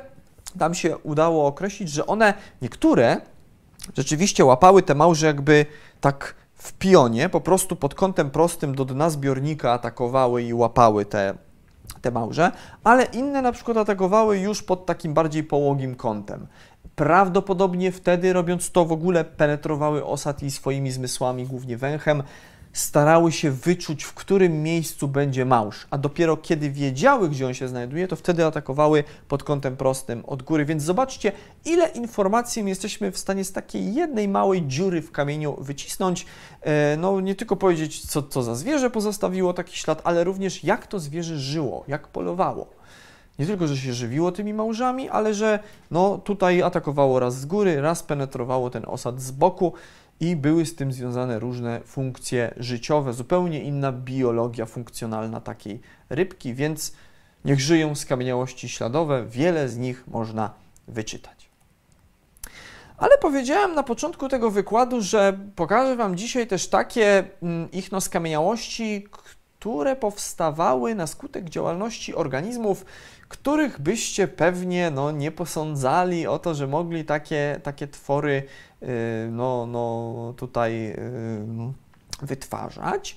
tam 0.59 0.75
się 0.75 0.99
udało 0.99 1.47
określić, 1.47 1.91
że 1.91 2.07
one, 2.07 2.35
niektóre 2.63 3.21
rzeczywiście 3.97 4.45
łapały 4.45 4.83
te 4.83 4.95
małże 4.95 5.27
jakby 5.27 5.67
tak 6.01 6.35
w 6.55 6.73
pionie, 6.73 7.29
po 7.29 7.41
prostu 7.41 7.77
pod 7.77 7.95
kątem 7.95 8.31
prostym 8.31 8.75
do 8.75 8.85
dna 8.85 9.11
zbiornika 9.11 9.73
atakowały 9.73 10.43
i 10.43 10.55
łapały 10.55 11.05
te, 11.05 11.35
te 12.01 12.11
małże, 12.11 12.53
ale 12.85 13.05
inne 13.05 13.43
na 13.43 13.53
przykład 13.53 13.77
atakowały 13.77 14.39
już 14.39 14.63
pod 14.63 14.87
takim 14.87 15.15
bardziej 15.15 15.45
połogim 15.45 15.95
kątem. 15.95 16.47
Prawdopodobnie 16.97 17.93
wtedy, 17.93 18.33
robiąc 18.33 18.70
to, 18.70 18.85
w 18.85 18.93
ogóle 18.93 19.24
penetrowały 19.24 20.05
osad 20.05 20.43
i 20.43 20.51
swoimi 20.51 20.91
zmysłami, 20.91 21.47
głównie 21.47 21.76
węchem, 21.76 22.22
starały 22.72 23.33
się 23.33 23.51
wyczuć, 23.51 24.05
w 24.05 24.14
którym 24.14 24.62
miejscu 24.62 25.09
będzie 25.09 25.45
małż, 25.45 25.87
a 25.91 25.99
dopiero 25.99 26.37
kiedy 26.37 26.70
wiedziały, 26.70 27.29
gdzie 27.29 27.47
on 27.47 27.55
się 27.55 27.68
znajduje, 27.68 28.09
to 28.09 28.16
wtedy 28.16 28.45
atakowały 28.45 29.05
pod 29.29 29.43
kątem 29.43 29.76
prostym 29.76 30.24
od 30.26 30.43
góry. 30.43 30.64
Więc 30.64 30.83
zobaczcie, 30.83 31.33
ile 31.64 31.89
informacji 31.89 32.64
jesteśmy 32.66 33.12
w 33.12 33.18
stanie 33.18 33.45
z 33.45 33.53
takiej 33.53 33.95
jednej 33.95 34.29
małej 34.29 34.66
dziury 34.66 35.03
w 35.03 35.12
kamieniu 35.12 35.57
wycisnąć. 35.61 36.26
E, 36.62 36.97
no, 36.97 37.20
nie 37.20 37.35
tylko 37.35 37.57
powiedzieć, 37.57 38.07
co, 38.07 38.22
co 38.22 38.43
za 38.43 38.55
zwierzę 38.55 38.91
pozostawiło 38.91 39.53
taki 39.53 39.76
ślad, 39.76 40.01
ale 40.05 40.24
również 40.24 40.64
jak 40.64 40.87
to 40.87 40.99
zwierzę 40.99 41.39
żyło, 41.39 41.85
jak 41.89 42.09
polowało 42.09 42.78
nie 43.39 43.47
tylko, 43.47 43.66
że 43.66 43.76
się 43.76 43.93
żywiło 43.93 44.32
tymi 44.32 44.55
małżami, 44.55 45.09
ale 45.09 45.34
że 45.34 45.59
no, 45.91 46.18
tutaj 46.18 46.62
atakowało 46.62 47.20
raz 47.20 47.41
z 47.41 47.47
góry, 47.47 47.80
raz 47.80 48.03
penetrowało 48.03 48.70
ten 48.70 48.84
osad 48.86 49.20
z 49.20 49.30
boku 49.30 49.72
i 50.20 50.36
były 50.36 50.66
z 50.66 50.74
tym 50.74 50.93
związane 50.93 51.39
różne 51.39 51.80
funkcje 51.80 52.55
życiowe, 52.57 53.12
zupełnie 53.12 53.62
inna 53.62 53.93
biologia 53.93 54.66
funkcjonalna 54.66 55.41
takiej 55.41 55.80
rybki, 56.11 56.55
więc 56.55 56.93
niech 57.45 57.61
żyją 57.61 57.95
skamieniałości 57.95 58.68
śladowe, 58.68 59.26
wiele 59.26 59.68
z 59.68 59.76
nich 59.76 60.05
można 60.07 60.51
wyczytać. 60.89 61.49
Ale 62.99 63.18
powiedziałem 63.18 63.74
na 63.74 63.82
początku 63.82 64.28
tego 64.28 64.51
wykładu, 64.51 65.01
że 65.01 65.39
pokażę 65.57 65.97
Wam 65.97 66.16
dzisiaj 66.16 66.47
też 66.47 66.68
takie 66.68 67.24
mm, 67.43 67.70
ichnoskamieniałości, 67.70 69.09
które 69.59 69.97
powstawały 69.97 70.95
na 70.95 71.07
skutek 71.07 71.45
działalności 71.45 72.15
organizmów, 72.15 72.85
których 73.29 73.81
byście 73.81 74.29
pewnie 74.29 74.91
no, 74.91 75.11
nie 75.11 75.31
posądzali 75.31 76.27
o 76.27 76.39
to, 76.39 76.55
że 76.55 76.67
mogli 76.67 77.05
takie, 77.05 77.61
takie 77.63 77.89
twory 77.89 78.43
y, 78.83 78.87
no, 79.31 79.67
no, 79.67 80.35
tutaj 80.37 80.91
y, 80.91 80.97
wytwarzać. 82.23 83.17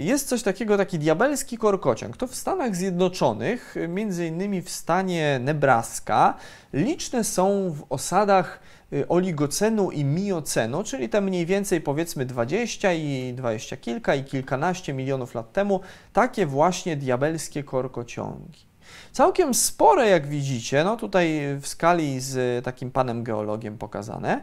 jest 0.00 0.28
coś 0.28 0.42
takiego, 0.42 0.76
taki 0.76 0.98
diabelski 0.98 1.58
korkociąg. 1.58 2.16
To 2.16 2.26
w 2.26 2.34
Stanach 2.34 2.76
Zjednoczonych, 2.76 3.74
między 3.88 4.26
innymi 4.26 4.62
w 4.62 4.70
stanie 4.70 5.40
Nebraska, 5.42 6.34
liczne 6.72 7.24
są 7.24 7.70
w 7.70 7.84
osadach 7.88 8.60
y, 8.60 8.81
oligocenu 9.08 9.90
i 9.90 10.04
miocenu, 10.04 10.84
czyli 10.84 11.08
te 11.08 11.20
mniej 11.20 11.46
więcej 11.46 11.80
powiedzmy 11.80 12.26
20 12.26 12.92
i 12.92 13.34
20 13.36 13.76
kilka 13.76 14.14
i 14.14 14.24
kilkanaście 14.24 14.92
milionów 14.92 15.34
lat 15.34 15.52
temu, 15.52 15.80
takie 16.12 16.46
właśnie 16.46 16.96
diabelskie 16.96 17.64
korkociągi. 17.64 18.72
Całkiem 19.12 19.54
spore, 19.54 20.08
jak 20.08 20.26
widzicie, 20.26 20.84
no 20.84 20.96
tutaj 20.96 21.40
w 21.60 21.66
skali 21.66 22.20
z 22.20 22.64
takim 22.64 22.90
panem 22.90 23.24
geologiem 23.24 23.78
pokazane. 23.78 24.40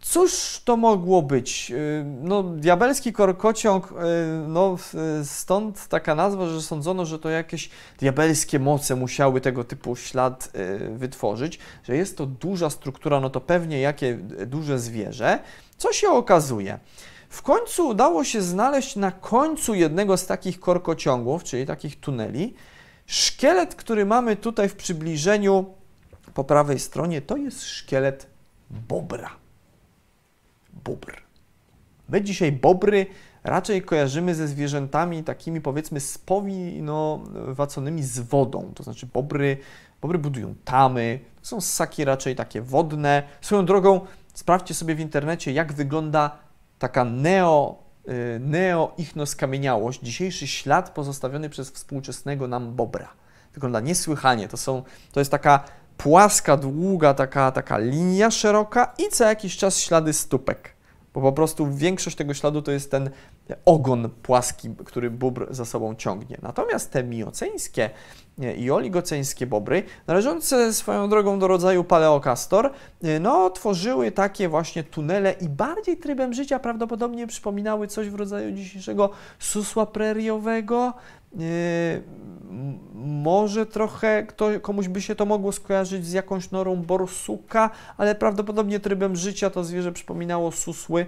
Cóż 0.00 0.60
to 0.64 0.76
mogło 0.76 1.22
być? 1.22 1.70
Y, 1.70 2.04
no, 2.22 2.42
diabelski 2.42 3.12
korkociąg, 3.12 3.92
y, 3.92 3.94
no, 4.48 4.76
stąd 5.24 5.88
taka 5.88 6.14
nazwa, 6.14 6.46
że 6.46 6.62
sądzono, 6.62 7.06
że 7.06 7.18
to 7.18 7.28
jakieś 7.28 7.70
diabelskie 7.98 8.58
moce 8.58 8.96
musiały 8.96 9.40
tego 9.40 9.64
typu 9.64 9.96
ślad 9.96 10.50
y, 10.54 10.90
wytworzyć, 10.98 11.58
że 11.84 11.96
jest 11.96 12.16
to 12.16 12.26
duża 12.26 12.70
struktura, 12.70 13.20
no 13.20 13.30
to 13.30 13.40
pewnie 13.40 13.80
jakie 13.80 14.14
duże 14.46 14.78
zwierzę. 14.78 15.38
Co 15.76 15.92
się 15.92 16.08
okazuje? 16.08 16.78
W 17.28 17.42
końcu 17.42 17.88
udało 17.88 18.24
się 18.24 18.42
znaleźć 18.42 18.96
na 18.96 19.10
końcu 19.10 19.74
jednego 19.74 20.16
z 20.16 20.26
takich 20.26 20.60
korkociągów, 20.60 21.44
czyli 21.44 21.66
takich 21.66 22.00
tuneli, 22.00 22.54
szkielet, 23.06 23.74
który 23.74 24.06
mamy 24.06 24.36
tutaj 24.36 24.68
w 24.68 24.76
przybliżeniu 24.76 25.64
po 26.34 26.44
prawej 26.44 26.78
stronie, 26.78 27.22
to 27.22 27.36
jest 27.36 27.62
szkielet 27.62 28.26
bobra 28.70 29.40
bóbr. 30.84 31.16
My 32.08 32.22
dzisiaj 32.22 32.52
bobry 32.52 33.06
raczej 33.44 33.82
kojarzymy 33.82 34.34
ze 34.34 34.48
zwierzętami 34.48 35.24
takimi 35.24 35.60
powiedzmy 35.60 36.00
spowinowaconymi 36.00 38.02
z 38.02 38.20
wodą, 38.20 38.72
to 38.74 38.82
znaczy 38.82 39.06
bobry, 39.06 39.56
bobry 40.02 40.18
budują 40.18 40.54
tamy, 40.64 41.20
są 41.42 41.60
ssaki 41.60 42.04
raczej 42.04 42.36
takie 42.36 42.62
wodne. 42.62 43.22
Swoją 43.40 43.66
drogą 43.66 44.00
sprawdźcie 44.34 44.74
sobie 44.74 44.94
w 44.94 45.00
internecie, 45.00 45.52
jak 45.52 45.72
wygląda 45.72 46.38
taka 46.78 47.04
neo, 47.04 47.82
y, 48.08 48.40
neo-ichnoskamieniałość, 48.40 50.00
dzisiejszy 50.00 50.46
ślad 50.46 50.90
pozostawiony 50.90 51.48
przez 51.48 51.70
współczesnego 51.70 52.48
nam 52.48 52.74
bobra. 52.74 53.08
Wygląda 53.54 53.80
niesłychanie, 53.80 54.48
to, 54.48 54.56
są, 54.56 54.82
to 55.12 55.20
jest 55.20 55.30
taka 55.30 55.64
płaska, 56.02 56.56
długa 56.56 57.14
taka, 57.14 57.52
taka 57.52 57.78
linia 57.78 58.30
szeroka 58.30 58.94
i 58.98 59.08
co 59.08 59.24
jakiś 59.24 59.56
czas 59.56 59.80
ślady 59.80 60.12
stópek. 60.12 60.74
Bo 61.14 61.20
po 61.20 61.32
prostu 61.32 61.74
większość 61.74 62.16
tego 62.16 62.34
śladu 62.34 62.62
to 62.62 62.72
jest 62.72 62.90
ten 62.90 63.10
ogon 63.64 64.10
płaski, 64.22 64.70
który 64.84 65.10
bóbr 65.10 65.46
za 65.50 65.64
sobą 65.64 65.94
ciągnie. 65.94 66.38
Natomiast 66.42 66.90
te 66.90 67.04
mioceńskie 67.04 67.90
i 68.56 68.70
oligoceńskie 68.70 69.46
bobry, 69.46 69.82
należące 70.06 70.72
swoją 70.72 71.08
drogą 71.08 71.38
do 71.38 71.48
rodzaju 71.48 71.84
paleokastor, 71.84 72.70
no, 73.20 73.50
tworzyły 73.50 74.12
takie 74.12 74.48
właśnie 74.48 74.84
tunele 74.84 75.32
i 75.32 75.48
bardziej 75.48 75.96
trybem 75.96 76.34
życia 76.34 76.58
prawdopodobnie 76.58 77.26
przypominały 77.26 77.86
coś 77.86 78.08
w 78.08 78.14
rodzaju 78.14 78.52
dzisiejszego 78.52 79.10
susła 79.38 79.86
preriowego, 79.86 80.92
Yy, 81.34 82.02
może 82.94 83.66
trochę 83.66 84.22
kto, 84.26 84.60
komuś 84.60 84.88
by 84.88 85.02
się 85.02 85.14
to 85.14 85.26
mogło 85.26 85.52
skojarzyć 85.52 86.06
z 86.06 86.12
jakąś 86.12 86.50
norą 86.50 86.76
borsuka, 86.76 87.70
ale 87.96 88.14
prawdopodobnie 88.14 88.80
trybem 88.80 89.16
życia 89.16 89.50
to 89.50 89.64
zwierzę 89.64 89.92
przypominało 89.92 90.52
susły, 90.52 91.06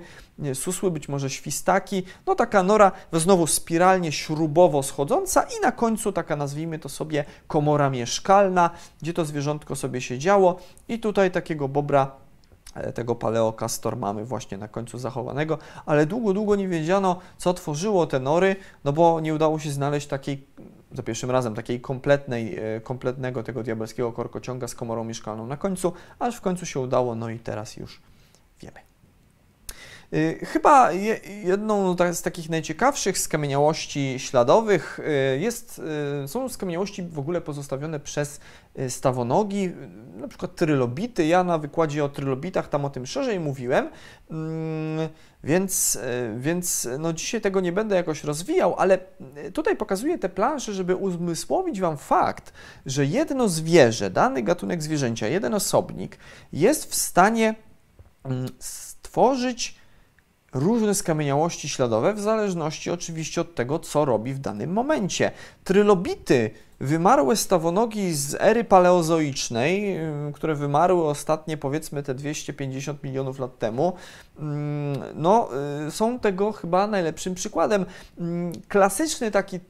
susły, 0.55 0.91
być 0.91 1.09
może 1.09 1.31
świstaki. 1.31 2.03
No 2.27 2.35
taka 2.35 2.63
nora 2.63 2.93
znowu 3.13 3.47
spiralnie 3.47 4.13
śrubowo 4.13 4.83
schodząca 4.83 5.43
i 5.43 5.63
na 5.63 5.73
końcu 5.73 6.13
taka 6.13 6.37
nazwijmy 6.37 6.79
to 6.79 6.89
sobie 6.89 7.22
komora 7.49 7.91
mieszkalna, 7.91 8.71
gdzie 9.03 9.13
to 9.13 9.25
zwierzątko 9.25 9.77
sobie 9.77 10.01
siedziało 10.01 10.59
i 10.89 10.99
tutaj 10.99 11.31
takiego 11.31 11.69
bobra 11.69 12.23
E, 12.75 12.93
tego 12.93 13.15
paleokastor 13.15 13.97
mamy 13.97 14.25
właśnie 14.25 14.59
na 14.59 14.69
końcu 14.69 14.99
zachowanego, 14.99 15.59
ale 15.87 16.07
długo, 16.07 16.35
długo 16.35 16.57
nie 16.57 16.69
wiedziano, 16.69 17.19
co 17.39 17.55
tworzyło 17.55 18.07
te 18.07 18.21
nory, 18.21 18.57
no 18.85 18.93
bo 18.93 19.21
nie 19.21 19.35
udało 19.35 19.59
się 19.59 19.71
znaleźć 19.71 20.07
takiej, 20.07 20.47
za 20.93 21.03
pierwszym 21.03 21.31
razem, 21.31 21.55
takiej 21.55 21.81
kompletnej, 21.81 22.59
e, 22.59 22.81
kompletnego 22.81 23.43
tego 23.43 23.63
diabelskiego 23.63 24.13
korkociąga 24.13 24.69
z 24.69 24.75
komorą 24.75 25.05
mieszkalną 25.05 25.47
na 25.47 25.57
końcu, 25.57 25.93
aż 26.19 26.37
w 26.37 26.41
końcu 26.41 26.67
się 26.67 26.81
udało, 26.81 27.15
no 27.15 27.31
i 27.31 27.39
teraz 27.39 27.77
już 27.77 28.01
wiemy. 28.61 28.92
Y, 30.15 30.47
chyba 30.47 30.93
jedną 31.45 31.97
z 32.13 32.23
takich 32.23 32.51
najciekawszych 32.51 33.19
skamieniałości 33.19 34.19
śladowych 34.19 35.01
y, 35.35 35.39
jest, 35.39 35.83
y, 36.25 36.29
są 36.29 36.49
skamieniałości 36.49 37.03
w 37.03 37.19
ogóle 37.19 37.41
pozostawione 37.41 38.01
przez 38.01 38.41
stawonogi, 38.89 39.73
na 40.17 40.29
przykład 40.29 40.57
trylobity. 40.57 41.27
Ja 41.27 41.45
na 41.45 41.59
wykładzie 41.59 42.05
o 42.05 42.09
trylobitach 42.09 42.69
tam 42.69 42.85
o 42.85 42.91
tym 42.91 43.07
szerzej 43.07 43.41
mówiłem, 43.41 43.91
mm, 44.31 45.09
więc, 45.45 45.99
więc 46.37 46.89
no 46.99 47.13
dzisiaj 47.13 47.41
tego 47.41 47.61
nie 47.61 47.73
będę 47.73 47.97
jakoś 47.97 48.25
rozwijał, 48.25 48.75
ale 48.79 48.99
tutaj 49.55 49.77
pokazuję 49.77 50.19
te 50.19 50.29
plansze, 50.29 50.73
żeby 50.73 50.97
uzmysłowić 50.97 51.81
Wam 51.81 51.97
fakt, 51.97 52.53
że 52.87 53.07
jedno 53.07 53.49
zwierzę, 53.49 54.11
dany 54.11 54.43
gatunek 54.43 54.83
zwierzęcia, 54.83 55.27
jeden 55.27 55.55
osobnik 55.55 56.19
jest 56.53 56.91
w 56.91 56.95
stanie 56.95 57.55
mm, 58.25 58.49
stworzyć 58.59 59.82
różne 60.53 60.95
skamieniałości 60.95 61.69
śladowe, 61.69 62.15
w 62.15 62.21
zależności 62.21 62.91
oczywiście 62.91 63.41
od 63.41 63.55
tego, 63.55 63.79
co 63.79 64.05
robi 64.05 64.35
w 64.35 64.39
danym 64.39 64.73
momencie. 64.73 65.31
Trylobity, 65.65 66.51
wymarłe 66.81 67.37
stawonogi 67.37 68.15
z 68.15 68.35
ery 68.35 68.65
paleozoicznej, 68.65 69.97
które 70.35 70.55
wymarły 70.55 71.05
ostatnie 71.05 71.57
powiedzmy 71.57 72.03
te 72.03 72.15
250 72.15 73.03
milionów 73.03 73.39
lat 73.39 73.59
temu, 73.59 73.93
no, 75.15 75.49
y, 75.87 75.91
są 75.91 76.19
tego 76.19 76.53
chyba 76.53 76.87
najlepszym 76.87 77.35
przykładem. 77.35 77.87
Klasyczny 78.69 79.31
taki 79.31 79.57
y, 79.57 79.61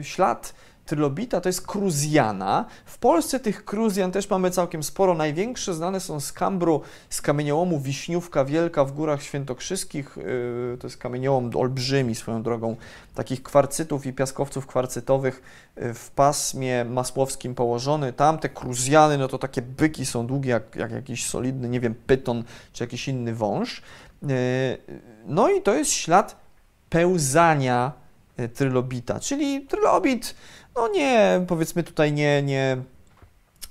y, 0.00 0.04
ślad 0.04 0.54
trylobita 0.88 1.40
to 1.40 1.48
jest 1.48 1.66
kruzjana. 1.66 2.64
W 2.84 2.98
Polsce 2.98 3.40
tych 3.40 3.64
kruzjan 3.64 4.12
też 4.12 4.30
mamy 4.30 4.50
całkiem 4.50 4.82
sporo. 4.82 5.14
Największe 5.14 5.74
znane 5.74 6.00
są 6.00 6.20
z 6.20 6.32
Kambru, 6.32 6.82
z 7.10 7.22
kamieniołomu 7.22 7.80
Wiśniówka 7.80 8.44
Wielka 8.44 8.84
w 8.84 8.92
Górach 8.92 9.22
Świętokrzyskich. 9.22 10.16
Yy, 10.16 10.78
to 10.80 10.86
jest 10.86 10.96
kamieniołom 10.96 11.50
olbrzymi 11.54 12.14
swoją 12.14 12.42
drogą, 12.42 12.76
takich 13.14 13.42
kwarcytów 13.42 14.06
i 14.06 14.12
piaskowców 14.12 14.66
kwarcytowych 14.66 15.42
yy, 15.76 15.94
w 15.94 16.10
pasmie 16.10 16.84
masłowskim 16.84 17.54
położony. 17.54 18.12
Tam 18.12 18.38
te 18.38 18.48
kruzjany, 18.48 19.18
no 19.18 19.28
to 19.28 19.38
takie 19.38 19.62
byki 19.62 20.06
są 20.06 20.26
długie 20.26 20.50
jak, 20.50 20.76
jak 20.76 20.92
jakiś 20.92 21.26
solidny, 21.26 21.68
nie 21.68 21.80
wiem, 21.80 21.94
pyton 22.06 22.44
czy 22.72 22.84
jakiś 22.84 23.08
inny 23.08 23.34
wąż. 23.34 23.82
Yy, 24.22 24.28
no 25.26 25.48
i 25.48 25.62
to 25.62 25.74
jest 25.74 25.92
ślad 25.92 26.36
pełzania 26.88 27.92
trylobita, 28.54 29.20
czyli 29.20 29.66
trylobit 29.66 30.34
no 30.78 30.88
nie, 30.88 31.44
powiedzmy 31.46 31.82
tutaj 31.82 32.12
nie, 32.12 32.42
nie, 32.42 32.76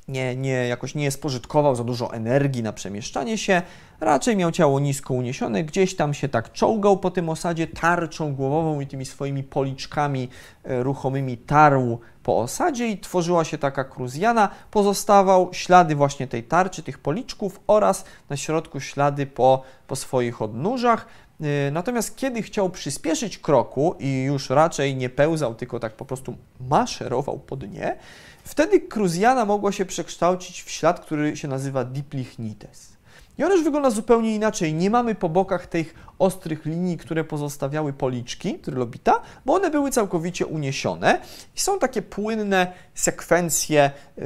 nie, 0.08 0.36
nie, 0.36 0.68
jakoś 0.68 0.95
nie 0.95 1.12
spożytkował 1.12 1.76
za 1.76 1.84
dużo 1.84 2.14
energii 2.14 2.64
na 2.64 2.74
przemieszczanie 2.74 3.38
się, 3.38 3.62
raczej 3.99 4.36
miał 4.36 4.51
ciało 4.51 4.80
nisko 4.80 5.14
uniesione, 5.14 5.64
gdzieś 5.64 5.95
tam 5.95 6.14
się 6.14 6.30
tak 6.30 6.51
czołgał 6.51 6.97
po 6.97 7.12
tym 7.12 7.30
osadzie 7.30 7.68
tarczą 7.68 8.36
głowową 8.36 8.80
i 8.80 8.88
tymi 8.88 9.05
swoimi 9.05 9.43
policzkami 9.43 10.30
e, 10.64 10.84
ruchomymi 10.84 11.38
tarł 11.38 11.99
po 12.24 12.39
osadzie 12.39 12.88
i 12.88 12.97
tworzyła 12.97 13.43
się 13.43 13.58
taka 13.58 13.84
kruzjana. 13.84 14.49
Pozostawał 14.72 15.49
ślady 15.51 15.95
właśnie 15.95 16.28
tej 16.28 16.43
tarczy, 16.43 16.84
tych 16.84 16.99
policzków 16.99 17.60
oraz 17.68 18.05
na 18.30 18.38
środku 18.38 18.80
ślady 18.80 19.26
po, 19.26 19.64
po 19.88 19.95
swoich 19.95 20.41
odnóżach. 20.41 21.08
Y, 21.41 21.71
natomiast 21.71 22.15
kiedy 22.15 22.41
chciał 22.41 22.69
przyspieszyć 22.69 23.38
kroku 23.38 23.95
i 23.99 24.23
już 24.23 24.49
raczej 24.49 24.95
nie 24.95 25.09
pełzał, 25.09 25.55
tylko 25.55 25.79
tak 25.79 25.93
po 25.93 26.05
prostu 26.05 26.35
maszerował 26.59 27.39
po 27.39 27.55
dnie, 27.55 27.97
wtedy 28.43 28.79
kruzjana 28.79 29.45
mogła 29.45 29.71
się 29.71 29.85
przekształcić 29.85 30.63
w 30.63 30.69
ślad, 30.69 30.99
który 30.99 31.38
się 31.38 31.47
nazywa 31.47 31.83
diplichnites. 31.83 32.97
I 33.38 33.43
on 33.43 33.51
już 33.51 33.63
wygląda 33.63 33.89
zupełnie 33.89 34.35
inaczej. 34.35 34.73
Nie 34.73 34.89
mamy 34.89 35.15
po 35.15 35.29
bokach 35.29 35.67
tych 35.67 35.95
ostrych 36.19 36.65
linii, 36.65 36.97
które 36.97 37.23
pozostawiały 37.23 37.93
policzki 37.93 38.59
trylobita, 38.59 39.21
bo 39.45 39.53
one 39.53 39.71
były 39.71 39.91
całkowicie 39.91 40.45
uniesione 40.45 41.21
i 41.55 41.59
są 41.59 41.79
takie 41.79 42.01
płynne 42.01 42.73
sekwencje 42.93 43.91
yy, 44.17 44.23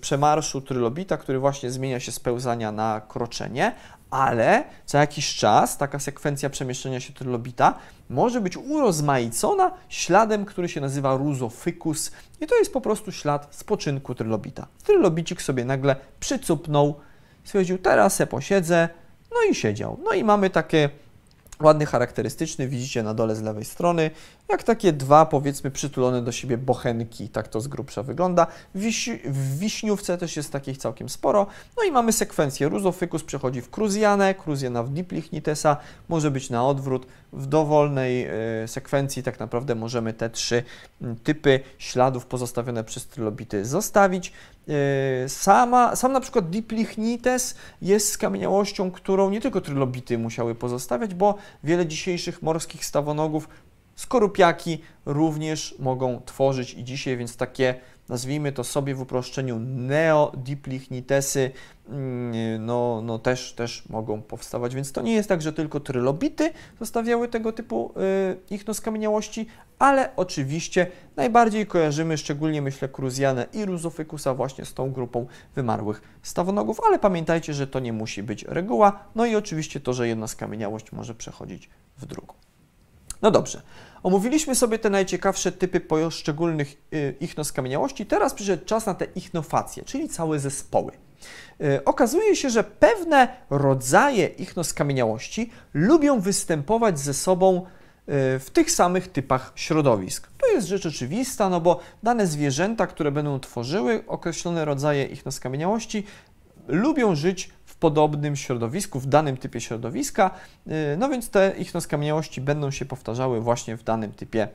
przemarszu 0.00 0.60
trylobita, 0.60 1.16
który 1.16 1.38
właśnie 1.38 1.70
zmienia 1.70 2.00
się 2.00 2.12
z 2.12 2.20
pełzania 2.20 2.72
na 2.72 3.00
kroczenie, 3.08 3.72
ale 4.10 4.64
co 4.86 4.98
jakiś 4.98 5.34
czas 5.34 5.78
taka 5.78 5.98
sekwencja 5.98 6.50
przemieszczenia 6.50 7.00
się 7.00 7.12
trylobita 7.12 7.74
może 8.10 8.40
być 8.40 8.56
urozmaicona 8.56 9.70
śladem, 9.88 10.44
który 10.44 10.68
się 10.68 10.80
nazywa 10.80 11.16
rusofykus 11.16 12.12
i 12.40 12.46
to 12.46 12.58
jest 12.58 12.72
po 12.72 12.80
prostu 12.80 13.12
ślad 13.12 13.48
spoczynku 13.50 14.14
trylobita. 14.14 14.66
Trylobicik 14.84 15.42
sobie 15.42 15.64
nagle 15.64 15.96
przycupnął, 16.20 17.00
stwierdził, 17.44 17.78
teraz 17.78 18.14
se 18.14 18.26
posiedzę, 18.26 18.88
no 19.30 19.36
i 19.50 19.54
siedział. 19.54 19.98
No 20.04 20.12
i 20.12 20.24
mamy 20.24 20.50
takie 20.50 20.90
ładny, 21.62 21.86
charakterystyczny, 21.86 22.68
widzicie 22.68 23.02
na 23.02 23.14
dole 23.14 23.36
z 23.36 23.42
lewej 23.42 23.64
strony, 23.64 24.10
jak 24.48 24.62
takie 24.62 24.92
dwa, 24.92 25.26
powiedzmy, 25.26 25.70
przytulone 25.70 26.22
do 26.22 26.32
siebie 26.32 26.58
bochenki, 26.58 27.28
tak 27.28 27.48
to 27.48 27.60
z 27.60 27.68
grubsza 27.68 28.02
wygląda. 28.02 28.46
W, 28.74 28.80
wiś 28.80 29.10
w 29.24 29.58
wiśniówce 29.58 30.18
też 30.18 30.36
jest 30.36 30.52
takich 30.52 30.78
całkiem 30.78 31.08
sporo. 31.08 31.46
No 31.76 31.82
i 31.82 31.92
mamy 31.92 32.12
sekwencję. 32.12 32.68
Ruzofykus 32.68 33.24
przechodzi 33.24 33.60
w 33.60 33.70
kruzjanę, 33.70 34.34
kruzjana 34.34 34.82
w 34.82 34.90
diplichnitesa, 34.90 35.76
może 36.08 36.30
być 36.30 36.50
na 36.50 36.66
odwrót. 36.66 37.06
W 37.32 37.46
dowolnej 37.46 38.28
y, 38.64 38.68
sekwencji 38.68 39.22
tak 39.22 39.40
naprawdę 39.40 39.74
możemy 39.74 40.12
te 40.12 40.30
trzy 40.30 40.62
typy 41.24 41.60
śladów 41.78 42.26
pozostawione 42.26 42.84
przez 42.84 43.06
trylobity 43.06 43.64
zostawić. 43.64 44.32
Y, 45.24 45.28
sama, 45.28 45.96
sam 45.96 46.12
na 46.12 46.20
przykład 46.20 46.50
diplichnites 46.50 47.54
jest 47.82 48.12
skamieniałością, 48.12 48.90
którą 48.90 49.30
nie 49.30 49.40
tylko 49.40 49.60
trylobity 49.60 50.18
musiały 50.18 50.54
pozostawiać, 50.54 51.14
bo 51.14 51.34
wiele 51.64 51.86
dzisiejszych 51.86 52.42
morskich 52.42 52.84
stawonogów 52.84 53.48
skorupiaki 53.98 54.78
również 55.06 55.74
mogą 55.78 56.20
tworzyć. 56.26 56.74
I 56.74 56.84
dzisiaj, 56.84 57.16
więc 57.16 57.36
takie 57.36 57.74
nazwijmy 58.08 58.52
to 58.52 58.64
sobie 58.64 58.94
w 58.94 59.00
uproszczeniu 59.00 59.58
neodiplichnitesy 59.58 61.50
mm, 61.88 62.66
no, 62.66 63.02
no 63.04 63.18
też, 63.18 63.52
też 63.52 63.88
mogą 63.88 64.22
powstawać, 64.22 64.74
więc 64.74 64.92
to 64.92 65.02
nie 65.02 65.12
jest 65.12 65.28
tak, 65.28 65.42
że 65.42 65.52
tylko 65.52 65.80
trylobity 65.80 66.50
zostawiały 66.78 67.28
tego 67.28 67.52
typu 67.52 67.92
y, 68.50 68.54
ichnoskamieniałości, 68.54 69.46
ale 69.78 70.16
oczywiście 70.16 70.86
najbardziej 71.16 71.66
kojarzymy, 71.66 72.18
szczególnie 72.18 72.62
myślę 72.62 72.88
Kruzjanę 72.88 73.46
i 73.52 73.64
Ruzofykusa 73.64 74.34
właśnie 74.34 74.64
z 74.64 74.74
tą 74.74 74.92
grupą 74.92 75.26
wymarłych 75.54 76.02
stawonogów, 76.22 76.80
ale 76.86 76.98
pamiętajcie, 76.98 77.54
że 77.54 77.66
to 77.66 77.80
nie 77.80 77.92
musi 77.92 78.22
być 78.22 78.44
reguła, 78.44 79.04
no 79.14 79.26
i 79.26 79.36
oczywiście 79.36 79.80
to, 79.80 79.92
że 79.92 80.08
jedna 80.08 80.26
skamieniałość 80.26 80.92
może 80.92 81.14
przechodzić 81.14 81.70
w 81.96 82.06
drugą. 82.06 82.34
No 83.22 83.30
dobrze, 83.30 83.62
omówiliśmy 84.02 84.54
sobie 84.54 84.78
te 84.78 84.90
najciekawsze 84.90 85.52
typy 85.52 85.80
poszczególnych 85.80 86.76
y, 86.92 87.14
ichnoskamieniałości. 87.20 88.06
Teraz 88.06 88.34
przyszedł 88.34 88.64
czas 88.64 88.86
na 88.86 88.94
te 88.94 89.04
ichnofacje, 89.04 89.82
czyli 89.82 90.08
całe 90.08 90.38
zespoły. 90.38 90.92
Y, 91.60 91.84
okazuje 91.84 92.36
się, 92.36 92.50
że 92.50 92.64
pewne 92.64 93.28
rodzaje 93.50 94.26
ichnoskamieniałości 94.26 95.50
lubią 95.74 96.20
występować 96.20 96.98
ze 96.98 97.14
sobą 97.14 97.56
y, 97.58 97.64
w 98.38 98.46
tych 98.52 98.70
samych 98.70 99.08
typach 99.08 99.52
środowisk. 99.54 100.28
To 100.38 100.46
jest 100.46 100.66
rzecz 100.66 100.86
oczywista, 100.86 101.48
no 101.48 101.60
bo 101.60 101.80
dane 102.02 102.26
zwierzęta, 102.26 102.86
które 102.86 103.12
będą 103.12 103.40
tworzyły 103.40 104.04
określone 104.06 104.64
rodzaje 104.64 105.04
ichnoskamieniałości, 105.04 106.04
lubią 106.68 107.14
żyć 107.14 107.50
podobnym 107.80 108.36
środowisku, 108.36 109.00
w 109.00 109.06
danym 109.06 109.36
typie 109.36 109.60
środowiska, 109.60 110.30
y, 110.66 110.70
no 110.98 111.08
więc 111.08 111.30
te 111.30 111.54
ichnoskamieniałości 111.58 112.40
będą 112.40 112.70
się 112.70 112.84
powtarzały 112.84 113.40
właśnie 113.40 113.76
w 113.76 113.82
danym 113.82 114.12
typie 114.12 114.48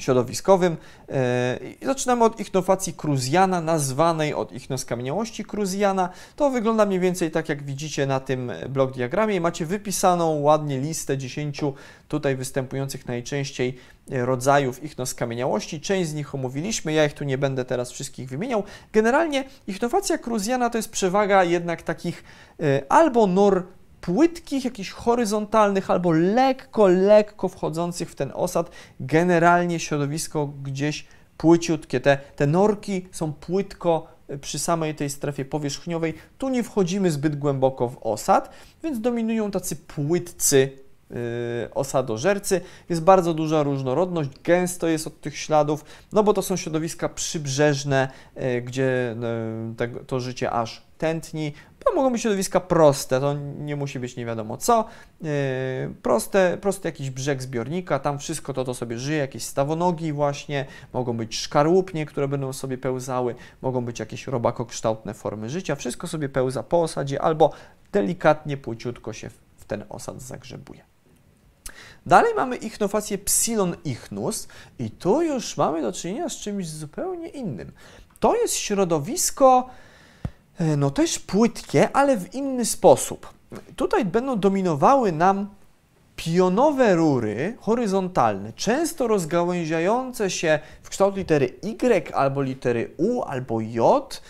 środowiskowym. 0.00 0.76
I 1.80 1.86
zaczynamy 1.86 2.24
od 2.24 2.40
ichnofacji 2.40 2.92
Kruzjana, 2.92 3.60
nazwanej 3.60 4.34
od 4.34 4.52
ichnoskamieniałości 4.52 5.44
Kruzjana. 5.44 6.08
To 6.36 6.50
wygląda 6.50 6.86
mniej 6.86 7.00
więcej 7.00 7.30
tak, 7.30 7.48
jak 7.48 7.62
widzicie 7.62 8.06
na 8.06 8.20
tym 8.20 8.52
blok 8.68 8.92
diagramie. 8.92 9.40
Macie 9.40 9.66
wypisaną 9.66 10.40
ładnie 10.40 10.80
listę 10.80 11.18
10 11.18 11.60
tutaj 12.08 12.36
występujących 12.36 13.06
najczęściej 13.06 13.76
rodzajów 14.10 14.84
ichnoskamieniałości. 14.84 15.80
Część 15.80 16.10
z 16.10 16.14
nich 16.14 16.34
omówiliśmy, 16.34 16.92
ja 16.92 17.04
ich 17.04 17.12
tu 17.12 17.24
nie 17.24 17.38
będę 17.38 17.64
teraz 17.64 17.90
wszystkich 17.90 18.28
wymieniał. 18.28 18.62
Generalnie 18.92 19.44
ichnofacja 19.66 20.18
Kruzjana 20.18 20.70
to 20.70 20.78
jest 20.78 20.90
przewaga 20.90 21.44
jednak 21.44 21.82
takich 21.82 22.24
e, 22.60 22.82
albo 22.88 23.26
nor 23.26 23.66
płytkich, 24.00 24.64
jakichś 24.64 24.90
horyzontalnych 24.90 25.90
albo 25.90 26.12
lekko, 26.12 26.88
lekko 26.88 27.48
wchodzących 27.48 28.10
w 28.10 28.14
ten 28.14 28.32
osad. 28.34 28.70
Generalnie 29.00 29.80
środowisko 29.80 30.46
gdzieś 30.62 31.06
płyciutkie. 31.36 32.00
Te, 32.00 32.18
te 32.36 32.46
norki 32.46 33.06
są 33.10 33.32
płytko 33.32 34.06
e, 34.28 34.38
przy 34.38 34.58
samej 34.58 34.94
tej 34.94 35.10
strefie 35.10 35.44
powierzchniowej. 35.44 36.14
Tu 36.38 36.48
nie 36.48 36.62
wchodzimy 36.62 37.10
zbyt 37.10 37.36
głęboko 37.36 37.88
w 37.88 37.98
osad, 38.00 38.50
więc 38.82 39.00
dominują 39.00 39.50
tacy 39.50 39.76
płytcy 39.76 40.70
yy, 41.10 41.16
osadożercy. 41.74 42.60
Jest 42.88 43.02
bardzo 43.02 43.34
duża 43.34 43.62
różnorodność, 43.62 44.30
gęsto 44.44 44.86
jest 44.86 45.06
od 45.06 45.20
tych 45.20 45.38
śladów, 45.38 45.84
no 46.12 46.22
bo 46.22 46.32
to 46.32 46.42
są 46.42 46.56
środowiska 46.56 47.08
przybrzeżne, 47.08 48.08
yy, 48.36 48.62
gdzie 48.62 49.16
to 50.06 50.20
życie 50.20 50.50
aż 50.50 50.82
tętni. 50.98 51.52
To 51.84 51.94
mogą 51.94 52.10
być 52.12 52.22
środowiska 52.22 52.60
proste, 52.60 53.20
to 53.20 53.34
nie 53.58 53.76
musi 53.76 54.00
być 54.00 54.16
nie 54.16 54.26
wiadomo 54.26 54.56
co. 54.56 54.84
Yy, 55.20 55.28
proste, 56.02 56.58
prosty 56.60 56.88
jakiś 56.88 57.10
brzeg 57.10 57.42
zbiornika, 57.42 57.98
tam 57.98 58.18
wszystko 58.18 58.52
to, 58.52 58.64
to 58.64 58.74
sobie 58.74 58.98
żyje, 58.98 59.18
jakieś 59.18 59.44
stawonogi 59.44 60.12
właśnie, 60.12 60.66
mogą 60.92 61.16
być 61.16 61.38
szkarłupnie, 61.38 62.06
które 62.06 62.28
będą 62.28 62.52
sobie 62.52 62.78
pełzały, 62.78 63.34
mogą 63.62 63.84
być 63.84 64.00
jakieś 64.00 64.26
robakokształtne 64.26 65.14
formy 65.14 65.50
życia, 65.50 65.76
wszystko 65.76 66.06
sobie 66.06 66.28
pełza 66.28 66.62
po 66.62 66.82
osadzie 66.82 67.22
albo 67.22 67.52
delikatnie, 67.92 68.56
płciutko 68.56 69.12
się 69.12 69.30
w 69.56 69.64
ten 69.64 69.84
osad 69.88 70.22
zagrzebuje. 70.22 70.84
Dalej 72.06 72.34
mamy 72.34 72.56
ichnofację 72.56 73.18
Psilon 73.18 73.76
ichnus 73.84 74.48
i 74.78 74.90
tu 74.90 75.22
już 75.22 75.56
mamy 75.56 75.82
do 75.82 75.92
czynienia 75.92 76.28
z 76.28 76.36
czymś 76.36 76.68
zupełnie 76.68 77.28
innym. 77.28 77.72
To 78.20 78.36
jest 78.36 78.54
środowisko, 78.54 79.70
no 80.76 80.90
też 80.90 81.18
płytkie, 81.18 81.88
ale 81.92 82.16
w 82.16 82.34
inny 82.34 82.64
sposób. 82.64 83.28
Tutaj 83.76 84.04
będą 84.04 84.40
dominowały 84.40 85.12
nam 85.12 85.48
pionowe 86.16 86.94
rury 86.94 87.56
horyzontalne, 87.60 88.52
często 88.52 89.08
rozgałęziające 89.08 90.30
się 90.30 90.58
w 90.82 90.88
kształt 90.88 91.16
litery 91.16 91.50
Y 91.62 92.14
albo 92.14 92.42
litery 92.42 92.90
U 92.96 93.22
albo 93.22 93.60
J, 93.60 94.22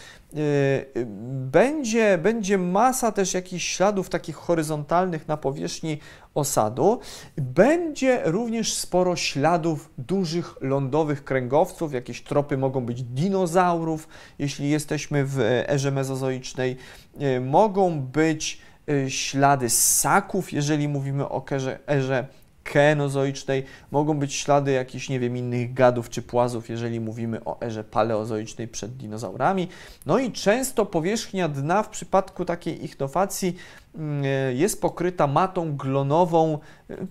będzie, 1.32 2.18
będzie 2.18 2.58
masa 2.58 3.12
też 3.12 3.34
jakichś 3.34 3.68
śladów 3.76 4.08
takich 4.08 4.36
horyzontalnych 4.36 5.28
na 5.28 5.36
powierzchni 5.36 5.98
osadu. 6.34 7.00
Będzie 7.36 8.22
również 8.24 8.74
sporo 8.74 9.16
śladów 9.16 9.90
dużych 9.98 10.56
lądowych 10.60 11.24
kręgowców, 11.24 11.92
jakieś 11.92 12.22
tropy 12.22 12.58
mogą 12.58 12.86
być 12.86 13.02
dinozaurów, 13.02 14.08
jeśli 14.38 14.70
jesteśmy 14.70 15.24
w 15.24 15.40
erze 15.68 15.90
mezozoicznej. 15.90 16.76
Y, 17.22 17.40
mogą 17.40 18.00
być 18.00 18.60
y, 18.88 19.10
ślady 19.10 19.70
ssaków, 19.70 20.52
jeżeli 20.52 20.88
mówimy 20.88 21.28
o 21.28 21.44
erze, 21.50 21.78
erze 21.86 22.26
kenozoicznej, 22.64 23.64
mogą 23.90 24.18
być 24.18 24.34
ślady 24.34 24.72
jakichś, 24.72 25.08
nie 25.08 25.20
wiem, 25.20 25.36
innych 25.36 25.74
gadów 25.74 26.10
czy 26.10 26.22
płazów, 26.22 26.68
jeżeli 26.68 27.00
mówimy 27.00 27.44
o 27.44 27.60
erze 27.60 27.84
paleozoicznej 27.84 28.68
przed 28.68 28.96
dinozaurami. 28.96 29.68
No 30.06 30.18
i 30.18 30.32
często 30.32 30.86
powierzchnia 30.86 31.48
dna 31.48 31.82
w 31.82 31.88
przypadku 31.88 32.44
takiej 32.44 32.84
ichnofacji 32.84 33.56
mm, 33.94 34.24
jest 34.56 34.80
pokryta 34.80 35.26
matą 35.26 35.76
glonową, 35.76 36.58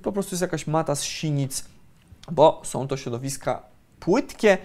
po 0.01 0.11
prostu 0.11 0.35
jest 0.35 0.41
jakaś 0.41 0.67
mata 0.67 0.95
z 0.95 1.03
sinic, 1.03 1.65
bo 2.31 2.61
są 2.63 2.87
to 2.87 2.97
środowiska 2.97 3.61
płytkie, 3.99 4.57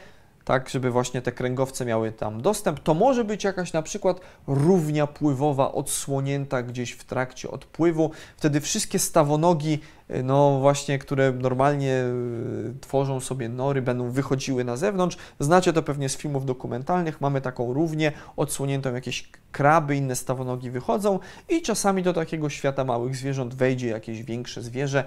tak, 0.44 0.68
żeby 0.68 0.90
właśnie 0.90 1.22
te 1.22 1.32
kręgowce 1.32 1.84
miały 1.84 2.12
tam 2.12 2.42
dostęp. 2.42 2.80
To 2.80 2.94
może 2.94 3.24
być 3.24 3.44
jakaś 3.44 3.72
na 3.72 3.82
przykład 3.82 4.20
równia 4.46 5.06
pływowa 5.06 5.72
odsłonięta 5.72 6.62
gdzieś 6.62 6.92
w 6.92 7.04
trakcie 7.04 7.50
odpływu. 7.50 8.10
Wtedy 8.36 8.60
wszystkie 8.60 8.98
stawonogi, 8.98 9.78
y, 10.10 10.22
no 10.22 10.58
właśnie, 10.60 10.98
które 10.98 11.32
normalnie 11.32 12.04
y, 12.04 12.74
tworzą 12.80 13.20
sobie 13.20 13.48
nory, 13.48 13.82
będą 13.82 14.10
wychodziły 14.10 14.64
na 14.64 14.76
zewnątrz. 14.76 15.16
Znacie 15.40 15.72
to 15.72 15.82
pewnie 15.82 16.08
z 16.08 16.16
filmów 16.16 16.46
dokumentalnych. 16.46 17.20
Mamy 17.20 17.40
taką 17.40 17.72
równię 17.72 18.12
odsłoniętą, 18.36 18.94
jakieś 18.94 19.28
kraby, 19.52 19.96
inne 19.96 20.16
stawonogi 20.16 20.70
wychodzą 20.70 21.18
i 21.48 21.62
czasami 21.62 22.02
do 22.02 22.12
takiego 22.12 22.50
świata 22.50 22.84
małych 22.84 23.16
zwierząt 23.16 23.54
wejdzie 23.54 23.88
jakieś 23.88 24.22
większe 24.22 24.62
zwierzę. 24.62 25.04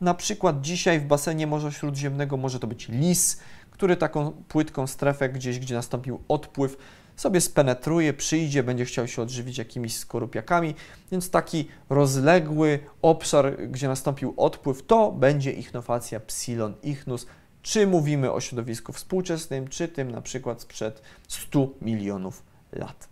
Na 0.00 0.14
przykład 0.14 0.60
dzisiaj 0.60 1.00
w 1.00 1.04
basenie 1.04 1.46
Morza 1.46 1.70
Śródziemnego 1.70 2.36
może 2.36 2.60
to 2.60 2.66
być 2.66 2.88
lis, 2.88 3.40
który 3.80 3.96
taką 3.96 4.32
płytką 4.48 4.86
strefę 4.86 5.28
gdzieś, 5.28 5.58
gdzie 5.58 5.74
nastąpił 5.74 6.20
odpływ, 6.28 6.76
sobie 7.16 7.40
spenetruje, 7.40 8.12
przyjdzie, 8.12 8.62
będzie 8.62 8.84
chciał 8.84 9.08
się 9.08 9.22
odżywić 9.22 9.58
jakimiś 9.58 9.96
skorupiakami, 9.96 10.74
więc 11.12 11.30
taki 11.30 11.68
rozległy 11.90 12.78
obszar, 13.02 13.68
gdzie 13.68 13.88
nastąpił 13.88 14.34
odpływ, 14.36 14.86
to 14.86 15.12
będzie 15.12 15.52
ichnofacja 15.52 16.20
Psilon 16.20 16.74
ichnus, 16.82 17.26
czy 17.62 17.86
mówimy 17.86 18.32
o 18.32 18.40
środowisku 18.40 18.92
współczesnym, 18.92 19.68
czy 19.68 19.88
tym 19.88 20.10
na 20.10 20.20
przykład 20.20 20.62
sprzed 20.62 21.02
100 21.28 21.68
milionów 21.82 22.42
lat. 22.72 23.08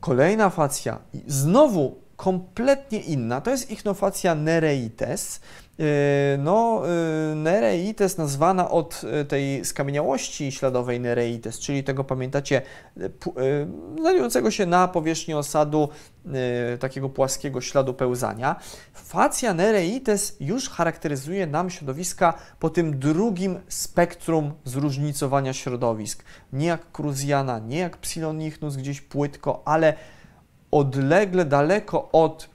Kolejna 0.00 0.50
facja, 0.50 0.98
znowu 1.26 2.04
kompletnie 2.16 3.00
inna. 3.00 3.40
To 3.40 3.50
jest 3.50 3.70
ichnofacja 3.70 4.34
nereites. 4.34 5.40
E, 5.80 6.38
no, 6.38 6.82
e, 6.86 7.34
Nereites 7.34 8.18
nazwana 8.18 8.70
od 8.70 9.00
e, 9.04 9.24
tej 9.24 9.64
skamieniałości 9.64 10.52
śladowej 10.52 11.00
Nereites, 11.00 11.58
czyli 11.58 11.84
tego, 11.84 12.04
pamiętacie, 12.04 12.62
znajdującego 13.98 14.50
się 14.50 14.66
na 14.66 14.88
powierzchni 14.88 15.34
osadu 15.34 15.88
takiego 16.80 17.08
płaskiego 17.08 17.60
śladu 17.60 17.94
pełzania. 17.94 18.56
Facja 18.92 19.54
Nereites 19.54 20.36
już 20.40 20.70
charakteryzuje 20.70 21.46
nam 21.46 21.70
środowiska 21.70 22.34
po 22.58 22.70
tym 22.70 22.98
drugim 22.98 23.60
spektrum 23.68 24.52
zróżnicowania 24.64 25.52
środowisk. 25.52 26.24
Nie 26.52 26.66
jak 26.66 26.92
Cruziana, 26.92 27.58
nie 27.58 27.78
jak 27.78 27.96
Psilonichnus 27.96 28.76
gdzieś 28.76 29.00
płytko, 29.00 29.62
ale 29.64 29.94
odlegle, 30.70 31.44
daleko 31.44 32.08
od 32.12 32.53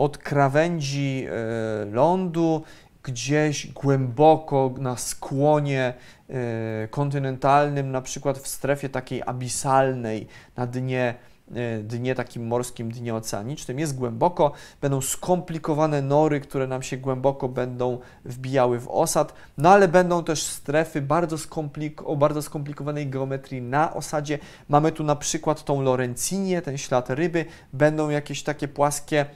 od 0.00 0.18
krawędzi 0.18 1.26
e, 1.26 1.84
lądu, 1.84 2.62
gdzieś 3.02 3.66
głęboko 3.72 4.74
na 4.78 4.96
skłonie 4.96 5.94
e, 6.28 6.88
kontynentalnym, 6.88 7.90
na 7.90 8.02
przykład 8.02 8.38
w 8.38 8.48
strefie 8.48 8.88
takiej 8.88 9.22
abisalnej, 9.26 10.26
na 10.56 10.66
dnie, 10.66 11.14
e, 11.54 11.78
dnie 11.78 12.14
takim 12.14 12.46
morskim, 12.46 12.92
dnie 12.92 13.14
oceanicznym, 13.14 13.78
jest 13.78 13.96
głęboko, 13.96 14.52
będą 14.80 15.00
skomplikowane 15.00 16.02
nory, 16.02 16.40
które 16.40 16.66
nam 16.66 16.82
się 16.82 16.96
głęboko 16.96 17.48
będą 17.48 17.98
wbijały 18.24 18.80
w 18.80 18.88
osad, 18.88 19.34
no 19.58 19.70
ale 19.70 19.88
będą 19.88 20.24
też 20.24 20.42
strefy 20.42 21.02
bardzo 21.02 21.38
skomplik 21.38 22.02
o 22.02 22.16
bardzo 22.16 22.42
skomplikowanej 22.42 23.06
geometrii 23.06 23.62
na 23.62 23.94
osadzie. 23.94 24.38
Mamy 24.68 24.92
tu 24.92 25.04
na 25.04 25.16
przykład 25.16 25.64
tą 25.64 25.82
Lorencinię, 25.82 26.62
ten 26.62 26.78
ślad 26.78 27.10
ryby, 27.10 27.44
będą 27.72 28.08
jakieś 28.10 28.42
takie 28.42 28.68
płaskie 28.68 29.26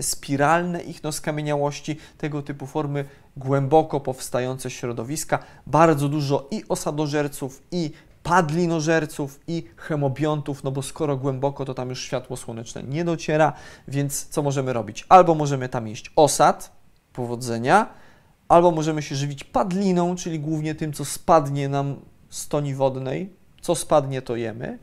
spiralne 0.00 0.82
ichnoskamieniałości, 0.82 1.96
tego 2.18 2.42
typu 2.42 2.66
formy 2.66 3.04
głęboko 3.36 4.00
powstające 4.00 4.70
środowiska, 4.70 5.38
bardzo 5.66 6.08
dużo 6.08 6.48
i 6.50 6.64
osadożerców, 6.68 7.62
i 7.70 7.90
padlinożerców 8.22 9.40
i 9.46 9.64
hemobiontów, 9.76 10.64
no 10.64 10.70
bo 10.70 10.82
skoro 10.82 11.16
głęboko, 11.16 11.64
to 11.64 11.74
tam 11.74 11.88
już 11.88 12.02
światło 12.02 12.36
słoneczne 12.36 12.82
nie 12.82 13.04
dociera, 13.04 13.52
więc 13.88 14.26
co 14.26 14.42
możemy 14.42 14.72
robić? 14.72 15.06
Albo 15.08 15.34
możemy 15.34 15.68
tam 15.68 15.88
jeść 15.88 16.12
osad, 16.16 16.72
powodzenia, 17.12 17.86
albo 18.48 18.70
możemy 18.70 19.02
się 19.02 19.14
żywić 19.14 19.44
padliną, 19.44 20.16
czyli 20.16 20.40
głównie 20.40 20.74
tym, 20.74 20.92
co 20.92 21.04
spadnie 21.04 21.68
nam 21.68 21.96
z 22.30 22.48
toni 22.48 22.74
wodnej, 22.74 23.32
co 23.60 23.74
spadnie, 23.74 24.22
to 24.22 24.36
jemy, 24.36 24.78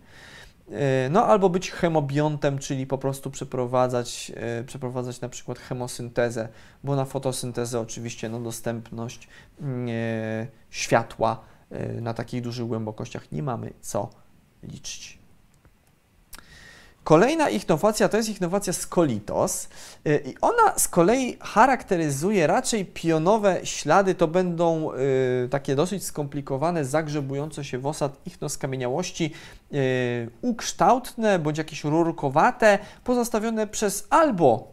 no 1.09 1.25
albo 1.25 1.49
być 1.49 1.71
hemobiontem, 1.71 2.59
czyli 2.59 2.87
po 2.87 2.97
prostu 2.97 3.31
przeprowadzać, 3.31 4.31
e, 4.35 4.63
przeprowadzać 4.63 5.21
na 5.21 5.29
przykład 5.29 5.59
hemosyntezę, 5.59 6.49
bo 6.83 6.95
na 6.95 7.05
fotosyntezę 7.05 7.79
oczywiście 7.79 8.29
no, 8.29 8.39
dostępność 8.39 9.27
mm, 9.61 9.87
e, 9.89 10.47
światła 10.69 11.39
na 12.01 12.13
takich 12.13 12.41
dużych 12.41 12.67
głębokościach 12.67 13.31
nie 13.31 13.43
mamy 13.43 13.73
co 13.81 14.09
liczyć. 14.63 15.19
Kolejna 17.07 17.49
ichnowacja 17.49 18.09
to 18.09 18.17
jest 18.17 18.29
ichnowacja 18.29 18.73
skolitos 18.73 19.69
y, 20.07 20.23
i 20.25 20.35
ona 20.41 20.77
z 20.77 20.87
kolei 20.87 21.37
charakteryzuje 21.41 22.47
raczej 22.47 22.85
pionowe 22.85 23.59
ślady, 23.63 24.15
to 24.15 24.27
będą 24.27 24.93
y, 24.93 25.49
takie 25.49 25.75
dosyć 25.75 26.05
skomplikowane, 26.05 26.85
zagrzebujące 26.85 27.63
się 27.63 27.77
w 27.77 27.85
osad 27.85 28.17
ichnoskamieniałości, 28.25 29.33
y, 29.73 30.29
ukształtne 30.41 31.39
bądź 31.39 31.57
jakieś 31.57 31.83
rurkowate, 31.83 32.79
pozostawione 33.03 33.67
przez 33.67 34.07
albo 34.09 34.71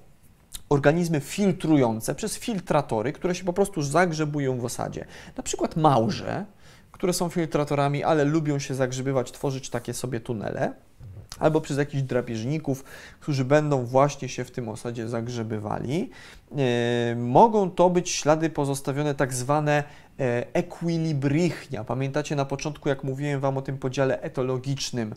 organizmy 0.68 1.20
filtrujące, 1.20 2.14
przez 2.14 2.38
filtratory, 2.38 3.12
które 3.12 3.34
się 3.34 3.44
po 3.44 3.52
prostu 3.52 3.82
zagrzebują 3.82 4.58
w 4.58 4.64
osadzie. 4.64 5.06
Na 5.36 5.42
przykład 5.42 5.76
małże, 5.76 6.44
które 6.92 7.12
są 7.12 7.28
filtratorami, 7.28 8.04
ale 8.04 8.24
lubią 8.24 8.58
się 8.58 8.74
zagrzebywać, 8.74 9.32
tworzyć 9.32 9.70
takie 9.70 9.94
sobie 9.94 10.20
tunele 10.20 10.74
albo 11.38 11.60
przez 11.60 11.78
jakichś 11.78 12.02
drapieżników, 12.02 12.84
którzy 13.20 13.44
będą 13.44 13.84
właśnie 13.84 14.28
się 14.28 14.44
w 14.44 14.50
tym 14.50 14.68
osadzie 14.68 15.08
zagrzebywali. 15.08 16.10
E, 16.56 17.16
mogą 17.16 17.70
to 17.70 17.90
być 17.90 18.10
ślady 18.10 18.50
pozostawione 18.50 19.14
tak 19.14 19.34
zwane 19.34 19.84
E, 20.20 20.46
ekwilibrichnia. 20.52 21.84
Pamiętacie 21.84 22.36
na 22.36 22.44
początku, 22.44 22.88
jak 22.88 23.04
mówiłem 23.04 23.40
Wam 23.40 23.58
o 23.58 23.62
tym 23.62 23.78
podziale 23.78 24.20
etologicznym 24.20 25.14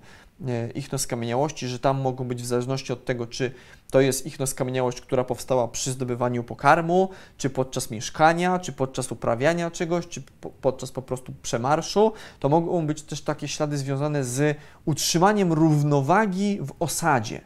ichnoskamieniałości, 0.75 1.67
że 1.67 1.79
tam 1.79 2.01
mogą 2.01 2.23
być 2.23 2.41
w 2.41 2.45
zależności 2.45 2.93
od 2.93 3.05
tego, 3.05 3.27
czy 3.27 3.51
to 3.91 4.01
jest 4.01 4.25
ichnoskamieniałość, 4.25 5.01
która 5.01 5.23
powstała 5.23 5.67
przy 5.67 5.91
zdobywaniu 5.91 6.43
pokarmu, 6.43 7.09
czy 7.37 7.49
podczas 7.49 7.91
mieszkania, 7.91 8.59
czy 8.59 8.71
podczas 8.71 9.11
uprawiania 9.11 9.71
czegoś, 9.71 10.07
czy 10.07 10.21
po, 10.41 10.49
podczas 10.49 10.91
po 10.91 11.01
prostu 11.01 11.33
przemarszu, 11.41 12.13
to 12.39 12.49
mogą 12.49 12.87
być 12.87 13.01
też 13.01 13.21
takie 13.21 13.47
ślady 13.47 13.77
związane 13.77 14.23
z 14.23 14.57
utrzymaniem 14.85 15.53
równowagi 15.53 16.59
w 16.61 16.73
osadzie 16.79 17.41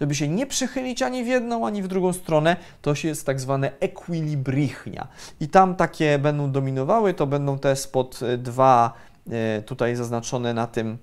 żeby 0.00 0.14
się 0.14 0.28
nie 0.28 0.46
przychylić 0.46 1.02
ani 1.02 1.24
w 1.24 1.26
jedną, 1.26 1.66
ani 1.66 1.82
w 1.82 1.88
drugą 1.88 2.12
stronę, 2.12 2.56
to 2.82 2.94
się 2.94 3.08
jest 3.08 3.26
tak 3.26 3.40
zwane 3.40 3.72
ekwilibrichnia. 3.80 5.08
I 5.40 5.48
tam 5.48 5.74
takie 5.74 6.18
będą 6.18 6.52
dominowały, 6.52 7.14
to 7.14 7.26
będą 7.26 7.58
te 7.58 7.76
spod 7.76 8.20
dwa 8.38 8.92
e, 9.30 9.62
tutaj 9.62 9.96
zaznaczone 9.96 10.54
na 10.54 10.66
tym 10.66 10.98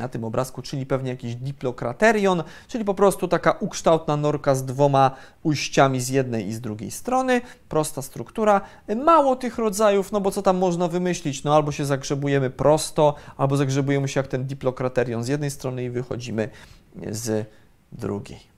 na 0.00 0.08
tym 0.08 0.24
obrazku, 0.24 0.62
czyli 0.62 0.86
pewnie 0.86 1.10
jakiś 1.10 1.34
diplokraterion, 1.34 2.42
czyli 2.68 2.84
po 2.84 2.94
prostu 2.94 3.28
taka 3.28 3.52
ukształtna 3.52 4.16
norka 4.16 4.54
z 4.54 4.64
dwoma 4.64 5.10
ujściami 5.42 6.00
z 6.00 6.08
jednej 6.08 6.46
i 6.46 6.52
z 6.52 6.60
drugiej 6.60 6.90
strony, 6.90 7.40
prosta 7.68 8.02
struktura, 8.02 8.60
mało 9.04 9.36
tych 9.36 9.58
rodzajów, 9.58 10.12
no 10.12 10.20
bo 10.20 10.30
co 10.30 10.42
tam 10.42 10.58
można 10.58 10.88
wymyślić, 10.88 11.44
no 11.44 11.56
albo 11.56 11.72
się 11.72 11.84
zagrzebujemy 11.84 12.50
prosto, 12.50 13.14
albo 13.36 13.56
zagrzebujemy 13.56 14.08
się 14.08 14.20
jak 14.20 14.26
ten 14.26 14.46
diplokraterion 14.46 15.24
z 15.24 15.28
jednej 15.28 15.50
strony 15.50 15.84
i 15.84 15.90
wychodzimy 15.90 16.48
z 17.10 17.46
drugiej. 17.92 18.57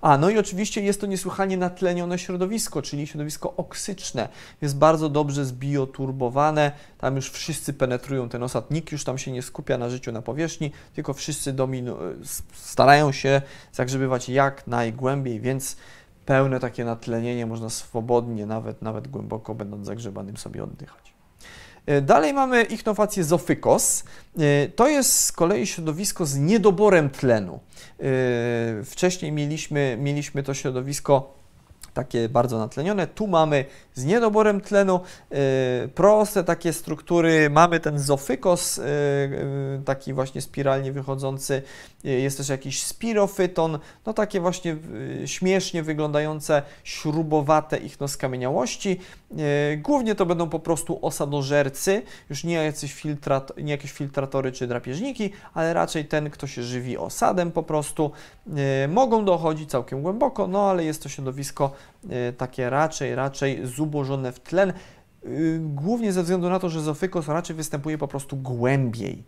A, 0.00 0.18
no 0.18 0.30
i 0.30 0.38
oczywiście 0.38 0.82
jest 0.82 1.00
to 1.00 1.06
niesłychanie 1.06 1.56
natlenione 1.56 2.18
środowisko, 2.18 2.82
czyli 2.82 3.06
środowisko 3.06 3.56
oksyczne. 3.56 4.28
Jest 4.62 4.78
bardzo 4.78 5.08
dobrze 5.08 5.44
zbioturbowane, 5.44 6.72
tam 6.98 7.16
już 7.16 7.30
wszyscy 7.30 7.72
penetrują 7.72 8.28
ten 8.28 8.42
osad, 8.42 8.70
nikt 8.70 8.92
już 8.92 9.04
tam 9.04 9.18
się 9.18 9.32
nie 9.32 9.42
skupia 9.42 9.78
na 9.78 9.90
życiu 9.90 10.12
na 10.12 10.22
powierzchni, 10.22 10.72
tylko 10.94 11.14
wszyscy 11.14 11.54
starają 12.52 13.12
się 13.12 13.42
zagrzebywać 13.72 14.28
jak 14.28 14.66
najgłębiej, 14.66 15.40
więc 15.40 15.76
pełne 16.26 16.60
takie 16.60 16.84
natlenienie 16.84 17.46
można 17.46 17.70
swobodnie, 17.70 18.46
nawet, 18.46 18.82
nawet 18.82 19.08
głęboko 19.08 19.54
będąc 19.54 19.86
zagrzebanym 19.86 20.36
sobie 20.36 20.64
oddychać. 20.64 20.99
E, 21.86 22.00
dalej 22.00 22.32
mamy 22.34 22.62
ichnofację 22.62 23.24
zofykos. 23.24 24.04
E, 24.38 24.68
to 24.68 24.88
jest 24.88 25.18
z 25.20 25.32
kolei 25.32 25.66
środowisko 25.66 26.26
z 26.26 26.36
niedoborem 26.36 27.10
tlenu. 27.10 27.60
E, 28.00 28.04
wcześniej 28.84 29.32
mieliśmy, 29.32 29.96
mieliśmy 30.00 30.42
to 30.42 30.54
środowisko 30.54 31.40
takie 31.94 32.28
bardzo 32.28 32.58
natlenione. 32.58 33.06
Tu 33.06 33.26
mamy 33.26 33.64
z 33.94 34.04
niedoborem 34.04 34.60
tlenu 34.60 35.00
proste 35.94 36.44
takie 36.44 36.72
struktury. 36.72 37.50
Mamy 37.50 37.80
ten 37.80 37.98
zofykos, 37.98 38.80
taki 39.84 40.12
właśnie 40.12 40.40
spiralnie 40.40 40.92
wychodzący. 40.92 41.62
Jest 42.04 42.36
też 42.36 42.48
jakiś 42.48 42.82
spirofyton, 42.82 43.78
no 44.06 44.12
takie 44.12 44.40
właśnie 44.40 44.76
śmiesznie 45.26 45.82
wyglądające, 45.82 46.62
śrubowate 46.84 47.76
ichnoskamieniałości. 47.78 49.00
Głównie 49.78 50.14
to 50.14 50.26
będą 50.26 50.48
po 50.48 50.58
prostu 50.58 50.98
osadożercy, 51.02 52.02
już 52.30 52.44
nie, 52.44 52.72
filtrat, 52.86 53.52
nie 53.56 53.70
jakieś 53.72 53.92
filtratory 53.92 54.52
czy 54.52 54.66
drapieżniki, 54.66 55.30
ale 55.54 55.74
raczej 55.74 56.04
ten, 56.04 56.30
kto 56.30 56.46
się 56.46 56.62
żywi 56.62 56.98
osadem 56.98 57.52
po 57.52 57.62
prostu. 57.62 58.10
Mogą 58.88 59.24
dochodzić 59.24 59.70
całkiem 59.70 60.02
głęboko, 60.02 60.46
no 60.46 60.70
ale 60.70 60.84
jest 60.84 61.02
to 61.02 61.08
środowisko 61.08 61.72
Y, 62.04 62.32
takie 62.32 62.70
raczej, 62.70 63.14
raczej 63.14 63.66
zubożone 63.66 64.32
w 64.32 64.40
tlen, 64.40 64.72
głównie 65.60 66.12
ze 66.12 66.22
względu 66.22 66.50
na 66.50 66.58
to, 66.58 66.68
że 66.68 66.80
zofykos 66.80 67.28
raczej 67.28 67.56
występuje 67.56 67.98
po 67.98 68.08
prostu 68.08 68.36
głębiej, 68.36 69.24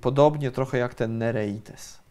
podobnie 0.00 0.50
trochę 0.50 0.78
jak 0.78 0.94
ten 0.94 1.18
nereites. 1.18 2.05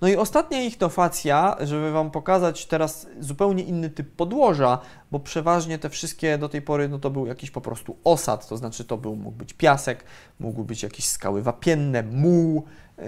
No 0.00 0.08
i 0.08 0.16
ostatnia 0.16 0.62
ichnofacja, 0.62 1.56
żeby 1.60 1.92
Wam 1.92 2.10
pokazać 2.10 2.66
teraz 2.66 3.06
zupełnie 3.20 3.62
inny 3.62 3.90
typ 3.90 4.10
podłoża, 4.10 4.78
bo 5.10 5.20
przeważnie 5.20 5.78
te 5.78 5.90
wszystkie 5.90 6.38
do 6.38 6.48
tej 6.48 6.62
pory, 6.62 6.88
no 6.88 6.98
to 6.98 7.10
był 7.10 7.26
jakiś 7.26 7.50
po 7.50 7.60
prostu 7.60 7.96
osad, 8.04 8.48
to 8.48 8.56
znaczy 8.56 8.84
to 8.84 8.96
był, 8.96 9.16
mógł 9.16 9.36
być 9.36 9.54
piasek, 9.54 10.04
mógł 10.40 10.64
być 10.64 10.82
jakieś 10.82 11.04
skały 11.04 11.42
wapienne, 11.42 12.02
muł, 12.02 12.64
yy, 12.98 13.04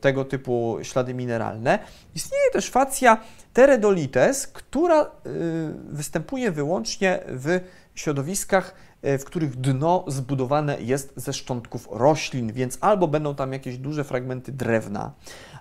tego 0.00 0.24
typu 0.24 0.78
ślady 0.82 1.14
mineralne. 1.14 1.78
Istnieje 2.14 2.50
też 2.52 2.70
facja 2.70 3.20
teredolites, 3.52 4.46
która 4.46 5.00
yy, 5.00 5.10
występuje 5.88 6.50
wyłącznie 6.50 7.20
w 7.26 7.60
środowiskach 7.94 8.74
w 9.02 9.24
których 9.24 9.56
dno 9.56 10.04
zbudowane 10.06 10.80
jest 10.80 11.12
ze 11.16 11.32
szczątków 11.32 11.88
roślin, 11.90 12.52
więc 12.52 12.78
albo 12.80 13.08
będą 13.08 13.34
tam 13.34 13.52
jakieś 13.52 13.78
duże 13.78 14.04
fragmenty 14.04 14.52
drewna, 14.52 15.12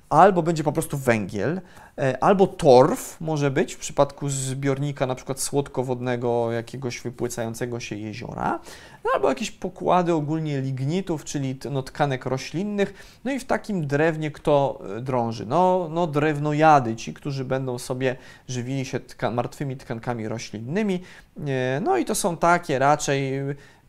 albo 0.10 0.44
będzie 0.44 0.64
po 0.64 0.72
prostu 0.72 0.98
węgiel, 0.98 1.62
e, 1.98 2.24
albo 2.24 2.48
torf 2.48 3.22
może 3.22 3.52
być 3.52 3.74
w 3.74 3.78
przypadku 3.78 4.30
zbiornika 4.30 5.06
na 5.06 5.16
przykład 5.16 5.40
słodkowodnego 5.40 6.52
jakiegoś 6.52 7.02
wypłycającego 7.02 7.80
się 7.80 7.96
jeziora, 7.96 8.60
no 9.04 9.12
albo 9.14 9.30
jakieś 9.30 9.52
pokłady 9.52 10.14
ogólnie 10.14 10.62
lignitów, 10.62 11.24
czyli 11.24 11.60
no, 11.72 11.84
tkanek 11.84 12.26
roślinnych. 12.26 13.20
No 13.24 13.32
i 13.32 13.40
w 13.40 13.46
takim 13.46 13.88
drewnie 13.88 14.32
kto 14.32 14.82
e, 14.98 15.02
drąży? 15.02 15.46
No, 15.46 15.88
no 15.92 16.08
drewnojady, 16.08 16.96
ci, 16.96 17.14
którzy 17.14 17.46
będą 17.46 17.80
sobie 17.80 18.16
żywili 18.48 18.86
się 18.86 19.00
tkan 19.00 19.34
martwymi 19.34 19.78
tkankami 19.78 20.28
roślinnymi. 20.28 21.02
E, 21.48 21.82
no 21.84 21.98
i 21.98 22.06
to 22.06 22.16
są 22.16 22.38
takie 22.38 22.80
raczej 22.80 23.42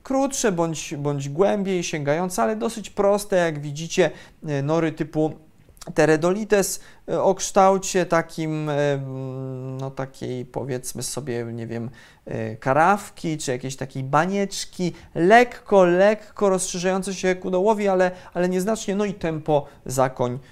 krótsze 0.02 0.52
bądź, 0.52 0.94
bądź 0.98 1.28
głębiej 1.28 1.82
sięgające, 1.82 2.42
ale 2.42 2.56
dosyć 2.56 2.90
proste, 2.90 3.36
jak 3.36 3.60
widzicie, 3.60 4.10
nory 4.62 4.92
typu 4.92 5.45
Teredolites 5.94 6.80
o 7.08 7.34
kształcie 7.34 8.06
takim, 8.06 8.68
e, 8.68 8.98
no 9.80 9.90
takiej 9.90 10.44
powiedzmy 10.44 11.02
sobie, 11.02 11.44
nie 11.44 11.66
wiem, 11.66 11.90
e, 12.24 12.56
karawki, 12.56 13.38
czy 13.38 13.50
jakiejś 13.50 13.76
takiej 13.76 14.02
banieczki, 14.02 14.92
lekko, 15.14 15.84
lekko 15.84 16.48
rozszerzające 16.48 17.14
się 17.14 17.34
ku 17.34 17.50
dołowi, 17.50 17.88
ale, 17.88 18.10
ale 18.34 18.48
nieznacznie, 18.48 18.96
no 18.96 19.04
i 19.04 19.14
tempo 19.14 19.66
zakończone. 19.86 20.46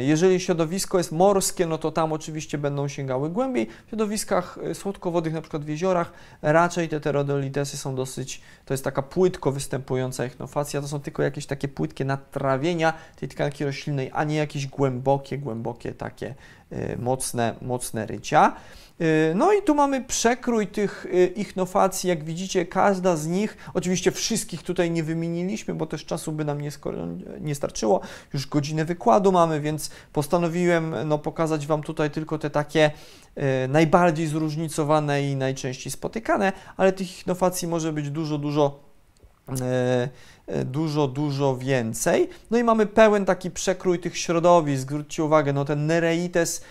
Jeżeli 0.00 0.40
środowisko 0.40 0.98
jest 0.98 1.12
morskie, 1.12 1.66
no 1.66 1.78
to 1.78 1.92
tam 1.92 2.12
oczywiście 2.12 2.58
będą 2.58 2.88
sięgały 2.88 3.30
głębiej. 3.30 3.66
W 3.86 3.88
środowiskach 3.88 4.58
słodkowodnych, 4.74 5.34
na 5.34 5.40
przykład 5.40 5.64
w 5.64 5.68
jeziorach, 5.68 6.12
raczej 6.42 6.88
te 6.88 7.00
terodolitesy 7.00 7.76
są 7.76 7.94
dosyć, 7.94 8.40
to 8.64 8.74
jest 8.74 8.84
taka 8.84 9.02
płytko 9.02 9.52
występująca 9.52 10.24
echnofacja, 10.24 10.80
to 10.80 10.88
są 10.88 11.00
tylko 11.00 11.22
jakieś 11.22 11.46
takie 11.46 11.68
płytkie 11.68 12.04
natrawienia 12.04 12.92
tej 13.16 13.28
tkanki 13.28 13.64
roślinnej, 13.64 14.10
a 14.20 14.24
nie 14.24 14.36
jakieś 14.36 14.66
głębokie, 14.66 15.38
głębokie 15.38 15.92
takie 15.92 16.34
y, 16.72 16.96
mocne, 16.98 17.54
mocne 17.62 18.06
rycia. 18.06 18.52
Y, 19.00 19.32
no 19.34 19.52
i 19.52 19.62
tu 19.62 19.74
mamy 19.74 20.04
przekrój 20.04 20.66
tych 20.66 21.06
y, 21.06 21.26
ichnofacji, 21.26 22.08
jak 22.08 22.24
widzicie, 22.24 22.66
każda 22.66 23.16
z 23.16 23.26
nich, 23.26 23.56
oczywiście 23.74 24.10
wszystkich 24.10 24.62
tutaj 24.62 24.90
nie 24.90 25.02
wymieniliśmy, 25.02 25.74
bo 25.74 25.86
też 25.86 26.04
czasu 26.04 26.32
by 26.32 26.44
nam 26.44 26.60
nie, 26.60 26.70
nie 27.40 27.54
starczyło, 27.54 28.00
już 28.34 28.46
godzinę 28.46 28.84
wykładu 28.84 29.32
mamy, 29.32 29.60
więc 29.60 29.90
postanowiłem 30.12 30.94
no, 31.04 31.18
pokazać 31.18 31.66
Wam 31.66 31.82
tutaj 31.82 32.10
tylko 32.10 32.38
te 32.38 32.50
takie 32.50 32.90
najbardziej 33.68 34.26
zróżnicowane 34.26 35.22
i 35.22 35.36
najczęściej 35.36 35.92
spotykane, 35.92 36.52
ale 36.76 36.92
tych 36.92 37.18
ichnofacji 37.18 37.68
może 37.68 37.92
być 37.92 38.10
dużo, 38.10 38.38
dużo 38.38 38.89
dużo, 40.64 41.08
dużo 41.08 41.56
więcej. 41.56 42.28
No 42.50 42.58
i 42.58 42.64
mamy 42.64 42.86
pełen 42.86 43.24
taki 43.24 43.50
przekrój 43.50 43.98
tych 43.98 44.18
środowisk. 44.18 44.80
Zwróćcie 44.80 45.24
uwagę, 45.24 45.52
no 45.52 45.64
ten 45.64 45.86
Nereites 45.86 46.60
E, 46.60 46.64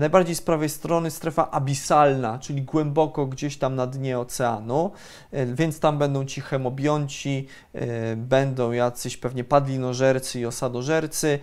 najbardziej 0.00 0.34
z 0.34 0.40
prawej 0.40 0.68
strony 0.68 1.10
strefa 1.10 1.50
abisalna, 1.50 2.38
czyli 2.38 2.62
głęboko 2.62 3.26
gdzieś 3.26 3.56
tam 3.56 3.74
na 3.74 3.86
dnie 3.86 4.18
oceanu, 4.18 4.90
e, 5.32 5.46
więc 5.46 5.80
tam 5.80 5.98
będą 5.98 6.24
ci 6.24 6.40
hemobionci, 6.40 7.46
e, 7.74 8.16
będą 8.16 8.72
jacyś 8.72 9.16
pewnie 9.16 9.44
padlinożercy 9.44 10.40
i 10.40 10.46
osadożercy. 10.46 11.38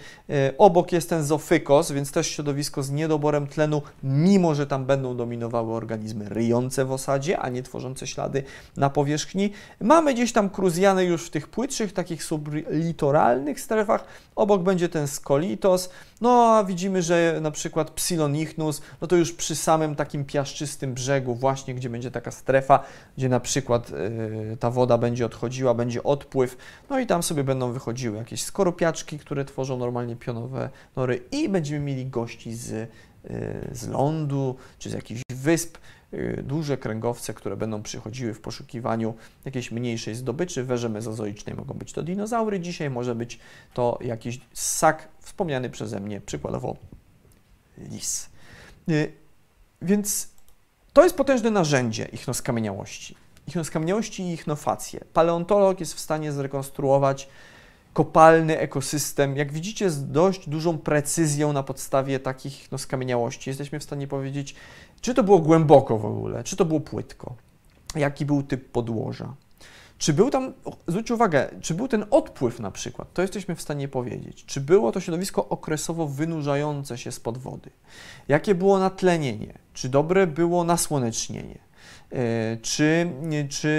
Obok 0.57 0.91
jest 0.91 1.09
ten 1.09 1.23
zofykos, 1.23 1.91
więc 1.91 2.11
też 2.11 2.27
środowisko 2.27 2.83
z 2.83 2.91
niedoborem 2.91 3.47
tlenu, 3.47 3.81
mimo 4.03 4.55
że 4.55 4.67
tam 4.67 4.85
będą 4.85 5.17
dominowały 5.17 5.73
organizmy 5.73 6.29
ryjące 6.29 6.85
w 6.85 6.91
osadzie, 6.91 7.39
a 7.39 7.49
nie 7.49 7.63
tworzące 7.63 8.07
ślady 8.07 8.43
na 8.77 8.89
powierzchni. 8.89 9.51
Mamy 9.81 10.13
gdzieś 10.13 10.31
tam 10.31 10.49
kruzjany 10.49 11.05
już 11.05 11.25
w 11.25 11.29
tych 11.29 11.47
płytszych, 11.47 11.93
takich 11.93 12.23
sublitoralnych 12.23 13.59
strefach. 13.59 14.05
Obok 14.35 14.63
będzie 14.63 14.89
ten 14.89 15.07
skolitos, 15.07 15.89
no 16.21 16.57
a 16.57 16.63
widzimy, 16.63 17.01
że 17.01 17.39
na 17.41 17.51
przykład 17.51 17.91
Psilonichnus, 18.29 18.81
no 19.01 19.07
to 19.07 19.15
już 19.15 19.33
przy 19.33 19.55
samym 19.55 19.95
takim 19.95 20.25
piaszczystym 20.25 20.93
brzegu, 20.93 21.35
właśnie 21.35 21.75
gdzie 21.75 21.89
będzie 21.89 22.11
taka 22.11 22.31
strefa, 22.31 22.83
gdzie 23.17 23.29
na 23.29 23.39
przykład 23.39 23.89
yy, 23.89 24.57
ta 24.59 24.71
woda 24.71 24.97
będzie 24.97 25.25
odchodziła, 25.25 25.73
będzie 25.73 26.03
odpływ, 26.03 26.57
no 26.89 26.99
i 26.99 27.07
tam 27.07 27.23
sobie 27.23 27.43
będą 27.43 27.71
wychodziły 27.71 28.17
jakieś 28.17 28.43
skorupiaczki, 28.43 29.19
które 29.19 29.45
tworzą 29.45 29.77
normalnie 29.77 30.15
pionowe 30.15 30.69
nory 30.95 31.21
i 31.31 31.49
będziemy 31.49 31.85
mieli 31.85 32.05
gości 32.05 32.55
z, 32.55 32.69
yy, 32.69 32.89
z 33.71 33.87
lądu 33.87 34.55
czy 34.79 34.89
z 34.89 34.93
jakichś 34.93 35.21
wysp, 35.31 35.77
Y, 36.13 36.43
duże 36.43 36.77
kręgowce, 36.77 37.33
które 37.33 37.57
będą 37.57 37.83
przychodziły 37.83 38.33
w 38.33 38.41
poszukiwaniu 38.41 39.13
jakiejś 39.45 39.71
mniejszej 39.71 40.15
zdobyczy. 40.15 40.63
W 40.63 40.71
erze 40.71 40.89
mezozoicznej 40.89 41.55
mogą 41.55 41.73
być 41.73 41.93
to 41.93 42.03
dinozaury, 42.03 42.59
dzisiaj 42.59 42.89
może 42.89 43.15
być 43.15 43.39
to 43.73 43.99
jakiś 44.01 44.39
ssak 44.53 45.07
wspomniany 45.19 45.69
przeze 45.69 45.99
mnie, 45.99 46.21
przykładowo 46.21 46.77
lis. 47.79 48.29
Y, 48.89 49.11
więc 49.81 50.27
to 50.93 51.03
jest 51.03 51.15
potężne 51.15 51.51
narzędzie 51.51 52.05
ichnoskamieniałości. 52.05 53.15
Ichnoskamieniałości 53.47 54.23
i 54.23 54.33
ichnofacje. 54.33 54.99
Paleontolog 55.13 55.79
jest 55.79 55.93
w 55.93 55.99
stanie 55.99 56.31
zrekonstruować 56.31 57.29
kopalny 57.93 58.59
ekosystem. 58.59 59.37
Jak 59.37 59.53
widzicie, 59.53 59.89
z 59.89 60.11
dość 60.11 60.49
dużą 60.49 60.77
precyzją 60.77 61.53
na 61.53 61.63
podstawie 61.63 62.19
takich 62.19 62.71
no, 62.71 62.77
skamieniałości 62.77 63.49
jesteśmy 63.49 63.79
w 63.79 63.83
stanie 63.83 64.07
powiedzieć, 64.07 64.55
czy 65.01 65.13
to 65.13 65.23
było 65.23 65.39
głęboko 65.39 65.97
w 65.97 66.05
ogóle, 66.05 66.43
czy 66.43 66.55
to 66.55 66.65
było 66.65 66.79
płytko, 66.79 67.35
jaki 67.95 68.25
był 68.25 68.43
typ 68.43 68.71
podłoża. 68.71 69.33
Czy 69.99 70.13
był 70.13 70.29
tam, 70.29 70.53
zwróćcie 70.87 71.13
uwagę, 71.13 71.49
czy 71.61 71.73
był 71.73 71.87
ten 71.87 72.05
odpływ 72.11 72.59
na 72.59 72.71
przykład, 72.71 73.13
to 73.13 73.21
jesteśmy 73.21 73.55
w 73.55 73.61
stanie 73.61 73.87
powiedzieć. 73.87 74.45
Czy 74.45 74.61
było 74.61 74.91
to 74.91 74.99
środowisko 74.99 75.49
okresowo 75.49 76.07
wynurzające 76.07 76.97
się 76.97 77.11
spod 77.11 77.37
wody? 77.37 77.69
Jakie 78.27 78.55
było 78.55 78.79
natlenienie? 78.79 79.53
Czy 79.73 79.89
dobre 79.89 80.27
było 80.27 80.63
nasłonecznienie? 80.63 81.59
E, 82.11 82.57
czy, 82.57 83.11
czy 83.49 83.69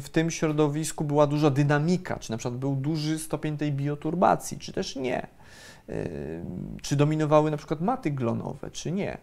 w 0.00 0.08
tym 0.12 0.30
środowisku 0.30 1.04
była 1.04 1.26
duża 1.26 1.50
dynamika, 1.50 2.18
czy 2.18 2.30
na 2.30 2.36
przykład 2.36 2.60
był 2.60 2.76
duży 2.76 3.18
stopień 3.18 3.56
tej 3.56 3.72
bioturbacji, 3.72 4.58
czy 4.58 4.72
też 4.72 4.96
nie? 4.96 5.26
E, 5.88 6.08
czy 6.82 6.96
dominowały 6.96 7.50
na 7.50 7.56
przykład 7.56 7.80
maty 7.80 8.10
glonowe, 8.10 8.70
czy 8.70 8.92
nie? 8.92 9.18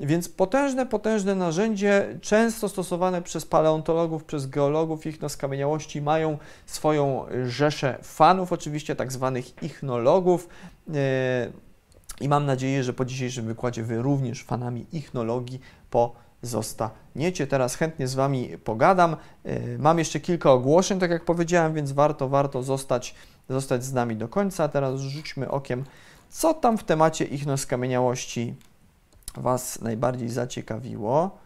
Więc 0.00 0.28
potężne, 0.28 0.86
potężne 0.86 1.34
narzędzie, 1.34 2.18
często 2.20 2.68
stosowane 2.68 3.22
przez 3.22 3.46
paleontologów, 3.46 4.24
przez 4.24 4.46
geologów 4.46 5.06
ich 5.06 5.18
skamieniałości, 5.28 6.02
mają 6.02 6.38
swoją 6.66 7.24
rzeszę 7.46 7.98
fanów, 8.02 8.52
oczywiście 8.52 8.96
tak 8.96 9.12
zwanych 9.12 9.62
ichnologów. 9.62 10.48
E, 10.94 11.52
I 12.20 12.28
mam 12.28 12.46
nadzieję, 12.46 12.84
że 12.84 12.92
po 12.92 13.04
dzisiejszym 13.04 13.46
wykładzie 13.46 13.82
Wy 13.82 14.02
również 14.02 14.44
fanami 14.44 14.86
ichnologii 14.92 15.60
po 15.90 16.14
zostaniecie. 16.42 17.46
Teraz 17.46 17.74
chętnie 17.74 18.08
z 18.08 18.14
Wami 18.14 18.58
pogadam. 18.64 19.16
Y, 19.46 19.76
mam 19.78 19.98
jeszcze 19.98 20.20
kilka 20.20 20.52
ogłoszeń, 20.52 21.00
tak 21.00 21.10
jak 21.10 21.24
powiedziałem, 21.24 21.74
więc 21.74 21.92
warto, 21.92 22.28
warto 22.28 22.62
zostać, 22.62 23.14
zostać 23.48 23.84
z 23.84 23.92
nami 23.92 24.16
do 24.16 24.28
końca. 24.28 24.68
Teraz 24.68 25.00
rzućmy 25.00 25.50
okiem, 25.50 25.84
co 26.30 26.54
tam 26.54 26.78
w 26.78 26.84
temacie 26.84 27.24
ichnoskamieniałości 27.24 28.54
Was 29.36 29.80
najbardziej 29.80 30.28
zaciekawiło. 30.28 31.38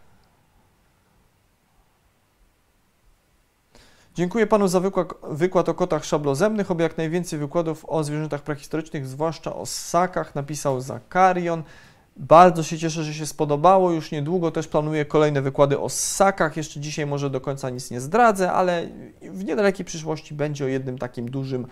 Dziękuję 4.15 4.47
Panu 4.47 4.67
za 4.67 4.79
wykład, 4.79 5.07
wykład 5.23 5.69
o 5.69 5.73
kotach 5.73 6.05
szablozemnych, 6.05 6.71
oby 6.71 6.83
jak 6.83 6.97
najwięcej 6.97 7.39
wykładów 7.39 7.85
o 7.87 8.03
zwierzętach 8.03 8.41
prehistorycznych, 8.41 9.07
zwłaszcza 9.07 9.55
o 9.55 9.65
ssakach, 9.65 10.35
napisał 10.35 10.81
Zakarion. 10.81 11.63
Bardzo 12.17 12.63
się 12.63 12.77
cieszę, 12.77 13.03
że 13.03 13.13
się 13.13 13.25
spodobało. 13.25 13.91
Już 13.91 14.11
niedługo 14.11 14.51
też 14.51 14.67
planuję 14.67 15.05
kolejne 15.05 15.41
wykłady 15.41 15.79
o 15.79 15.89
ssakach. 15.89 16.57
Jeszcze 16.57 16.79
dzisiaj 16.79 17.05
może 17.05 17.29
do 17.29 17.41
końca 17.41 17.69
nic 17.69 17.91
nie 17.91 18.01
zdradzę, 18.01 18.51
ale 18.51 18.89
w 19.21 19.43
niedalekiej 19.43 19.85
przyszłości 19.85 20.33
będzie 20.33 20.65
o 20.65 20.67
jednym 20.67 20.97
takim 20.97 21.31
dużym, 21.31 21.67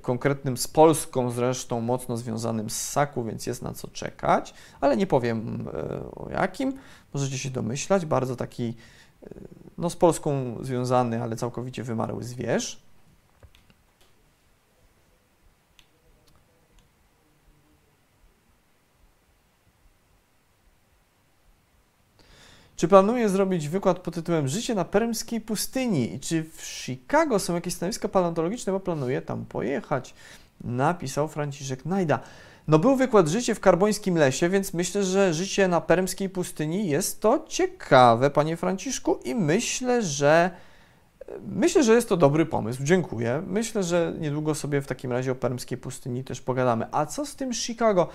konkretnym 0.00 0.56
z 0.56 0.68
Polską 0.68 1.30
zresztą 1.30 1.80
mocno 1.80 2.16
związanym 2.16 2.70
ssaku, 2.70 3.24
więc 3.24 3.46
jest 3.46 3.62
na 3.62 3.72
co 3.72 3.88
czekać, 3.88 4.54
ale 4.80 4.96
nie 4.96 5.06
powiem 5.06 5.68
e, 5.74 6.10
o 6.14 6.30
jakim. 6.30 6.72
Możecie 7.14 7.38
się 7.38 7.50
domyślać. 7.50 8.06
Bardzo 8.06 8.36
taki 8.36 8.74
e, 9.22 9.28
no, 9.78 9.90
z 9.90 9.96
Polską 9.96 10.56
związany, 10.60 11.22
ale 11.22 11.36
całkowicie 11.36 11.82
wymarły 11.82 12.24
zwierz. 12.24 12.82
Czy 22.82 22.88
planuje 22.88 23.28
zrobić 23.28 23.68
wykład 23.68 23.98
pod 23.98 24.14
tytułem 24.14 24.48
Życie 24.48 24.74
na 24.74 24.84
permskiej 24.84 25.40
pustyni? 25.40 26.14
I 26.14 26.20
czy 26.20 26.44
w 26.56 26.62
Chicago 26.62 27.38
są 27.38 27.54
jakieś 27.54 27.74
stanowiska 27.74 28.08
paleontologiczne, 28.08 28.72
bo 28.72 28.80
planuję 28.80 29.22
tam 29.22 29.44
pojechać? 29.44 30.14
Napisał 30.64 31.28
Franciszek 31.28 31.84
Najda. 31.84 32.20
No 32.68 32.78
był 32.78 32.96
wykład 32.96 33.28
Życie 33.28 33.54
w 33.54 33.60
karbońskim 33.60 34.18
lesie, 34.18 34.48
więc 34.48 34.74
myślę, 34.74 35.04
że 35.04 35.34
życie 35.34 35.68
na 35.68 35.80
permskiej 35.80 36.28
pustyni 36.28 36.88
jest 36.88 37.20
to 37.20 37.44
ciekawe, 37.48 38.30
panie 38.30 38.56
Franciszku, 38.56 39.18
i 39.24 39.34
myślę, 39.34 40.02
że 40.02 40.50
myślę, 41.46 41.82
że 41.82 41.94
jest 41.94 42.08
to 42.08 42.16
dobry 42.16 42.46
pomysł. 42.46 42.84
Dziękuję. 42.84 43.42
Myślę, 43.46 43.82
że 43.82 44.14
niedługo 44.20 44.54
sobie 44.54 44.80
w 44.80 44.86
takim 44.86 45.12
razie 45.12 45.32
o 45.32 45.34
permskiej 45.34 45.78
pustyni 45.78 46.24
też 46.24 46.40
pogadamy. 46.40 46.86
A 46.92 47.06
co 47.06 47.26
z 47.26 47.36
tym 47.36 47.52
Chicago? 47.52 48.08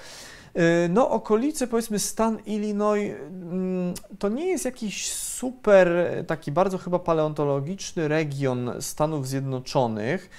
Y, 0.57 0.89
no, 0.89 1.09
okolice, 1.09 1.67
powiedzmy, 1.67 1.99
stan 1.99 2.37
Illinois, 2.45 3.11
mm, 3.29 3.93
to 4.19 4.29
nie 4.29 4.47
jest 4.47 4.65
jakiś 4.65 5.13
super, 5.13 5.87
taki 6.27 6.51
bardzo 6.51 6.77
chyba 6.77 6.99
paleontologiczny 6.99 8.07
region 8.07 8.71
Stanów 8.79 9.27
Zjednoczonych. 9.27 10.29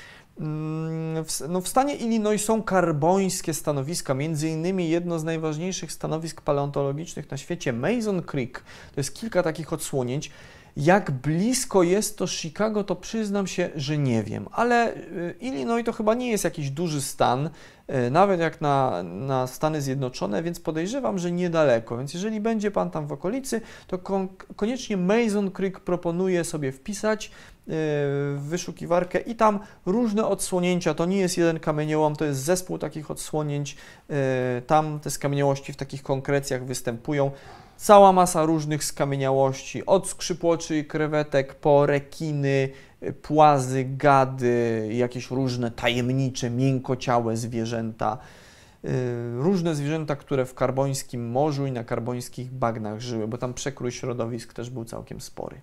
Mm, 0.41 1.25
w, 1.25 1.49
no 1.49 1.61
w 1.61 1.69
stanie 1.69 1.95
Illinois 1.95 2.45
są 2.45 2.63
karbońskie 2.63 3.55
stanowiska, 3.55 4.15
między 4.15 4.49
innymi 4.49 4.91
jedno 4.91 5.19
z 5.19 5.25
najważniejszych 5.25 5.93
stanowisk 5.93 6.41
paleontologicznych 6.41 7.31
na 7.31 7.37
świecie, 7.37 7.73
Mason 7.73 8.23
Creek. 8.23 8.63
To 8.95 9.01
jest 9.01 9.15
kilka 9.15 9.43
takich 9.43 9.73
odsłonięć. 9.73 10.31
Jak 10.77 11.11
blisko 11.11 11.83
jest 11.83 12.19
to 12.19 12.27
Chicago, 12.27 12.85
to 12.85 12.97
przyznam 12.97 13.47
się, 13.47 13.71
że 13.77 13.99
nie 13.99 14.23
wiem, 14.23 14.49
ale 14.53 14.95
y, 14.97 15.35
Illinois 15.41 15.85
to 15.85 15.93
chyba 15.93 16.15
nie 16.15 16.31
jest 16.31 16.45
jakiś 16.45 16.71
duży 16.71 17.03
stan, 17.03 17.51
y, 18.07 18.11
nawet 18.11 18.41
jak 18.41 18.61
na, 18.61 19.03
na 19.03 19.47
Stany 19.47 19.83
Zjednoczone, 19.83 20.43
więc 20.43 20.61
podejrzewam, 20.61 21.19
że 21.19 21.33
niedaleko. 21.33 21.99
Więc 21.99 22.15
jeżeli 22.15 22.41
będzie 22.41 22.71
Pan 22.71 22.91
tam 22.91 23.07
w 23.07 23.13
okolicy, 23.13 23.61
to 23.87 23.99
kon 23.99 24.29
koniecznie 24.57 24.97
Mason 24.97 25.51
Creek 25.51 25.81
proponuję 25.81 26.45
sobie 26.45 26.73
wpisać 26.73 27.27
y, 27.27 27.31
w 27.69 28.39
wyszukiwarkę 28.39 29.21
i 29.21 29.35
tam 29.35 29.61
różne 29.87 30.27
odsłonięcia, 30.27 30.95
to 30.95 31.07
nie 31.07 31.19
jest 31.19 31.39
jeden 31.39 31.61
kamieniołom, 31.61 32.17
to 32.17 32.25
jest 32.25 32.41
zespół 32.41 32.79
takich 32.79 33.11
odsłonięć, 33.11 33.77
tam 34.67 35.01
te 35.01 35.11
skamieniałości 35.11 35.73
w 35.73 35.77
takich 35.77 36.03
konkrecjach 36.03 36.65
występują 36.65 37.31
cała 37.79 38.13
masa 38.13 38.45
różnych 38.45 38.85
skamieniałości, 38.85 39.87
od 39.87 40.09
skrzypłoczy 40.09 40.79
i 40.79 40.85
krewetek 40.85 41.55
po 41.55 41.87
rekiny, 41.87 42.69
płazy, 43.23 43.85
gady, 43.85 44.89
jakieś 44.93 45.31
różne 45.31 45.71
tajemnicze, 45.71 46.51
miękociałe 46.51 47.37
zwierzęta. 47.37 48.19
Y, 48.85 48.89
różne 49.37 49.75
zwierzęta, 49.75 50.17
które 50.17 50.45
w 50.45 50.55
karbońskim 50.55 51.31
morzu 51.31 51.67
i 51.67 51.73
na 51.73 51.85
karbońskich 51.85 52.53
bagnach 52.53 53.01
żyły, 53.01 53.29
bo 53.29 53.39
tam 53.39 53.55
przekrój 53.55 53.93
środowisk 53.93 54.53
też 54.53 54.71
był 54.71 54.85
całkiem 54.85 55.21
spory. 55.21 55.61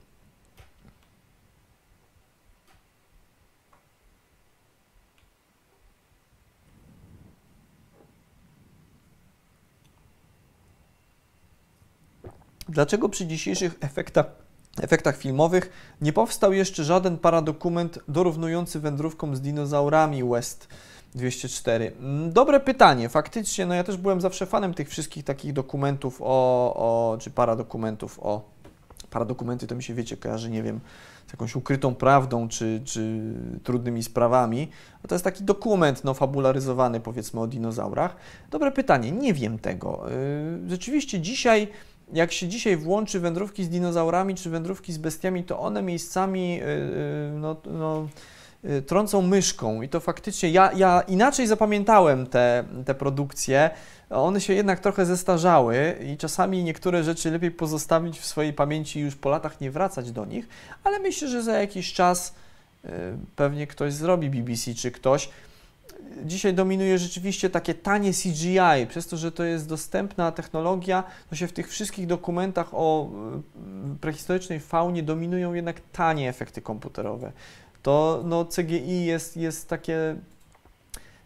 Dlaczego 12.69 13.09
przy 13.09 13.27
dzisiejszych 13.27 13.75
efektach, 13.81 14.25
efektach 14.81 15.17
filmowych 15.17 15.69
nie 16.01 16.13
powstał 16.13 16.53
jeszcze 16.53 16.83
żaden 16.83 17.17
paradokument 17.17 17.99
dorównujący 18.07 18.79
wędrówkom 18.79 19.35
z 19.35 19.41
dinozaurami 19.41 20.23
West 20.23 20.67
204? 21.15 21.91
Mm, 21.99 22.33
dobre 22.33 22.59
pytanie, 22.59 23.09
faktycznie, 23.09 23.65
no 23.65 23.73
ja 23.73 23.83
też 23.83 23.97
byłem 23.97 24.21
zawsze 24.21 24.45
fanem 24.45 24.73
tych 24.73 24.89
wszystkich 24.89 25.23
takich 25.23 25.53
dokumentów 25.53 26.21
o, 26.21 26.25
o 26.75 27.17
czy 27.19 27.31
paradokumentów 27.31 28.19
o, 28.19 28.55
paradokumenty 29.09 29.67
to 29.67 29.75
mi 29.75 29.83
się, 29.83 29.93
wiecie, 29.93 30.17
kojarzy, 30.17 30.49
nie 30.49 30.63
wiem, 30.63 30.79
z 31.27 31.33
jakąś 31.33 31.55
ukrytą 31.55 31.95
prawdą, 31.95 32.47
czy, 32.47 32.81
czy 32.85 33.21
trudnymi 33.63 34.03
sprawami. 34.03 34.69
To 35.07 35.15
jest 35.15 35.25
taki 35.25 35.43
dokument, 35.43 36.03
no, 36.03 36.13
fabularyzowany, 36.13 36.99
powiedzmy, 36.99 37.39
o 37.39 37.47
dinozaurach. 37.47 38.15
Dobre 38.51 38.71
pytanie, 38.71 39.11
nie 39.11 39.33
wiem 39.33 39.59
tego. 39.59 40.11
Y, 40.11 40.69
rzeczywiście 40.69 41.19
dzisiaj 41.19 41.67
jak 42.13 42.31
się 42.31 42.47
dzisiaj 42.47 42.77
włączy 42.77 43.19
wędrówki 43.19 43.63
z 43.63 43.69
dinozaurami 43.69 44.35
czy 44.35 44.49
wędrówki 44.49 44.93
z 44.93 44.97
bestiami, 44.97 45.43
to 45.43 45.59
one 45.59 45.81
miejscami 45.81 46.61
y, 46.61 46.65
y, 46.65 47.31
no, 47.33 47.55
no, 47.65 48.07
y, 48.65 48.81
trącą 48.81 49.21
myszką. 49.21 49.81
I 49.81 49.89
to 49.89 49.99
faktycznie, 49.99 50.49
ja, 50.49 50.71
ja 50.75 51.01
inaczej 51.07 51.47
zapamiętałem 51.47 52.27
te, 52.27 52.63
te 52.85 52.95
produkcje, 52.95 53.69
one 54.09 54.41
się 54.41 54.53
jednak 54.53 54.79
trochę 54.79 55.05
zestarzały 55.05 55.95
i 56.05 56.17
czasami 56.17 56.63
niektóre 56.63 57.03
rzeczy 57.03 57.31
lepiej 57.31 57.51
pozostawić 57.51 58.19
w 58.19 58.25
swojej 58.25 58.53
pamięci 58.53 58.99
i 58.99 59.01
już 59.01 59.15
po 59.15 59.29
latach 59.29 59.61
nie 59.61 59.71
wracać 59.71 60.11
do 60.11 60.25
nich, 60.25 60.47
ale 60.83 60.99
myślę, 60.99 61.27
że 61.27 61.43
za 61.43 61.53
jakiś 61.53 61.93
czas 61.93 62.33
pewnie 63.35 63.67
ktoś 63.67 63.93
zrobi 63.93 64.29
BBC 64.29 64.73
czy 64.73 64.91
ktoś, 64.91 65.29
dzisiaj 66.25 66.53
dominuje 66.53 66.97
rzeczywiście 66.97 67.49
takie 67.49 67.73
tanie 67.73 68.11
CGI, 68.11 68.87
przez 68.89 69.07
to, 69.07 69.17
że 69.17 69.31
to 69.31 69.43
jest 69.43 69.69
dostępna 69.69 70.31
technologia, 70.31 71.03
to 71.29 71.35
się 71.35 71.47
w 71.47 71.53
tych 71.53 71.69
wszystkich 71.69 72.07
dokumentach 72.07 72.67
o 72.73 73.09
e, 73.09 73.97
prehistorycznej 74.01 74.59
faunie 74.59 75.03
dominują 75.03 75.53
jednak 75.53 75.81
tanie 75.91 76.29
efekty 76.29 76.61
komputerowe. 76.61 77.31
To 77.83 78.23
no, 78.25 78.45
CGI 78.45 79.05
jest, 79.05 79.37
jest 79.37 79.69
takie 79.69 80.15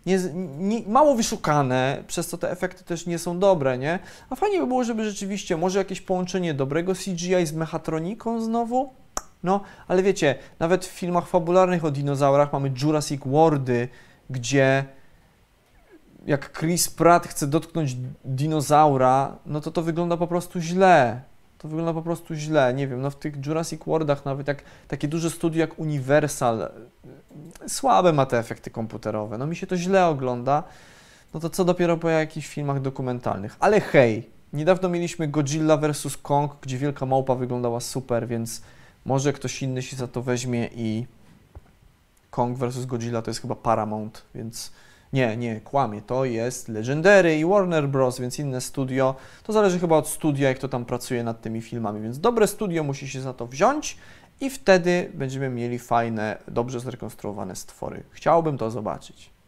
nie, 0.05 0.19
nie, 0.57 0.81
mało 0.87 1.15
wyszukane, 1.15 2.03
przez 2.07 2.27
co 2.27 2.37
te 2.37 2.51
efekty 2.51 2.83
też 2.83 3.05
nie 3.05 3.19
są 3.19 3.39
dobre, 3.39 3.77
nie? 3.77 3.99
A 4.29 4.35
fajnie 4.35 4.59
by 4.59 4.67
było, 4.67 4.83
żeby 4.83 5.05
rzeczywiście 5.05 5.57
może 5.57 5.79
jakieś 5.79 6.01
połączenie 6.01 6.53
dobrego 6.53 6.93
CGI 6.93 7.45
z 7.45 7.53
mechatroniką 7.53 8.41
znowu, 8.41 8.93
no, 9.43 9.61
ale 9.87 10.03
wiecie, 10.03 10.35
nawet 10.59 10.85
w 10.85 10.89
filmach 10.89 11.27
fabularnych 11.27 11.85
o 11.85 11.91
dinozaurach 11.91 12.53
mamy 12.53 12.71
Jurassic 12.81 13.21
Worldy, 13.25 13.87
gdzie 14.29 14.85
jak 16.25 16.59
Chris 16.59 16.89
Pratt 16.89 17.27
chce 17.27 17.47
dotknąć 17.47 17.95
dinozaura, 18.25 19.35
no 19.45 19.61
to 19.61 19.71
to 19.71 19.81
wygląda 19.81 20.17
po 20.17 20.27
prostu 20.27 20.61
źle. 20.61 21.21
To 21.57 21.67
wygląda 21.67 21.93
po 21.93 22.01
prostu 22.01 22.35
źle. 22.35 22.73
Nie 22.73 22.87
wiem, 22.87 23.01
no 23.01 23.11
w 23.11 23.15
tych 23.15 23.45
Jurassic 23.45 23.81
Worldach 23.85 24.25
nawet 24.25 24.47
jak 24.47 24.63
takie 24.87 25.07
duże 25.07 25.29
studio 25.29 25.59
jak 25.59 25.79
Universal 25.79 26.69
słabe 27.67 28.13
ma 28.13 28.25
te 28.25 28.39
efekty 28.39 28.69
komputerowe. 28.69 29.37
No 29.37 29.47
mi 29.47 29.55
się 29.55 29.67
to 29.67 29.77
źle 29.77 30.05
ogląda. 30.05 30.63
No 31.33 31.39
to 31.39 31.49
co 31.49 31.65
dopiero 31.65 31.97
po 31.97 32.09
jakichś 32.09 32.47
filmach 32.47 32.81
dokumentalnych. 32.81 33.55
Ale 33.59 33.81
hej, 33.81 34.29
niedawno 34.53 34.89
mieliśmy 34.89 35.27
Godzilla 35.27 35.77
vs. 35.77 36.17
Kong, 36.17 36.51
gdzie 36.61 36.77
wielka 36.77 37.05
małpa 37.05 37.35
wyglądała 37.35 37.79
super, 37.79 38.27
więc 38.27 38.61
może 39.05 39.33
ktoś 39.33 39.63
inny 39.63 39.81
się 39.81 39.95
za 39.95 40.07
to 40.07 40.21
weźmie 40.21 40.69
i 40.75 41.05
Kong 42.29 42.57
vs. 42.57 42.85
Godzilla 42.85 43.21
to 43.21 43.29
jest 43.29 43.41
chyba 43.41 43.55
Paramount, 43.55 44.25
więc 44.35 44.71
nie, 45.13 45.37
nie, 45.37 45.61
kłamie. 45.61 46.01
To 46.01 46.25
jest 46.25 46.67
Legendary 46.67 47.39
i 47.39 47.45
Warner 47.45 47.89
Bros., 47.89 48.19
więc 48.19 48.39
inne 48.39 48.61
studio. 48.61 49.15
To 49.43 49.53
zależy 49.53 49.79
chyba 49.79 49.97
od 49.97 50.07
studia, 50.07 50.49
jak 50.49 50.59
to 50.59 50.67
tam 50.67 50.85
pracuje 50.85 51.23
nad 51.23 51.41
tymi 51.41 51.61
filmami, 51.61 52.01
więc 52.01 52.19
dobre 52.19 52.47
studio 52.47 52.83
musi 52.83 53.09
się 53.09 53.21
za 53.21 53.33
to 53.33 53.47
wziąć 53.47 53.97
i 54.41 54.49
wtedy 54.49 55.11
będziemy 55.13 55.49
mieli 55.49 55.79
fajne, 55.79 56.37
dobrze 56.47 56.79
zrekonstruowane 56.79 57.55
stwory. 57.55 58.03
Chciałbym 58.11 58.57
to 58.57 58.71
zobaczyć. 58.71 59.38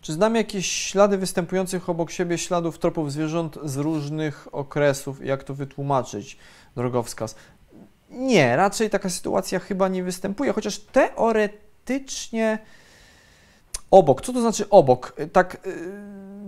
Czy 0.00 0.12
znam 0.12 0.34
jakieś 0.34 0.72
ślady 0.72 1.18
występujących 1.18 1.88
obok 1.88 2.10
siebie 2.10 2.38
śladów 2.38 2.78
tropów 2.78 3.12
zwierząt 3.12 3.58
z 3.64 3.76
różnych 3.76 4.48
okresów? 4.52 5.24
Jak 5.24 5.44
to 5.44 5.54
wytłumaczyć? 5.54 6.38
Drogowskaz. 6.76 7.34
Nie, 8.10 8.56
raczej 8.56 8.90
taka 8.90 9.10
sytuacja 9.10 9.58
chyba 9.58 9.88
nie 9.88 10.02
występuje, 10.02 10.52
chociaż 10.52 10.78
teoretycznie 10.78 12.58
obok. 13.90 14.22
Co 14.22 14.32
to 14.32 14.40
znaczy 14.40 14.68
obok? 14.70 15.16
Tak 15.32 15.60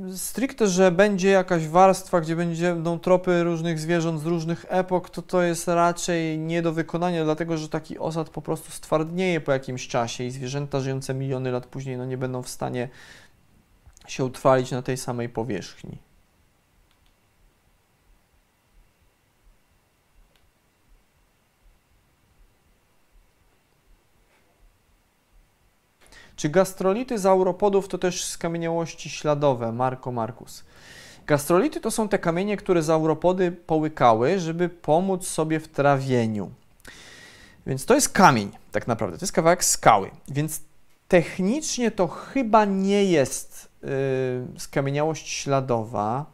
yy, 0.06 0.18
stricte, 0.18 0.66
że 0.66 0.90
będzie 0.90 1.30
jakaś 1.30 1.68
warstwa, 1.68 2.20
gdzie 2.20 2.36
będą 2.36 2.98
tropy 2.98 3.42
różnych 3.42 3.80
zwierząt 3.80 4.20
z 4.20 4.26
różnych 4.26 4.66
epok, 4.68 5.10
to 5.10 5.22
to 5.22 5.42
jest 5.42 5.68
raczej 5.68 6.38
nie 6.38 6.62
do 6.62 6.72
wykonania, 6.72 7.24
dlatego 7.24 7.58
że 7.58 7.68
taki 7.68 7.98
osad 7.98 8.30
po 8.30 8.42
prostu 8.42 8.72
stwardnieje 8.72 9.40
po 9.40 9.52
jakimś 9.52 9.88
czasie 9.88 10.24
i 10.24 10.30
zwierzęta 10.30 10.80
żyjące 10.80 11.14
miliony 11.14 11.50
lat 11.50 11.66
później 11.66 11.96
no, 11.96 12.04
nie 12.04 12.18
będą 12.18 12.42
w 12.42 12.48
stanie 12.48 12.88
się 14.06 14.24
utrwalić 14.24 14.70
na 14.70 14.82
tej 14.82 14.96
samej 14.96 15.28
powierzchni. 15.28 15.98
Czy 26.36 26.48
gastrolity 26.48 27.18
zauropodów 27.18 27.88
to 27.88 27.98
też 27.98 28.24
skamieniałości 28.24 29.10
śladowe? 29.10 29.72
Marko 29.72 30.12
Markus. 30.12 30.64
Gastrolity 31.26 31.80
to 31.80 31.90
są 31.90 32.08
te 32.08 32.18
kamienie, 32.18 32.56
które 32.56 32.82
zauropody 32.82 33.52
połykały, 33.52 34.38
żeby 34.38 34.68
pomóc 34.68 35.26
sobie 35.26 35.60
w 35.60 35.68
trawieniu. 35.68 36.50
Więc 37.66 37.86
to 37.86 37.94
jest 37.94 38.08
kamień, 38.08 38.50
tak 38.72 38.86
naprawdę. 38.86 39.18
To 39.18 39.24
jest 39.24 39.32
kawałek 39.32 39.64
skały. 39.64 40.10
Więc 40.28 40.60
technicznie 41.08 41.90
to 41.90 42.08
chyba 42.08 42.64
nie 42.64 43.04
jest 43.04 43.71
skamieniałość 44.58 45.28
śladowa, 45.28 46.26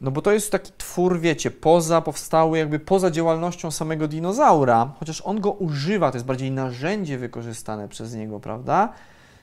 no 0.00 0.10
bo 0.10 0.22
to 0.22 0.32
jest 0.32 0.52
taki 0.52 0.72
twór, 0.78 1.20
wiecie, 1.20 1.50
poza 1.50 2.00
powstały, 2.00 2.58
jakby 2.58 2.78
poza 2.78 3.10
działalnością 3.10 3.70
samego 3.70 4.08
dinozaura, 4.08 4.92
chociaż 4.98 5.22
on 5.24 5.40
go 5.40 5.52
używa, 5.52 6.10
to 6.10 6.16
jest 6.16 6.26
bardziej 6.26 6.50
narzędzie 6.50 7.18
wykorzystane 7.18 7.88
przez 7.88 8.14
niego, 8.14 8.40
prawda? 8.40 8.92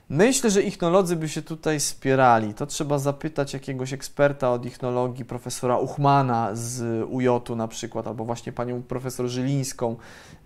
Myślę, 0.10 0.49
że 0.49 0.61
ichnolodzy 0.61 1.15
by 1.15 1.30
się 1.30 1.41
tutaj 1.41 1.80
spierali. 1.80 2.53
To 2.53 2.65
trzeba 2.65 2.99
zapytać 2.99 3.53
jakiegoś 3.53 3.94
eksperta 3.94 4.52
od 4.52 4.65
ichnologii, 4.65 5.26
profesora 5.26 5.77
Uchmana 5.77 6.49
z 6.53 7.03
UJ 7.10 7.27
na 7.56 7.68
przykład, 7.68 8.07
albo 8.07 8.26
właśnie 8.26 8.52
panią 8.52 8.84
profesor 8.84 9.27
Żylińską 9.27 9.95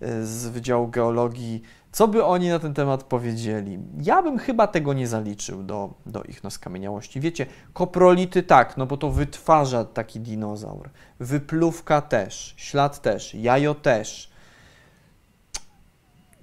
e, 0.00 0.24
z 0.26 0.46
Wydziału 0.46 0.88
Geologii, 0.88 1.62
co 1.92 2.08
by 2.08 2.24
oni 2.24 2.48
na 2.48 2.58
ten 2.58 2.74
temat 2.74 3.04
powiedzieli. 3.04 3.78
Ja 4.02 4.22
bym 4.22 4.38
chyba 4.38 4.66
tego 4.66 4.92
nie 4.92 5.06
zaliczył 5.06 5.62
do, 5.62 5.94
do 6.06 6.22
ich 6.22 6.42
skamieniałości. 6.48 7.20
Wiecie, 7.20 7.46
koprolity 7.72 8.42
tak, 8.42 8.76
no 8.76 8.86
bo 8.86 8.96
to 8.96 9.10
wytwarza 9.10 9.84
taki 9.84 10.20
dinozaur. 10.20 10.90
Wypluwka 11.20 12.00
też, 12.00 12.54
ślad 12.56 13.02
też, 13.02 13.34
jajo 13.34 13.74
też. 13.74 14.30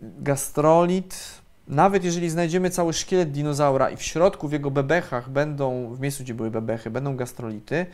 Gastrolit 0.01 1.41
nawet 1.67 2.03
jeżeli 2.03 2.29
znajdziemy 2.29 2.69
cały 2.69 2.93
szkielet 2.93 3.31
dinozaura 3.31 3.89
i 3.89 3.97
w 3.97 4.03
środku, 4.03 4.47
w 4.47 4.51
jego 4.51 4.71
bebechach 4.71 5.29
będą, 5.29 5.95
w 5.95 5.99
miejscu, 5.99 6.23
gdzie 6.23 6.33
były 6.33 6.51
bebechy, 6.51 6.89
będą 6.89 7.15
gastrolity, 7.15 7.85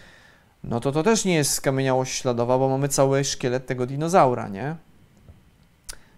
no 0.64 0.80
to 0.80 0.92
to 0.92 1.04
też 1.04 1.26
nie 1.26 1.36
jest 1.36 1.54
skamieniałość 1.54 2.22
śladowa, 2.22 2.58
bo 2.58 2.70
mamy 2.70 2.88
cały 2.88 3.24
szkielet 3.24 3.66
tego 3.66 3.86
dinozaura, 3.86 4.48
nie? 4.48 4.76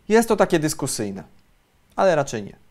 Jest 0.09 0.29
to 0.29 0.35
takie 0.35 0.59
dyskusyjne, 0.59 1.23
ale 1.95 2.15
raczej 2.15 2.43
nie. 2.43 2.65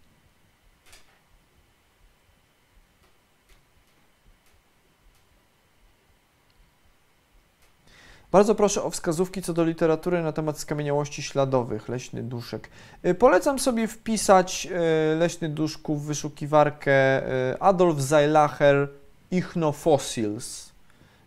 Bardzo 8.34 8.54
proszę 8.54 8.82
o 8.82 8.90
wskazówki 8.90 9.42
co 9.42 9.52
do 9.52 9.64
literatury 9.64 10.22
na 10.22 10.32
temat 10.32 10.58
skamieniałości 10.58 11.22
śladowych, 11.22 11.88
leśny 11.88 12.22
duszek. 12.22 12.70
Y, 13.06 13.14
polecam 13.14 13.58
sobie 13.58 13.88
wpisać 13.88 14.68
y, 15.12 15.16
leśny 15.16 15.48
duszków 15.48 16.02
w 16.02 16.06
wyszukiwarkę 16.06 17.22
y, 17.52 17.60
Adolf 17.60 18.00
Zeilacher 18.00 18.88
Ichnofossils 19.30 20.72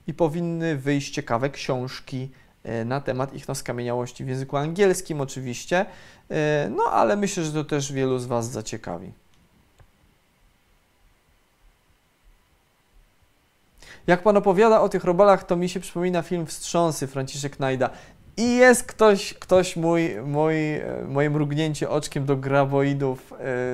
i 0.08 0.14
powinny 0.14 0.78
wyjść 0.78 1.14
ciekawe 1.14 1.50
książki 1.50 2.30
na 2.86 3.02
temat 3.02 3.34
ichnoskamieniałości 3.34 4.24
w 4.24 4.28
języku 4.28 4.58
angielskim 4.58 5.22
oczywiście, 5.22 5.86
no 6.70 6.84
ale 6.92 7.16
myślę, 7.16 7.44
że 7.44 7.54
to 7.54 7.64
też 7.64 7.94
wielu 7.94 8.20
z 8.20 8.26
Was 8.26 8.52
zaciekawi. 8.52 9.12
Jak 14.08 14.24
pan 14.24 14.38
opowiada 14.38 14.82
o 14.82 14.90
tych 14.90 15.04
robalach, 15.04 15.44
to 15.44 15.56
mi 15.56 15.70
się 15.70 15.80
przypomina 15.80 16.22
film 16.22 16.46
Wstrząsy 16.46 17.08
Franciszek 17.08 17.60
Najda. 17.60 17.90
I 18.40 18.56
jest 18.56 18.84
ktoś, 18.84 19.34
ktoś 19.34 19.76
mój, 19.76 20.16
mój, 20.26 20.74
e, 20.74 21.06
moje 21.08 21.30
mrugnięcie 21.30 21.90
oczkiem 21.90 22.26
do 22.26 22.38
graboidów 22.38 23.34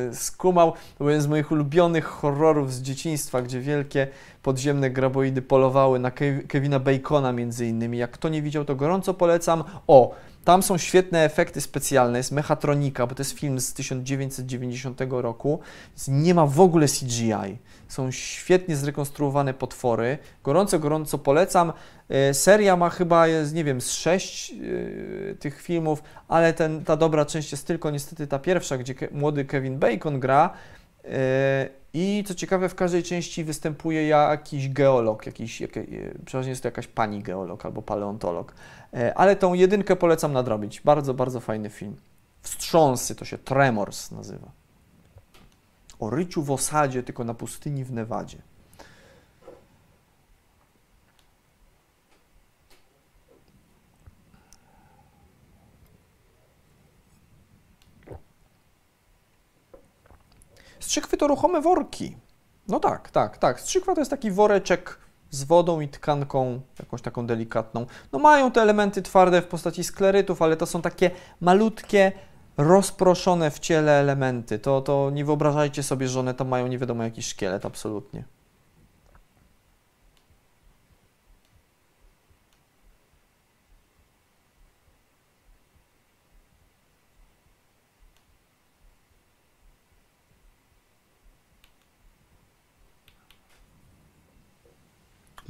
yy, 0.10 0.16
skumał. 0.16 0.72
To 0.72 0.78
był 0.98 1.10
jeden 1.10 1.22
z 1.22 1.28
moich 1.28 1.52
ulubionych 1.52 2.06
horrorów 2.06 2.74
z 2.74 2.82
dzieciństwa, 2.82 3.42
gdzie 3.42 3.62
wielkie 3.62 4.08
podziemne 4.44 4.90
graboidy 4.90 5.42
polowały 5.42 6.00
na 6.00 6.12
Kev 6.12 6.44
Kevina 6.48 6.80
Bacona 6.80 7.32
między 7.32 7.66
innymi. 7.66 7.98
Jak 7.98 8.12
kto 8.12 8.30
nie 8.30 8.42
widział, 8.42 8.66
to 8.66 8.76
gorąco 8.76 9.14
polecam. 9.14 9.64
O, 9.88 10.16
tam 10.44 10.64
są 10.64 10.78
świetne 10.78 11.24
efekty 11.24 11.62
specjalne, 11.62 12.18
jest 12.18 12.32
mechatronika, 12.32 13.08
bo 13.08 13.16
to 13.16 13.22
jest 13.22 13.40
film 13.40 13.60
z 13.60 13.74
1990 13.74 15.02
roku. 15.10 15.60
Nie 16.08 16.34
ma 16.34 16.46
w 16.46 16.60
ogóle 16.60 16.88
CGI. 16.88 17.58
Są 17.88 18.12
świetnie 18.12 18.76
zrekonstruowane 18.76 19.54
potwory. 19.54 20.18
Gorąco, 20.44 20.80
gorąco 20.80 21.18
polecam. 21.18 21.74
E, 22.10 22.34
seria 22.34 22.78
ma 22.78 22.90
chyba, 22.90 23.28
jest, 23.28 23.54
nie 23.54 23.64
wiem, 23.64 23.82
z 23.82 23.92
sześć 23.92 24.50
yy, 24.50 25.38
tych 25.40 25.62
filmów, 25.62 26.04
ale 26.28 26.54
ten, 26.54 26.84
ta 26.84 26.98
dobra 26.98 27.26
część 27.26 27.52
jest 27.52 27.68
tylko 27.68 27.92
niestety 27.92 28.28
ta 28.28 28.40
pierwsza, 28.40 28.78
gdzie 28.78 28.96
młody 29.12 29.46
Kevin 29.46 29.80
Bacon 29.80 30.20
gra. 30.20 30.54
Yy, 31.04 31.10
I 31.94 32.24
co 32.28 32.36
ciekawe, 32.36 32.70
w 32.70 32.76
każdej 32.76 33.04
części 33.04 33.44
występuje 33.44 34.08
jakiś 34.08 34.70
geolog, 34.70 35.26
jakiś, 35.26 35.62
jak, 35.62 35.72
przeważnie 36.26 36.50
jest 36.50 36.62
to 36.62 36.68
jakaś 36.68 36.88
pani 36.88 37.24
geolog 37.24 37.66
albo 37.66 37.82
paleontolog. 37.82 38.54
Yy, 38.94 39.16
ale 39.16 39.36
tą 39.36 39.54
jedynkę 39.54 39.96
polecam 39.96 40.34
nadrobić. 40.34 40.82
Bardzo, 40.82 41.14
bardzo 41.14 41.40
fajny 41.40 41.70
film. 41.70 41.96
Wstrząsy 42.42 43.16
to 43.16 43.26
się 43.26 43.38
Tremors 43.38 44.12
nazywa 44.12 44.64
o 46.04 46.10
ryciu 46.10 46.44
w 46.44 46.52
osadzie, 46.52 47.04
tylko 47.04 47.24
na 47.24 47.34
pustyni 47.34 47.84
w 47.84 47.92
Nevadzie. 47.92 48.38
Strzykwy 60.84 61.18
to 61.18 61.28
ruchome 61.28 61.62
worki. 61.62 62.18
No 62.68 62.80
tak, 62.80 63.12
tak, 63.12 63.38
tak. 63.38 63.62
Strzykwa 63.62 63.96
to 63.96 64.02
jest 64.02 64.12
taki 64.12 64.32
woreczek 64.32 64.98
z 65.30 65.44
wodą 65.44 65.82
i 65.82 65.88
tkanką, 65.88 66.62
jakąś 66.80 67.02
taką 67.02 67.28
delikatną. 67.28 67.86
No 68.12 68.20
mają 68.20 68.52
te 68.52 68.62
elementy 68.62 69.02
twarde 69.02 69.42
w 69.42 69.48
postaci 69.48 69.84
sklerytów, 69.84 70.42
ale 70.42 70.58
to 70.58 70.66
są 70.66 70.82
takie 70.82 71.12
malutkie, 71.42 72.12
rozproszone 72.58 73.52
w 73.52 73.60
ciele 73.60 73.92
elementy. 73.92 74.60
To, 74.60 74.82
to 74.82 75.10
nie 75.14 75.26
wyobrażajcie 75.26 75.84
sobie, 75.84 76.08
że 76.08 76.20
one 76.20 76.34
tam 76.34 76.48
mają 76.48 76.68
nie 76.68 76.78
wiadomo 76.78 77.04
jakiś 77.04 77.28
szkielet, 77.28 77.66
absolutnie. 77.66 78.24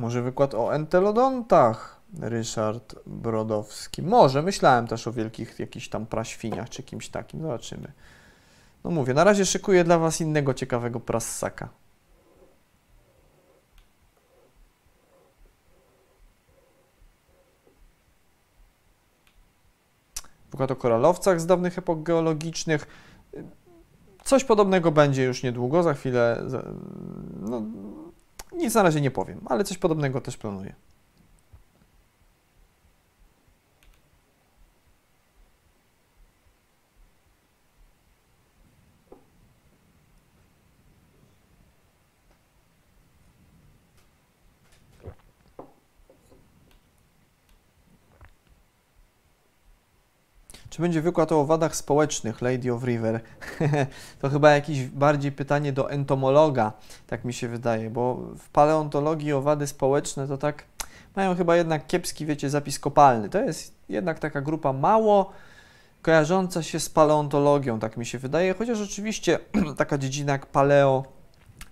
Może 0.03 0.21
wykład 0.21 0.53
o 0.53 0.75
entelodontach. 0.75 2.01
Ryszard 2.19 2.95
Brodowski. 3.05 4.01
Może, 4.01 4.41
myślałem 4.41 4.87
też 4.87 5.07
o 5.07 5.11
wielkich 5.11 5.59
jakichś 5.59 5.89
tam 5.89 6.05
praświniach 6.05 6.69
czy 6.69 6.83
kimś 6.83 7.09
takim. 7.09 7.41
Zobaczymy. 7.41 7.91
No 8.83 8.91
mówię, 8.91 9.13
na 9.13 9.23
razie 9.23 9.45
szykuję 9.45 9.83
dla 9.83 9.97
Was 9.97 10.21
innego 10.21 10.53
ciekawego 10.53 10.99
prassaka. 10.99 11.69
Wykład 20.51 20.71
o 20.71 20.75
koralowcach 20.75 21.41
z 21.41 21.45
dawnych 21.45 21.77
epok 21.77 22.03
geologicznych. 22.03 22.87
Coś 24.23 24.43
podobnego 24.43 24.91
będzie 24.91 25.23
już 25.23 25.43
niedługo, 25.43 25.83
za 25.83 25.93
chwilę. 25.93 26.43
No, 27.41 27.61
nic 28.53 28.75
na 28.75 28.83
razie 28.83 29.01
nie 29.01 29.11
powiem, 29.11 29.41
ale 29.45 29.63
coś 29.63 29.77
podobnego 29.77 30.21
też 30.21 30.37
planuję. 30.37 30.75
Czy 50.73 50.81
będzie 50.81 51.01
wykład 51.01 51.31
o 51.31 51.41
owadach 51.41 51.75
społecznych, 51.75 52.41
Lady 52.41 52.73
of 52.73 52.83
River? 52.83 53.19
to 54.21 54.29
chyba 54.29 54.51
jakieś 54.51 54.85
bardziej 54.85 55.31
pytanie 55.31 55.73
do 55.73 55.91
entomologa, 55.91 56.73
tak 57.07 57.25
mi 57.25 57.33
się 57.33 57.47
wydaje, 57.47 57.89
bo 57.89 58.15
w 58.15 58.49
paleontologii 58.49 59.33
owady 59.33 59.67
społeczne 59.67 60.27
to 60.27 60.37
tak 60.37 60.63
mają 61.15 61.35
chyba 61.35 61.55
jednak 61.55 61.87
kiepski, 61.87 62.25
wiecie, 62.25 62.49
zapis 62.49 62.79
kopalny. 62.79 63.29
To 63.29 63.39
jest 63.39 63.75
jednak 63.89 64.19
taka 64.19 64.41
grupa 64.41 64.73
mało 64.73 65.31
kojarząca 66.01 66.63
się 66.63 66.79
z 66.79 66.89
paleontologią, 66.89 67.79
tak 67.79 67.97
mi 67.97 68.05
się 68.05 68.19
wydaje, 68.19 68.53
chociaż 68.53 68.81
oczywiście 68.81 69.39
taka 69.77 69.97
dziedzina 69.97 70.31
jak 70.31 70.45
paleo 70.45 71.03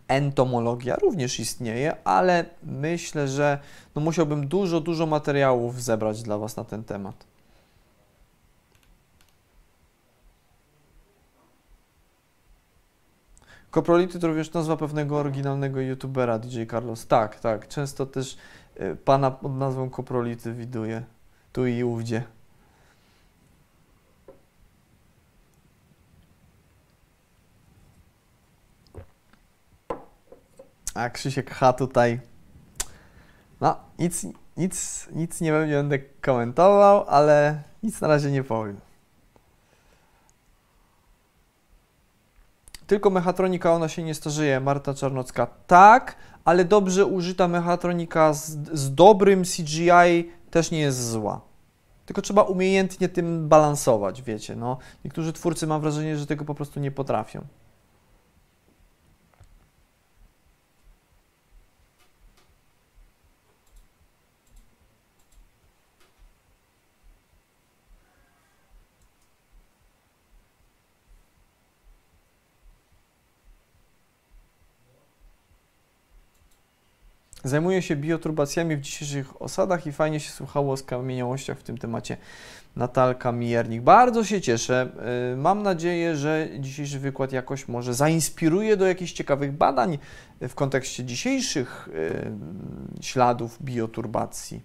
entomologia 0.08 0.96
również 0.96 1.40
istnieje, 1.40 1.96
ale 2.04 2.46
myślę, 2.64 3.28
że 3.28 3.60
no 3.96 4.02
musiałbym 4.02 4.48
dużo, 4.48 4.82
dużo 4.82 5.06
materiałów 5.06 5.84
zebrać 5.84 6.24
dla 6.24 6.38
Was 6.38 6.58
na 6.58 6.64
ten 6.64 6.84
temat. 6.84 7.31
Koprolity 13.72 14.20
to 14.20 14.28
również 14.28 14.54
nazwa 14.54 14.78
pewnego 14.78 15.18
oryginalnego 15.18 15.82
youtubera 15.82 16.40
DJ 16.40 16.66
Carlos. 16.72 17.08
Tak, 17.08 17.40
tak. 17.40 17.68
Często 17.68 18.06
też 18.06 18.38
y, 18.82 18.96
pana 18.96 19.32
pod 19.32 19.56
nazwą 19.56 19.90
Koprolity 19.90 20.54
widuję. 20.54 21.04
Tu 21.54 21.68
i 21.68 21.84
ówdzie. 21.84 22.24
A 30.94 31.10
Krzysiek 31.10 31.52
H 31.52 31.74
tutaj. 31.74 32.20
No, 33.62 33.76
nic, 34.00 34.26
nic, 34.58 35.08
nic 35.12 35.42
nie 35.42 35.52
będę 35.52 36.00
komentował, 36.00 37.06
ale 37.08 37.64
nic 37.84 38.02
na 38.02 38.08
razie 38.08 38.32
nie 38.32 38.44
powiem. 38.44 38.91
Tylko 42.92 43.10
mechatronika, 43.10 43.74
ona 43.74 43.88
się 43.88 44.04
nie 44.04 44.14
starzeje. 44.14 44.60
Marta 44.60 44.94
Czarnocka. 44.94 45.48
Tak, 45.68 46.16
ale 46.46 46.66
dobrze 46.66 47.06
użyta 47.06 47.48
mechatronika 47.48 48.34
z, 48.34 48.58
z 48.74 48.96
dobrym 48.96 49.44
CGI 49.44 50.32
też 50.50 50.72
nie 50.72 50.80
jest 50.80 51.10
zła. 51.10 51.42
Tylko 52.06 52.22
trzeba 52.22 52.42
umiejętnie 52.42 53.10
tym 53.10 53.50
balansować, 53.50 54.22
wiecie. 54.22 54.56
No. 54.56 54.78
Niektórzy 55.06 55.34
twórcy 55.34 55.68
mam 55.68 55.82
wrażenie, 55.82 56.18
że 56.18 56.26
tego 56.26 56.46
po 56.46 56.56
prostu 56.56 56.80
nie 56.80 56.92
potrafią. 56.92 57.42
Zajmuję 77.44 77.82
się 77.82 77.96
bioturbacjami 77.96 78.76
w 78.76 78.82
dzisiejszych 78.82 79.42
osadach 79.42 79.88
i 79.88 79.92
fajnie 79.92 80.20
się 80.20 80.32
słuchało 80.32 80.74
o 80.74 80.78
skamieniałościach 80.78 81.60
w 81.60 81.64
tym 81.64 81.78
temacie. 81.78 82.18
Natalka 82.76 83.32
Mijernik. 83.32 83.82
Bardzo 83.82 84.24
się 84.24 84.42
cieszę. 84.42 84.90
Y, 85.34 85.38
mam 85.38 85.64
nadzieję, 85.64 86.16
że 86.16 86.48
dzisiejszy 86.60 87.00
wykład 87.00 87.32
jakoś 87.32 87.68
może 87.68 87.94
zainspiruje 87.94 88.78
do 88.78 88.86
jakichś 88.86 89.12
ciekawych 89.12 89.52
badań 89.52 89.98
w 90.42 90.56
kontekście 90.56 91.04
dzisiejszych 91.04 91.88
y, 91.88 92.32
śladów 93.02 93.58
bioturbacji. 93.62 94.62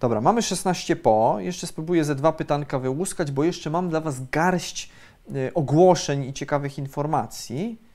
Dobra, 0.00 0.20
mamy 0.20 0.42
16 0.42 0.96
po. 0.96 1.36
Jeszcze 1.38 1.66
spróbuję 1.66 2.04
ze 2.04 2.14
dwa 2.14 2.32
pytanka 2.32 2.78
wyłuskać, 2.78 3.30
bo 3.30 3.44
jeszcze 3.44 3.70
mam 3.70 3.88
dla 3.88 4.00
Was 4.00 4.30
garść 4.30 4.90
y, 5.34 5.54
ogłoszeń 5.54 6.24
i 6.24 6.32
ciekawych 6.32 6.78
informacji. 6.78 7.89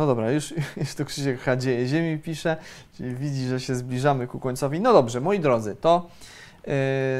No 0.00 0.06
dobra, 0.06 0.30
już, 0.30 0.54
już 0.80 0.94
tu 0.94 1.04
Krzysiek 1.04 1.40
Hadzieje 1.40 1.86
Ziemi 1.86 2.18
pisze, 2.18 2.56
czyli 2.96 3.14
widzi, 3.14 3.46
że 3.46 3.60
się 3.60 3.74
zbliżamy 3.74 4.26
ku 4.26 4.38
końcowi. 4.38 4.80
No 4.80 4.92
dobrze, 4.92 5.20
moi 5.20 5.40
drodzy, 5.40 5.76
to 5.80 6.06
yy, 6.66 6.72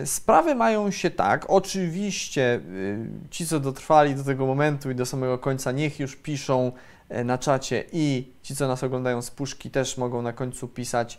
sprawy 0.05 0.55
mają 0.55 0.91
się 0.91 1.11
tak. 1.11 1.45
Oczywiście 1.49 2.61
yy, 2.73 3.09
ci, 3.31 3.47
co 3.47 3.61
dotrwali 3.61 4.15
do 4.15 4.25
tego 4.25 4.47
momentu 4.47 4.91
i 4.91 4.95
do 4.95 5.07
samego 5.07 5.39
końca, 5.39 5.73
niech 5.73 6.01
już 6.01 6.17
piszą 6.17 6.73
yy, 7.11 7.25
na 7.25 7.39
czacie 7.39 7.85
i 7.93 8.33
ci, 8.43 8.57
co 8.57 8.69
nas 8.69 8.85
oglądają 8.85 9.23
z 9.23 9.31
puszki, 9.31 9.71
też 9.71 9.99
mogą 9.99 10.23
na 10.23 10.33
końcu 10.33 10.69
pisać 10.69 11.19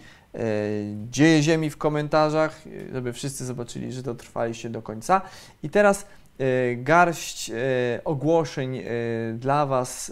dzieje 1.09 1.43
Ziemi 1.43 1.69
w 1.69 1.77
komentarzach, 1.77 2.61
żeby 2.93 3.13
wszyscy 3.13 3.45
zobaczyli, 3.45 3.93
że 3.93 4.03
dotrwaliście 4.03 4.69
do 4.69 4.81
końca. 4.81 5.21
I 5.63 5.69
teraz 5.69 6.05
garść 6.77 7.51
ogłoszeń 8.05 8.83
dla 9.33 9.65
Was 9.65 10.11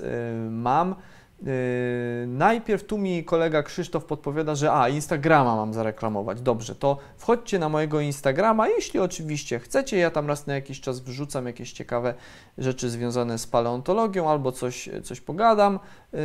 mam. 0.50 0.96
Yy, 1.42 2.28
najpierw 2.28 2.84
tu 2.84 2.98
mi 2.98 3.24
kolega 3.24 3.64
Krzysztof 3.64 4.06
podpowiada, 4.06 4.56
że 4.56 4.74
a, 4.74 4.90
Instagrama 4.90 5.56
mam 5.56 5.74
zareklamować. 5.74 6.42
Dobrze, 6.42 6.76
to 6.76 6.98
wchodźcie 7.18 7.60
na 7.60 7.70
mojego 7.70 8.00
Instagrama, 8.00 8.68
jeśli 8.68 9.00
oczywiście 9.00 9.60
chcecie. 9.60 9.98
Ja 9.98 10.12
tam 10.12 10.28
raz 10.28 10.48
na 10.48 10.56
jakiś 10.56 10.82
czas 10.82 11.00
wrzucam 11.00 11.46
jakieś 11.46 11.72
ciekawe 11.72 12.14
rzeczy 12.58 12.90
związane 12.90 13.38
z 13.38 13.48
paleontologią, 13.48 14.30
albo 14.30 14.52
coś, 14.52 14.90
coś 15.04 15.22
pogadam 15.22 15.80
yy, 16.14 16.20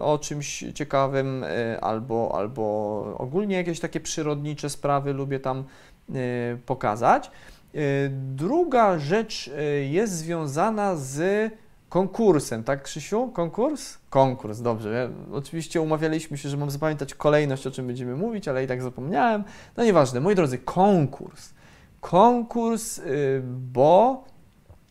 o 0.00 0.18
czymś 0.18 0.64
ciekawym, 0.74 1.44
yy, 1.70 1.80
albo, 1.80 2.34
albo 2.34 2.62
ogólnie 3.18 3.56
jakieś 3.56 3.80
takie 3.80 4.00
przyrodnicze 4.00 4.70
sprawy 4.70 5.12
lubię 5.12 5.40
tam 5.40 5.64
pokazać. 6.66 7.30
Druga 8.10 8.98
rzecz 8.98 9.50
jest 9.90 10.12
związana 10.12 10.96
z 10.96 11.50
konkursem, 11.90 12.64
tak 12.64 12.82
Krzysiu? 12.82 13.28
Konkurs? 13.28 13.98
Konkurs, 14.10 14.60
dobrze. 14.60 15.10
Oczywiście 15.32 15.80
umawialiśmy 15.80 16.38
się, 16.38 16.48
że 16.48 16.56
mam 16.56 16.70
zapamiętać 16.70 17.14
kolejność, 17.14 17.66
o 17.66 17.70
czym 17.70 17.86
będziemy 17.86 18.16
mówić, 18.16 18.48
ale 18.48 18.64
i 18.64 18.66
tak 18.66 18.82
zapomniałem. 18.82 19.44
No 19.76 19.84
nieważne, 19.84 20.20
moi 20.20 20.34
drodzy, 20.34 20.58
konkurs. 20.58 21.50
Konkurs, 22.00 22.98
y, 22.98 23.42
bo 23.44 24.24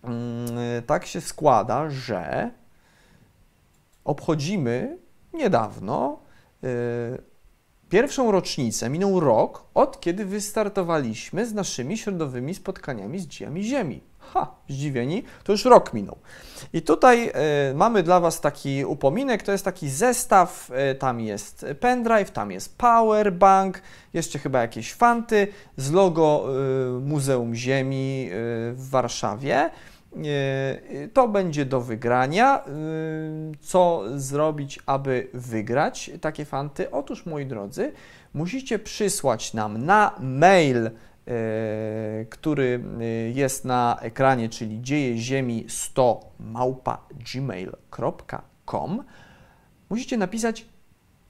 mm, 0.04 0.48
tak 0.86 1.06
się 1.06 1.22
składa, 1.22 1.90
że 1.90 2.52
obchodzimy 4.04 4.98
niedawno 5.34 6.20
y, 6.64 6.68
pierwszą 7.90 8.32
rocznicę, 8.32 8.90
minął 8.90 9.20
rok, 9.20 9.66
od 9.74 10.00
kiedy 10.00 10.26
wystartowaliśmy 10.26 11.46
z 11.46 11.54
naszymi 11.54 11.98
środowymi 11.98 12.56
spotkaniami 12.56 13.20
z 13.20 13.28
dziejami 13.28 13.64
Ziemi. 13.64 14.09
Ha, 14.34 14.56
zdziwieni, 14.69 15.23
to 15.43 15.51
już 15.51 15.65
rok 15.65 15.93
minął. 15.93 16.18
I 16.73 16.81
tutaj 16.81 17.31
y, 17.72 17.76
mamy 17.76 18.03
dla 18.03 18.19
Was 18.19 18.41
taki 18.41 18.85
upominek, 18.85 19.43
to 19.43 19.51
jest 19.51 19.65
taki 19.65 19.89
zestaw, 19.89 20.72
y, 20.91 20.95
tam 20.95 21.19
jest 21.19 21.65
pendrive, 21.80 22.31
tam 22.31 22.51
jest 22.51 22.77
powerbank, 22.77 23.81
jeszcze 24.14 24.39
chyba 24.39 24.61
jakieś 24.61 24.93
fanty 24.93 25.47
z 25.77 25.91
logo 25.91 26.45
y, 26.97 26.99
Muzeum 26.99 27.56
Ziemi 27.56 28.30
w 28.73 28.89
Warszawie. 28.89 29.69
To 31.14 31.27
będzie 31.27 31.65
do 31.65 31.81
wygrania. 31.81 32.64
Co 33.61 34.03
zrobić, 34.15 34.80
aby 34.85 35.27
wygrać 35.34 36.11
takie 36.22 36.45
fanty? 36.45 36.91
Otóż, 36.91 37.26
moi 37.26 37.45
drodzy, 37.45 37.91
musicie 38.34 38.80
przysłać 38.80 39.53
nam 39.53 39.85
na 39.85 40.15
mail 40.19 40.89
który 42.30 42.84
e, 42.99 43.03
jest 43.30 43.65
na 43.65 43.97
ekranie, 44.01 44.49
czyli 44.49 44.81
dzieje 44.81 45.18
ziemi 45.18 45.65
100 45.68 46.31
małpa 46.39 47.07
gmail.com, 47.34 49.03
musicie 49.89 50.18
napisać 50.18 50.65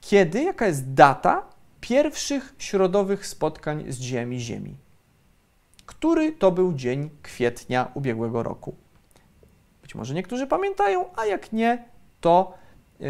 kiedy, 0.00 0.42
jaka 0.42 0.66
jest 0.66 0.94
data 0.94 1.46
pierwszych 1.80 2.54
środowych 2.58 3.26
spotkań 3.26 3.84
z 3.88 3.98
dziećmi 3.98 4.40
Ziemi. 4.40 4.76
Który 5.86 6.32
to 6.32 6.50
był 6.50 6.72
dzień 6.72 7.10
kwietnia 7.22 7.90
ubiegłego 7.94 8.42
roku. 8.42 8.74
Być 9.82 9.94
może 9.94 10.14
niektórzy 10.14 10.46
pamiętają, 10.46 11.04
a 11.16 11.26
jak 11.26 11.52
nie, 11.52 11.84
to, 12.20 12.54
yy, 13.00 13.06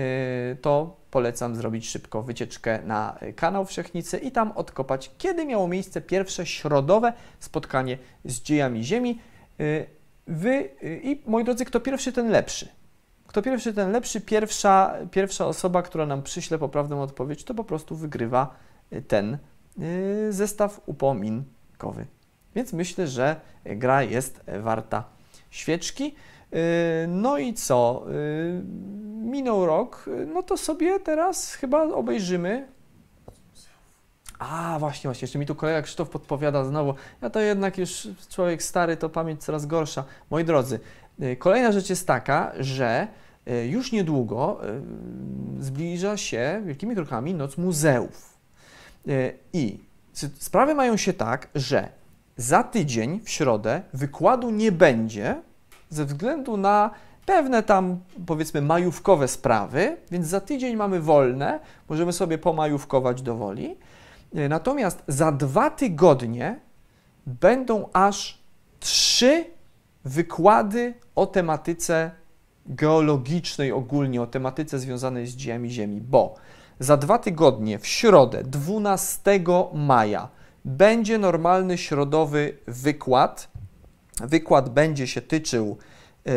to 0.63 1.00
polecam 1.11 1.57
zrobić 1.57 1.89
szybko 1.89 2.23
wycieczkę 2.23 2.83
na 2.83 3.19
kanał 3.37 3.65
Wszechnicy 3.65 4.19
i 4.19 4.31
tam 4.33 4.53
odkopać, 4.53 5.11
kiedy 5.19 5.47
miało 5.47 5.69
miejsce 5.69 6.01
pierwsze 6.01 6.47
środowe 6.47 7.13
spotkanie 7.41 7.99
z 8.25 8.43
dziejami 8.43 8.85
Ziemi. 8.85 9.21
Y, 9.61 9.87
wy 10.27 10.71
y, 10.83 11.01
i 11.05 11.23
moi 11.27 11.45
drodzy, 11.45 11.65
kto 11.65 11.81
pierwszy, 11.81 12.13
ten 12.13 12.31
lepszy. 12.31 12.69
Kto 13.27 13.43
pierwszy, 13.43 13.73
ten 13.73 13.93
lepszy. 13.93 14.21
Pierwsza, 14.21 14.95
pierwsza 15.11 15.47
osoba, 15.47 15.83
która 15.83 16.07
nam 16.07 16.23
przyśle 16.23 16.59
poprawną 16.59 17.03
odpowiedź, 17.03 17.45
to 17.45 17.55
po 17.55 17.65
prostu 17.65 17.97
wygrywa 17.97 18.55
y, 18.93 19.03
ten 19.03 19.39
zestaw 20.31 20.81
upominkowy. 20.87 22.07
Więc 22.55 22.73
myślę, 22.73 23.07
że 23.07 23.41
gra 23.65 24.03
jest 24.03 24.41
warta 24.63 25.05
świeczki. 25.51 26.15
No 27.09 27.39
i 27.39 27.55
co? 27.55 28.07
minął 29.31 29.67
rok, 29.67 30.07
no 30.35 30.43
to 30.43 30.57
sobie 30.57 31.01
teraz 31.01 31.55
chyba 31.55 31.83
obejrzymy. 31.83 32.69
A, 34.39 34.77
właśnie, 34.79 35.09
właśnie, 35.09 35.27
jeszcze 35.27 35.39
mi 35.39 35.47
tu 35.47 35.55
kolega 35.55 35.83
Krzysztof 35.83 36.11
podpowiada 36.11 36.65
znowu. 36.65 36.95
Ja 37.23 37.31
to 37.31 37.41
jednak 37.41 37.79
już 37.79 38.09
człowiek 38.29 38.63
stary, 38.63 38.97
to 38.97 39.09
pamięć 39.09 39.45
coraz 39.45 39.67
gorsza. 39.67 40.05
Moi 40.31 40.45
drodzy, 40.45 40.81
y, 41.23 41.37
kolejna 41.37 41.73
rzecz 41.73 41.91
jest 41.91 42.07
taka, 42.07 42.53
że 42.61 43.09
y, 43.49 43.67
już 43.67 43.93
niedługo 43.93 44.61
y, 45.59 45.63
zbliża 45.63 46.17
się 46.17 46.63
wielkimi 46.65 46.95
krokami 46.95 47.35
Noc 47.35 47.59
Muzeów. 47.59 48.31
I 49.53 49.79
sprawy 50.39 50.75
mają 50.75 50.97
się 50.97 51.13
tak, 51.13 51.49
że 51.55 51.89
za 52.37 52.63
tydzień 52.63 53.21
w 53.25 53.31
środę 53.31 53.83
wykładu 53.93 54.51
nie 54.51 54.73
będzie 54.73 55.43
ze 55.91 56.05
względu 56.05 56.57
na 56.57 56.91
pewne 57.27 57.63
tam, 57.63 58.01
powiedzmy, 58.27 58.63
majówkowe 58.63 59.29
sprawy, 59.29 59.97
więc 60.11 60.27
za 60.27 60.41
tydzień 60.41 60.77
mamy 60.77 61.01
wolne, 61.01 61.61
możemy 61.89 62.13
sobie 62.13 62.39
pomajówkować 62.39 63.23
do 63.23 63.37
woli. 63.37 63.77
E, 64.35 64.49
natomiast 64.49 65.03
za 65.09 65.33
dwa 65.33 65.71
tygodnie 65.71 66.61
będą 67.27 67.89
aż 67.93 68.39
trzy 68.81 69.45
wykłady 70.05 70.95
o 71.17 71.27
tematyce 71.27 72.11
geologicznej 72.67 73.73
ogólnie, 73.73 74.23
o 74.23 74.27
tematyce 74.27 74.79
związanej 74.79 75.27
z 75.27 75.37
dziejami 75.37 75.71
Ziemi, 75.71 76.01
bo 76.01 76.35
za 76.81 76.97
dwa 76.97 77.19
tygodnie, 77.19 77.79
w 77.79 77.87
środę, 77.87 78.45
12 78.45 79.41
maja, 79.75 80.29
będzie 80.65 81.19
normalny 81.19 81.79
środowy 81.79 82.57
wykład. 82.67 83.49
Wykład 84.27 84.69
będzie 84.69 85.07
się 85.07 85.21
tyczył 85.23 85.77
yy, 86.25 86.33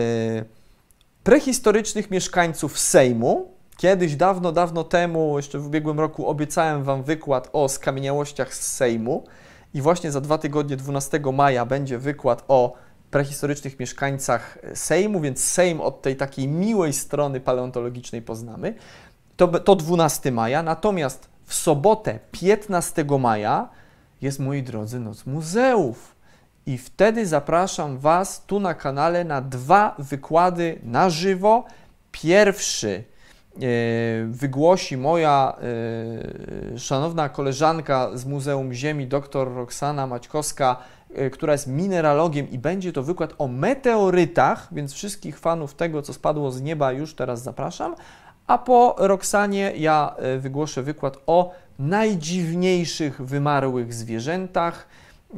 prehistorycznych 1.23 2.11
mieszkańców 2.11 2.80
Sejmu. 2.80 3.53
Kiedyś, 3.77 4.15
dawno, 4.15 4.51
dawno 4.51 4.84
temu, 4.84 5.38
jeszcze 5.38 5.60
w 5.60 5.68
ubiegłym 5.68 5.99
roku, 5.99 6.27
obiecałem 6.27 6.84
Wam 6.84 7.03
wykład 7.03 7.49
o 7.53 7.69
skamieniałościach 7.69 8.53
z 8.53 8.76
Sejmu. 8.76 9.23
I 9.73 9.81
właśnie 9.81 10.11
za 10.11 10.22
dwa 10.22 10.38
tygodnie, 10.38 10.77
12 10.77 11.19
maja, 11.34 11.65
będzie 11.65 11.97
wykład 11.97 12.43
o 12.47 12.73
prehistorycznych 13.11 13.80
mieszkańcach 13.80 14.57
Sejmu, 14.73 15.22
więc 15.22 15.43
Sejm 15.43 15.81
od 15.81 16.01
tej 16.01 16.15
takiej 16.15 16.47
miłej 16.47 16.93
strony 16.93 17.39
paleontologicznej 17.39 18.22
poznamy. 18.22 18.73
To, 19.38 19.47
to 19.47 19.76
12 19.76 20.31
maja. 20.31 20.64
Natomiast 20.64 21.30
w 21.45 21.53
sobotę, 21.53 22.19
15 22.31 23.05
maja, 23.19 23.69
jest, 24.22 24.39
moi 24.39 24.64
drodzy, 24.64 24.99
Noc 24.99 25.26
Muzeów. 25.26 26.12
I 26.65 26.77
wtedy 26.77 27.26
zapraszam 27.26 27.98
Was 27.98 28.44
tu 28.45 28.60
na 28.60 28.73
kanale 28.73 29.23
na 29.23 29.41
dwa 29.41 29.95
wykłady 29.99 30.80
na 30.84 31.10
żywo. 31.10 31.64
Pierwszy 32.11 32.90
e, 32.94 33.60
wygłosi 34.27 34.98
moja 34.98 35.57
e, 36.73 36.80
szanowna 36.80 37.30
koleżanka 37.30 38.18
z 38.18 38.26
Muzeum 38.26 38.73
Ziemi, 38.73 39.07
dr 39.07 39.53
Roxana 39.56 40.07
Maćkowska, 40.07 40.77
e, 41.15 41.30
która 41.30 41.53
jest 41.53 41.68
mineralogiem 41.68 42.52
i 42.52 42.57
będzie 42.57 42.94
to 42.94 43.03
wykład 43.03 43.34
o 43.38 43.48
meteorytach, 43.48 44.68
więc 44.72 44.94
wszystkich 44.94 45.40
fanów 45.40 45.73
tego, 45.73 46.02
co 46.02 46.14
spadło 46.14 46.52
z 46.52 46.61
nieba, 46.61 46.91
już 46.91 47.15
teraz 47.15 47.44
zapraszam. 47.44 47.95
A 48.48 48.57
po 48.57 48.95
Roxanie 48.98 49.73
ja 49.76 50.15
wygłoszę 50.40 50.84
wykład 50.84 51.18
o 51.27 51.52
najdziwniejszych 51.80 53.22
wymarłych 53.22 53.94
zwierzętach. 53.94 54.88
E, 55.34 55.35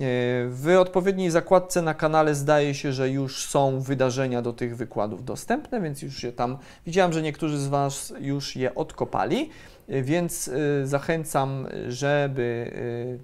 w 0.50 0.78
odpowiedniej 0.80 1.30
zakładce 1.30 1.82
na 1.82 1.94
kanale 1.94 2.36
zdaje 2.36 2.74
się, 2.74 2.94
że 2.94 3.10
już 3.10 3.46
są 3.46 3.80
wydarzenia 3.80 4.42
do 4.42 4.54
tych 4.54 4.78
wykładów 4.78 5.26
dostępne, 5.26 5.82
więc 5.82 6.02
już 6.02 6.18
się 6.18 6.32
tam 6.32 6.58
widziałem, 6.86 7.14
że 7.14 7.22
niektórzy 7.22 7.58
z 7.58 7.68
Was 7.68 8.14
już 8.20 8.56
je 8.56 8.76
odkopali, 8.76 9.50
e, 9.88 10.02
więc 10.02 10.48
e, 10.48 10.88
zachęcam, 10.88 11.68
żeby 11.88 12.72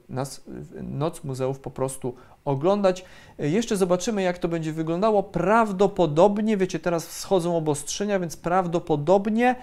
nas 0.10 0.42
Noc 0.84 1.24
Muzeów 1.24 1.60
po 1.60 1.72
prostu 1.72 2.16
oglądać. 2.46 3.06
Jeszcze 3.40 3.78
zobaczymy, 3.78 4.22
jak 4.22 4.38
to 4.38 4.48
będzie 4.48 4.74
wyglądało. 4.74 5.24
Prawdopodobnie, 5.24 6.58
wiecie, 6.58 6.80
teraz 6.80 7.08
wschodzą 7.08 7.58
obostrzenia, 7.58 8.20
więc 8.20 8.38
prawdopodobnie 8.38 9.56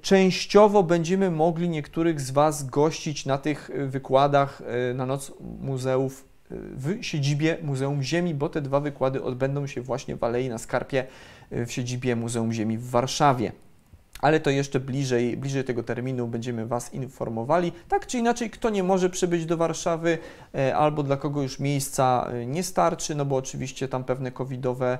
częściowo 0.00 0.82
będziemy 0.82 1.30
mogli 1.30 1.68
niektórych 1.68 2.20
z 2.20 2.30
Was 2.30 2.66
gościć 2.66 3.26
na 3.26 3.38
tych 3.38 3.70
y, 3.70 3.86
wykładach 3.86 4.62
y, 4.90 4.94
na 4.94 5.06
Noc 5.06 5.32
Muzeów 5.60 6.28
w 6.50 6.98
siedzibie 7.00 7.58
Muzeum 7.62 8.02
Ziemi, 8.02 8.34
bo 8.34 8.48
te 8.48 8.62
dwa 8.62 8.80
wykłady 8.80 9.22
odbędą 9.22 9.66
się 9.66 9.82
właśnie 9.82 10.16
w 10.16 10.24
Alei 10.24 10.48
na 10.48 10.58
Skarpie 10.58 11.06
w 11.50 11.72
siedzibie 11.72 12.16
Muzeum 12.16 12.52
Ziemi 12.52 12.78
w 12.78 12.90
Warszawie. 12.90 13.52
Ale 14.20 14.40
to 14.40 14.50
jeszcze 14.50 14.80
bliżej, 14.80 15.36
bliżej 15.36 15.64
tego 15.64 15.82
terminu 15.82 16.28
będziemy 16.28 16.66
Was 16.66 16.94
informowali. 16.94 17.72
Tak 17.88 18.06
czy 18.06 18.18
inaczej, 18.18 18.50
kto 18.50 18.70
nie 18.70 18.82
może 18.82 19.10
przybyć 19.10 19.46
do 19.46 19.56
Warszawy 19.56 20.18
albo 20.74 21.02
dla 21.02 21.16
kogo 21.16 21.42
już 21.42 21.58
miejsca 21.58 22.30
nie 22.46 22.62
starczy, 22.62 23.14
no 23.14 23.24
bo 23.24 23.36
oczywiście 23.36 23.88
tam 23.88 24.04
pewne 24.04 24.30
covidowe 24.30 24.98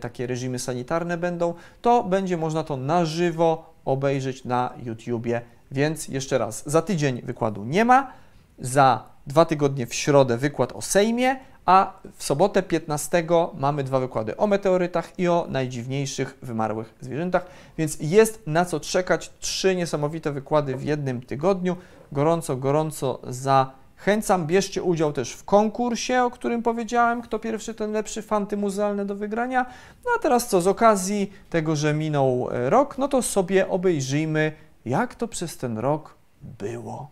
takie 0.00 0.26
reżimy 0.26 0.58
sanitarne 0.58 1.18
będą, 1.18 1.54
to 1.82 2.04
będzie 2.04 2.36
można 2.36 2.64
to 2.64 2.76
na 2.76 3.04
żywo 3.04 3.71
obejrzeć 3.84 4.44
na 4.44 4.72
YouTubie. 4.82 5.40
Więc 5.70 6.08
jeszcze 6.08 6.38
raz, 6.38 6.70
za 6.70 6.82
tydzień 6.82 7.22
wykładu 7.22 7.64
nie 7.64 7.84
ma, 7.84 8.12
za 8.58 9.04
dwa 9.26 9.44
tygodnie 9.44 9.86
w 9.86 9.94
środę 9.94 10.36
wykład 10.36 10.72
o 10.72 10.82
Sejmie, 10.82 11.36
a 11.66 11.92
w 12.16 12.24
sobotę 12.24 12.62
15 12.62 13.24
mamy 13.54 13.84
dwa 13.84 14.00
wykłady 14.00 14.36
o 14.36 14.46
meteorytach 14.46 15.18
i 15.18 15.28
o 15.28 15.46
najdziwniejszych 15.48 16.38
wymarłych 16.42 16.94
zwierzętach, 17.00 17.46
więc 17.78 17.96
jest 18.00 18.42
na 18.46 18.64
co 18.64 18.80
czekać. 18.80 19.32
Trzy 19.40 19.76
niesamowite 19.76 20.32
wykłady 20.32 20.76
w 20.76 20.84
jednym 20.84 21.22
tygodniu. 21.22 21.76
Gorąco, 22.12 22.56
gorąco 22.56 23.20
za 23.28 23.70
Chęcam, 24.04 24.46
bierzcie 24.46 24.82
udział 24.82 25.12
też 25.12 25.32
w 25.32 25.44
konkursie, 25.44 26.22
o 26.22 26.30
którym 26.30 26.62
powiedziałem, 26.62 27.22
kto 27.22 27.38
pierwszy, 27.38 27.74
ten 27.74 27.92
lepszy, 27.92 28.22
fanty 28.22 28.56
muzealne 28.56 29.04
do 29.04 29.14
wygrania. 29.14 29.66
No 30.04 30.10
a 30.16 30.18
teraz 30.18 30.48
co, 30.48 30.60
z 30.60 30.66
okazji 30.66 31.32
tego, 31.50 31.76
że 31.76 31.94
minął 31.94 32.48
e, 32.52 32.70
rok, 32.70 32.98
no 32.98 33.08
to 33.08 33.22
sobie 33.22 33.68
obejrzyjmy, 33.68 34.52
jak 34.84 35.14
to 35.14 35.28
przez 35.28 35.56
ten 35.56 35.78
rok 35.78 36.14
było. 36.42 37.10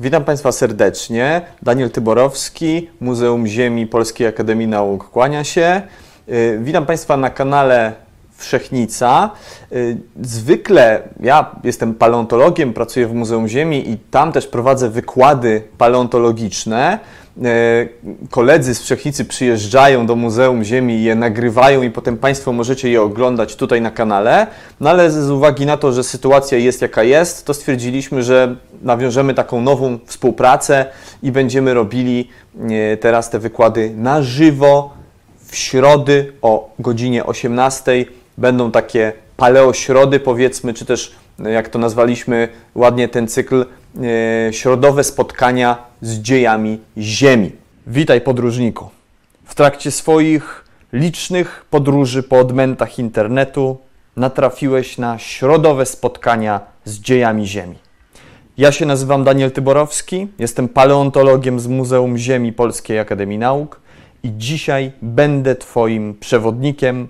Witam 0.00 0.24
Państwa 0.24 0.52
serdecznie. 0.52 1.46
Daniel 1.62 1.90
Tyborowski, 1.90 2.90
Muzeum 3.00 3.46
Ziemi 3.46 3.86
Polskiej 3.86 4.26
Akademii 4.26 4.66
Nauk 4.66 5.10
kłania 5.10 5.44
się. 5.44 5.82
E, 6.28 6.58
witam 6.58 6.86
Państwa 6.86 7.16
na 7.16 7.30
kanale 7.30 8.03
Wszechnica. 8.36 9.30
Y, 9.72 9.96
zwykle 10.22 11.02
ja 11.20 11.50
jestem 11.64 11.94
paleontologiem, 11.94 12.72
pracuję 12.72 13.06
w 13.06 13.14
Muzeum 13.14 13.48
Ziemi 13.48 13.90
i 13.90 13.98
tam 14.10 14.32
też 14.32 14.46
prowadzę 14.46 14.90
wykłady 14.90 15.62
paleontologiczne. 15.78 16.98
Y, 17.38 18.28
koledzy 18.30 18.74
z 18.74 18.82
Wszechnicy 18.82 19.24
przyjeżdżają 19.24 20.06
do 20.06 20.16
Muzeum 20.16 20.64
Ziemi, 20.64 21.02
je 21.02 21.14
nagrywają 21.14 21.82
i 21.82 21.90
potem 21.90 22.18
Państwo 22.18 22.52
możecie 22.52 22.90
je 22.90 23.02
oglądać 23.02 23.56
tutaj 23.56 23.80
na 23.80 23.90
kanale. 23.90 24.46
No 24.80 24.90
ale 24.90 25.10
z 25.10 25.30
uwagi 25.30 25.66
na 25.66 25.76
to, 25.76 25.92
że 25.92 26.04
sytuacja 26.04 26.58
jest 26.58 26.82
jaka 26.82 27.02
jest, 27.02 27.46
to 27.46 27.54
stwierdziliśmy, 27.54 28.22
że 28.22 28.56
nawiążemy 28.82 29.34
taką 29.34 29.60
nową 29.60 29.98
współpracę 30.06 30.86
i 31.22 31.32
będziemy 31.32 31.74
robili 31.74 32.28
y, 32.94 32.96
teraz 32.96 33.30
te 33.30 33.38
wykłady 33.38 33.92
na 33.96 34.22
żywo 34.22 34.94
w 35.46 35.56
środy 35.56 36.32
o 36.42 36.70
godzinie 36.78 37.26
18 37.26 38.04
będą 38.38 38.70
takie 38.70 39.12
paleośrody, 39.36 40.20
powiedzmy, 40.20 40.74
czy 40.74 40.84
też 40.84 41.14
e, 41.44 41.50
jak 41.50 41.68
to 41.68 41.78
nazwaliśmy 41.78 42.48
ładnie 42.74 43.08
ten 43.08 43.28
cykl, 43.28 43.66
e, 44.48 44.52
środowe 44.52 45.04
spotkania 45.04 45.76
z 46.00 46.18
dziejami 46.18 46.78
Ziemi. 46.98 47.52
Witaj 47.86 48.20
podróżniku. 48.20 48.90
W 49.44 49.54
trakcie 49.54 49.90
swoich 49.90 50.64
licznych 50.92 51.64
podróży 51.70 52.22
po 52.22 52.38
odmętach 52.38 52.98
internetu 52.98 53.78
natrafiłeś 54.16 54.98
na 54.98 55.18
środowe 55.18 55.86
spotkania 55.86 56.60
z 56.84 56.98
dziejami 56.98 57.46
Ziemi. 57.46 57.76
Ja 58.58 58.72
się 58.72 58.86
nazywam 58.86 59.24
Daniel 59.24 59.50
Tyborowski, 59.50 60.28
jestem 60.38 60.68
paleontologiem 60.68 61.60
z 61.60 61.66
Muzeum 61.66 62.18
Ziemi 62.18 62.52
Polskiej 62.52 62.98
Akademii 62.98 63.38
Nauk 63.38 63.80
i 64.22 64.32
dzisiaj 64.36 64.92
będę 65.02 65.56
Twoim 65.56 66.14
przewodnikiem 66.20 67.08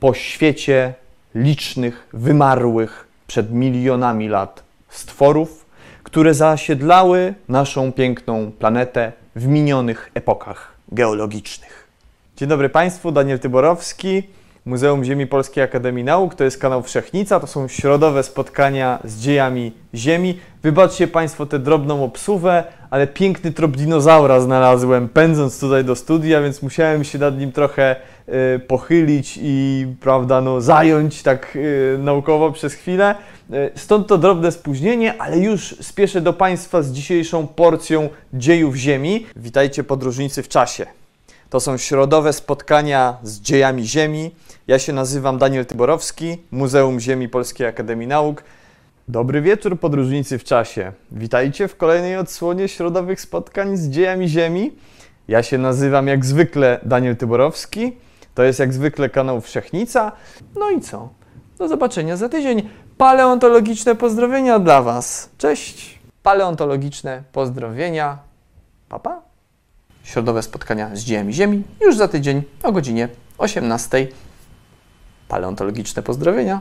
po 0.00 0.14
świecie 0.14 0.94
licznych, 1.34 2.08
wymarłych 2.12 3.08
przed 3.26 3.52
milionami 3.52 4.28
lat 4.28 4.62
stworów, 4.88 5.66
które 6.02 6.34
zasiedlały 6.34 7.34
naszą 7.48 7.92
piękną 7.92 8.52
planetę 8.58 9.12
w 9.36 9.46
minionych 9.46 10.10
epokach 10.14 10.72
geologicznych. 10.92 11.86
Dzień 12.36 12.48
dobry 12.48 12.68
Państwu, 12.68 13.12
Daniel 13.12 13.38
Tyborowski, 13.38 14.22
Muzeum 14.66 15.04
Ziemi 15.04 15.26
Polskiej 15.26 15.64
Akademii 15.64 16.04
Nauk, 16.04 16.34
to 16.34 16.44
jest 16.44 16.58
kanał 16.58 16.82
Wszechnica, 16.82 17.40
to 17.40 17.46
są 17.46 17.68
środowe 17.68 18.22
spotkania 18.22 18.98
z 19.04 19.20
dziejami 19.20 19.72
Ziemi. 19.94 20.40
Wybaczcie 20.62 21.08
Państwo 21.08 21.46
tę 21.46 21.58
drobną 21.58 22.04
obsuwę, 22.04 22.64
ale 22.90 23.06
piękny 23.06 23.52
trop 23.52 23.76
dinozaura 23.76 24.40
znalazłem 24.40 25.08
pędząc 25.08 25.60
tutaj 25.60 25.84
do 25.84 25.96
studia, 25.96 26.42
więc 26.42 26.62
musiałem 26.62 27.04
się 27.04 27.18
nad 27.18 27.38
nim 27.38 27.52
trochę 27.52 27.96
pochylić 28.68 29.38
i 29.42 29.86
prawda, 30.00 30.40
no, 30.40 30.60
zająć 30.60 31.22
tak 31.22 31.56
y, 31.56 31.96
naukowo 31.98 32.52
przez 32.52 32.74
chwilę. 32.74 33.14
Y, 33.50 33.70
stąd 33.74 34.06
to 34.06 34.18
drobne 34.18 34.52
spóźnienie, 34.52 35.22
ale 35.22 35.38
już 35.38 35.76
spieszę 35.80 36.20
do 36.20 36.32
Państwa 36.32 36.82
z 36.82 36.92
dzisiejszą 36.92 37.46
porcją 37.46 38.08
dziejów 38.34 38.74
Ziemi. 38.76 39.26
Witajcie 39.36 39.84
podróżnicy 39.84 40.42
w 40.42 40.48
czasie. 40.48 40.86
To 41.50 41.60
są 41.60 41.76
środowe 41.76 42.32
spotkania 42.32 43.16
z 43.22 43.40
dziejami 43.40 43.84
Ziemi. 43.84 44.30
Ja 44.66 44.78
się 44.78 44.92
nazywam 44.92 45.38
Daniel 45.38 45.66
Tyborowski, 45.66 46.36
Muzeum 46.50 47.00
Ziemi 47.00 47.28
Polskiej 47.28 47.66
Akademii 47.66 48.06
Nauk. 48.06 48.42
Dobry 49.08 49.42
wieczór, 49.42 49.80
podróżnicy 49.80 50.38
w 50.38 50.44
czasie. 50.44 50.92
Witajcie 51.12 51.68
w 51.68 51.76
kolejnej 51.76 52.16
odsłonie 52.16 52.68
środowych 52.68 53.20
spotkań 53.20 53.76
z 53.76 53.88
dziejami 53.88 54.28
Ziemi. 54.28 54.72
Ja 55.28 55.42
się 55.42 55.58
nazywam 55.58 56.06
jak 56.06 56.24
zwykle 56.24 56.80
Daniel 56.82 57.16
Tyborowski. 57.16 57.92
To 58.36 58.42
jest 58.42 58.58
jak 58.58 58.72
zwykle 58.72 59.10
kanał 59.10 59.40
Wszechnica. 59.40 60.12
No 60.54 60.70
i 60.70 60.80
co? 60.80 61.08
Do 61.58 61.68
zobaczenia 61.68 62.16
za 62.16 62.28
tydzień. 62.28 62.68
Paleontologiczne 62.98 63.94
pozdrowienia 63.94 64.58
dla 64.58 64.82
Was. 64.82 65.30
Cześć! 65.38 65.98
Paleontologiczne 66.22 67.22
pozdrowienia. 67.32 68.18
Papa? 68.88 69.22
środowe 70.02 70.42
spotkania 70.42 70.90
z 70.96 71.00
dziejami 71.00 71.32
Ziemi 71.32 71.62
już 71.80 71.96
za 71.96 72.08
tydzień 72.08 72.42
o 72.62 72.72
godzinie 72.72 73.08
18. 73.38 74.08
Paleontologiczne 75.28 76.02
pozdrowienia. 76.02 76.60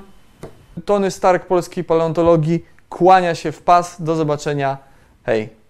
Tony 0.86 1.12
Stark 1.12 1.46
polskiej 1.46 1.84
paleontologii 1.84 2.66
kłania 2.90 3.36
się 3.36 3.52
w 3.52 3.62
pas. 3.62 4.02
Do 4.02 4.16
zobaczenia. 4.16 4.78
Hej. 5.24 5.65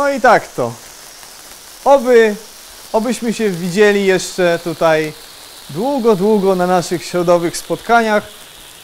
No 0.00 0.10
i 0.10 0.20
tak 0.20 0.48
to. 0.48 0.72
Oby, 1.84 2.36
obyśmy 2.92 3.32
się 3.32 3.50
widzieli 3.50 4.06
jeszcze 4.06 4.58
tutaj 4.64 5.12
długo, 5.70 6.16
długo 6.16 6.54
na 6.54 6.66
naszych 6.66 7.04
środowych 7.04 7.56
spotkaniach. 7.56 8.24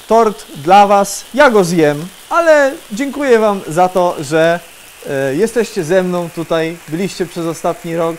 Tort 0.08 0.46
dla 0.56 0.86
Was, 0.86 1.24
ja 1.34 1.50
go 1.50 1.64
zjem, 1.64 2.08
ale 2.30 2.72
dziękuję 2.92 3.38
Wam 3.38 3.60
za 3.68 3.88
to, 3.88 4.16
że 4.20 4.60
e, 5.06 5.34
jesteście 5.34 5.84
ze 5.84 6.02
mną 6.02 6.30
tutaj, 6.34 6.78
byliście 6.88 7.26
przez 7.26 7.46
ostatni 7.46 7.96
rok 7.96 8.16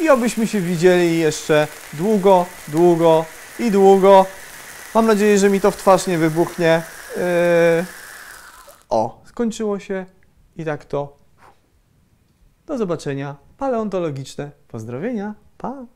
i 0.00 0.08
obyśmy 0.08 0.46
się 0.46 0.60
widzieli 0.60 1.18
jeszcze 1.18 1.68
długo, 1.92 2.46
długo 2.68 3.24
i 3.58 3.70
długo. 3.70 4.26
Mam 4.94 5.06
nadzieję, 5.06 5.38
że 5.38 5.50
mi 5.50 5.60
to 5.60 5.70
w 5.70 5.76
twarz 5.76 6.06
nie 6.06 6.18
wybuchnie. 6.18 6.82
E, 7.16 7.84
o, 8.88 9.20
skończyło 9.24 9.78
się 9.78 10.06
i 10.56 10.64
tak 10.64 10.84
to 10.84 11.19
do 12.70 12.78
zobaczenia. 12.78 13.36
Paleontologiczne 13.58 14.50
pozdrowienia. 14.68 15.34
Pa! 15.58 15.86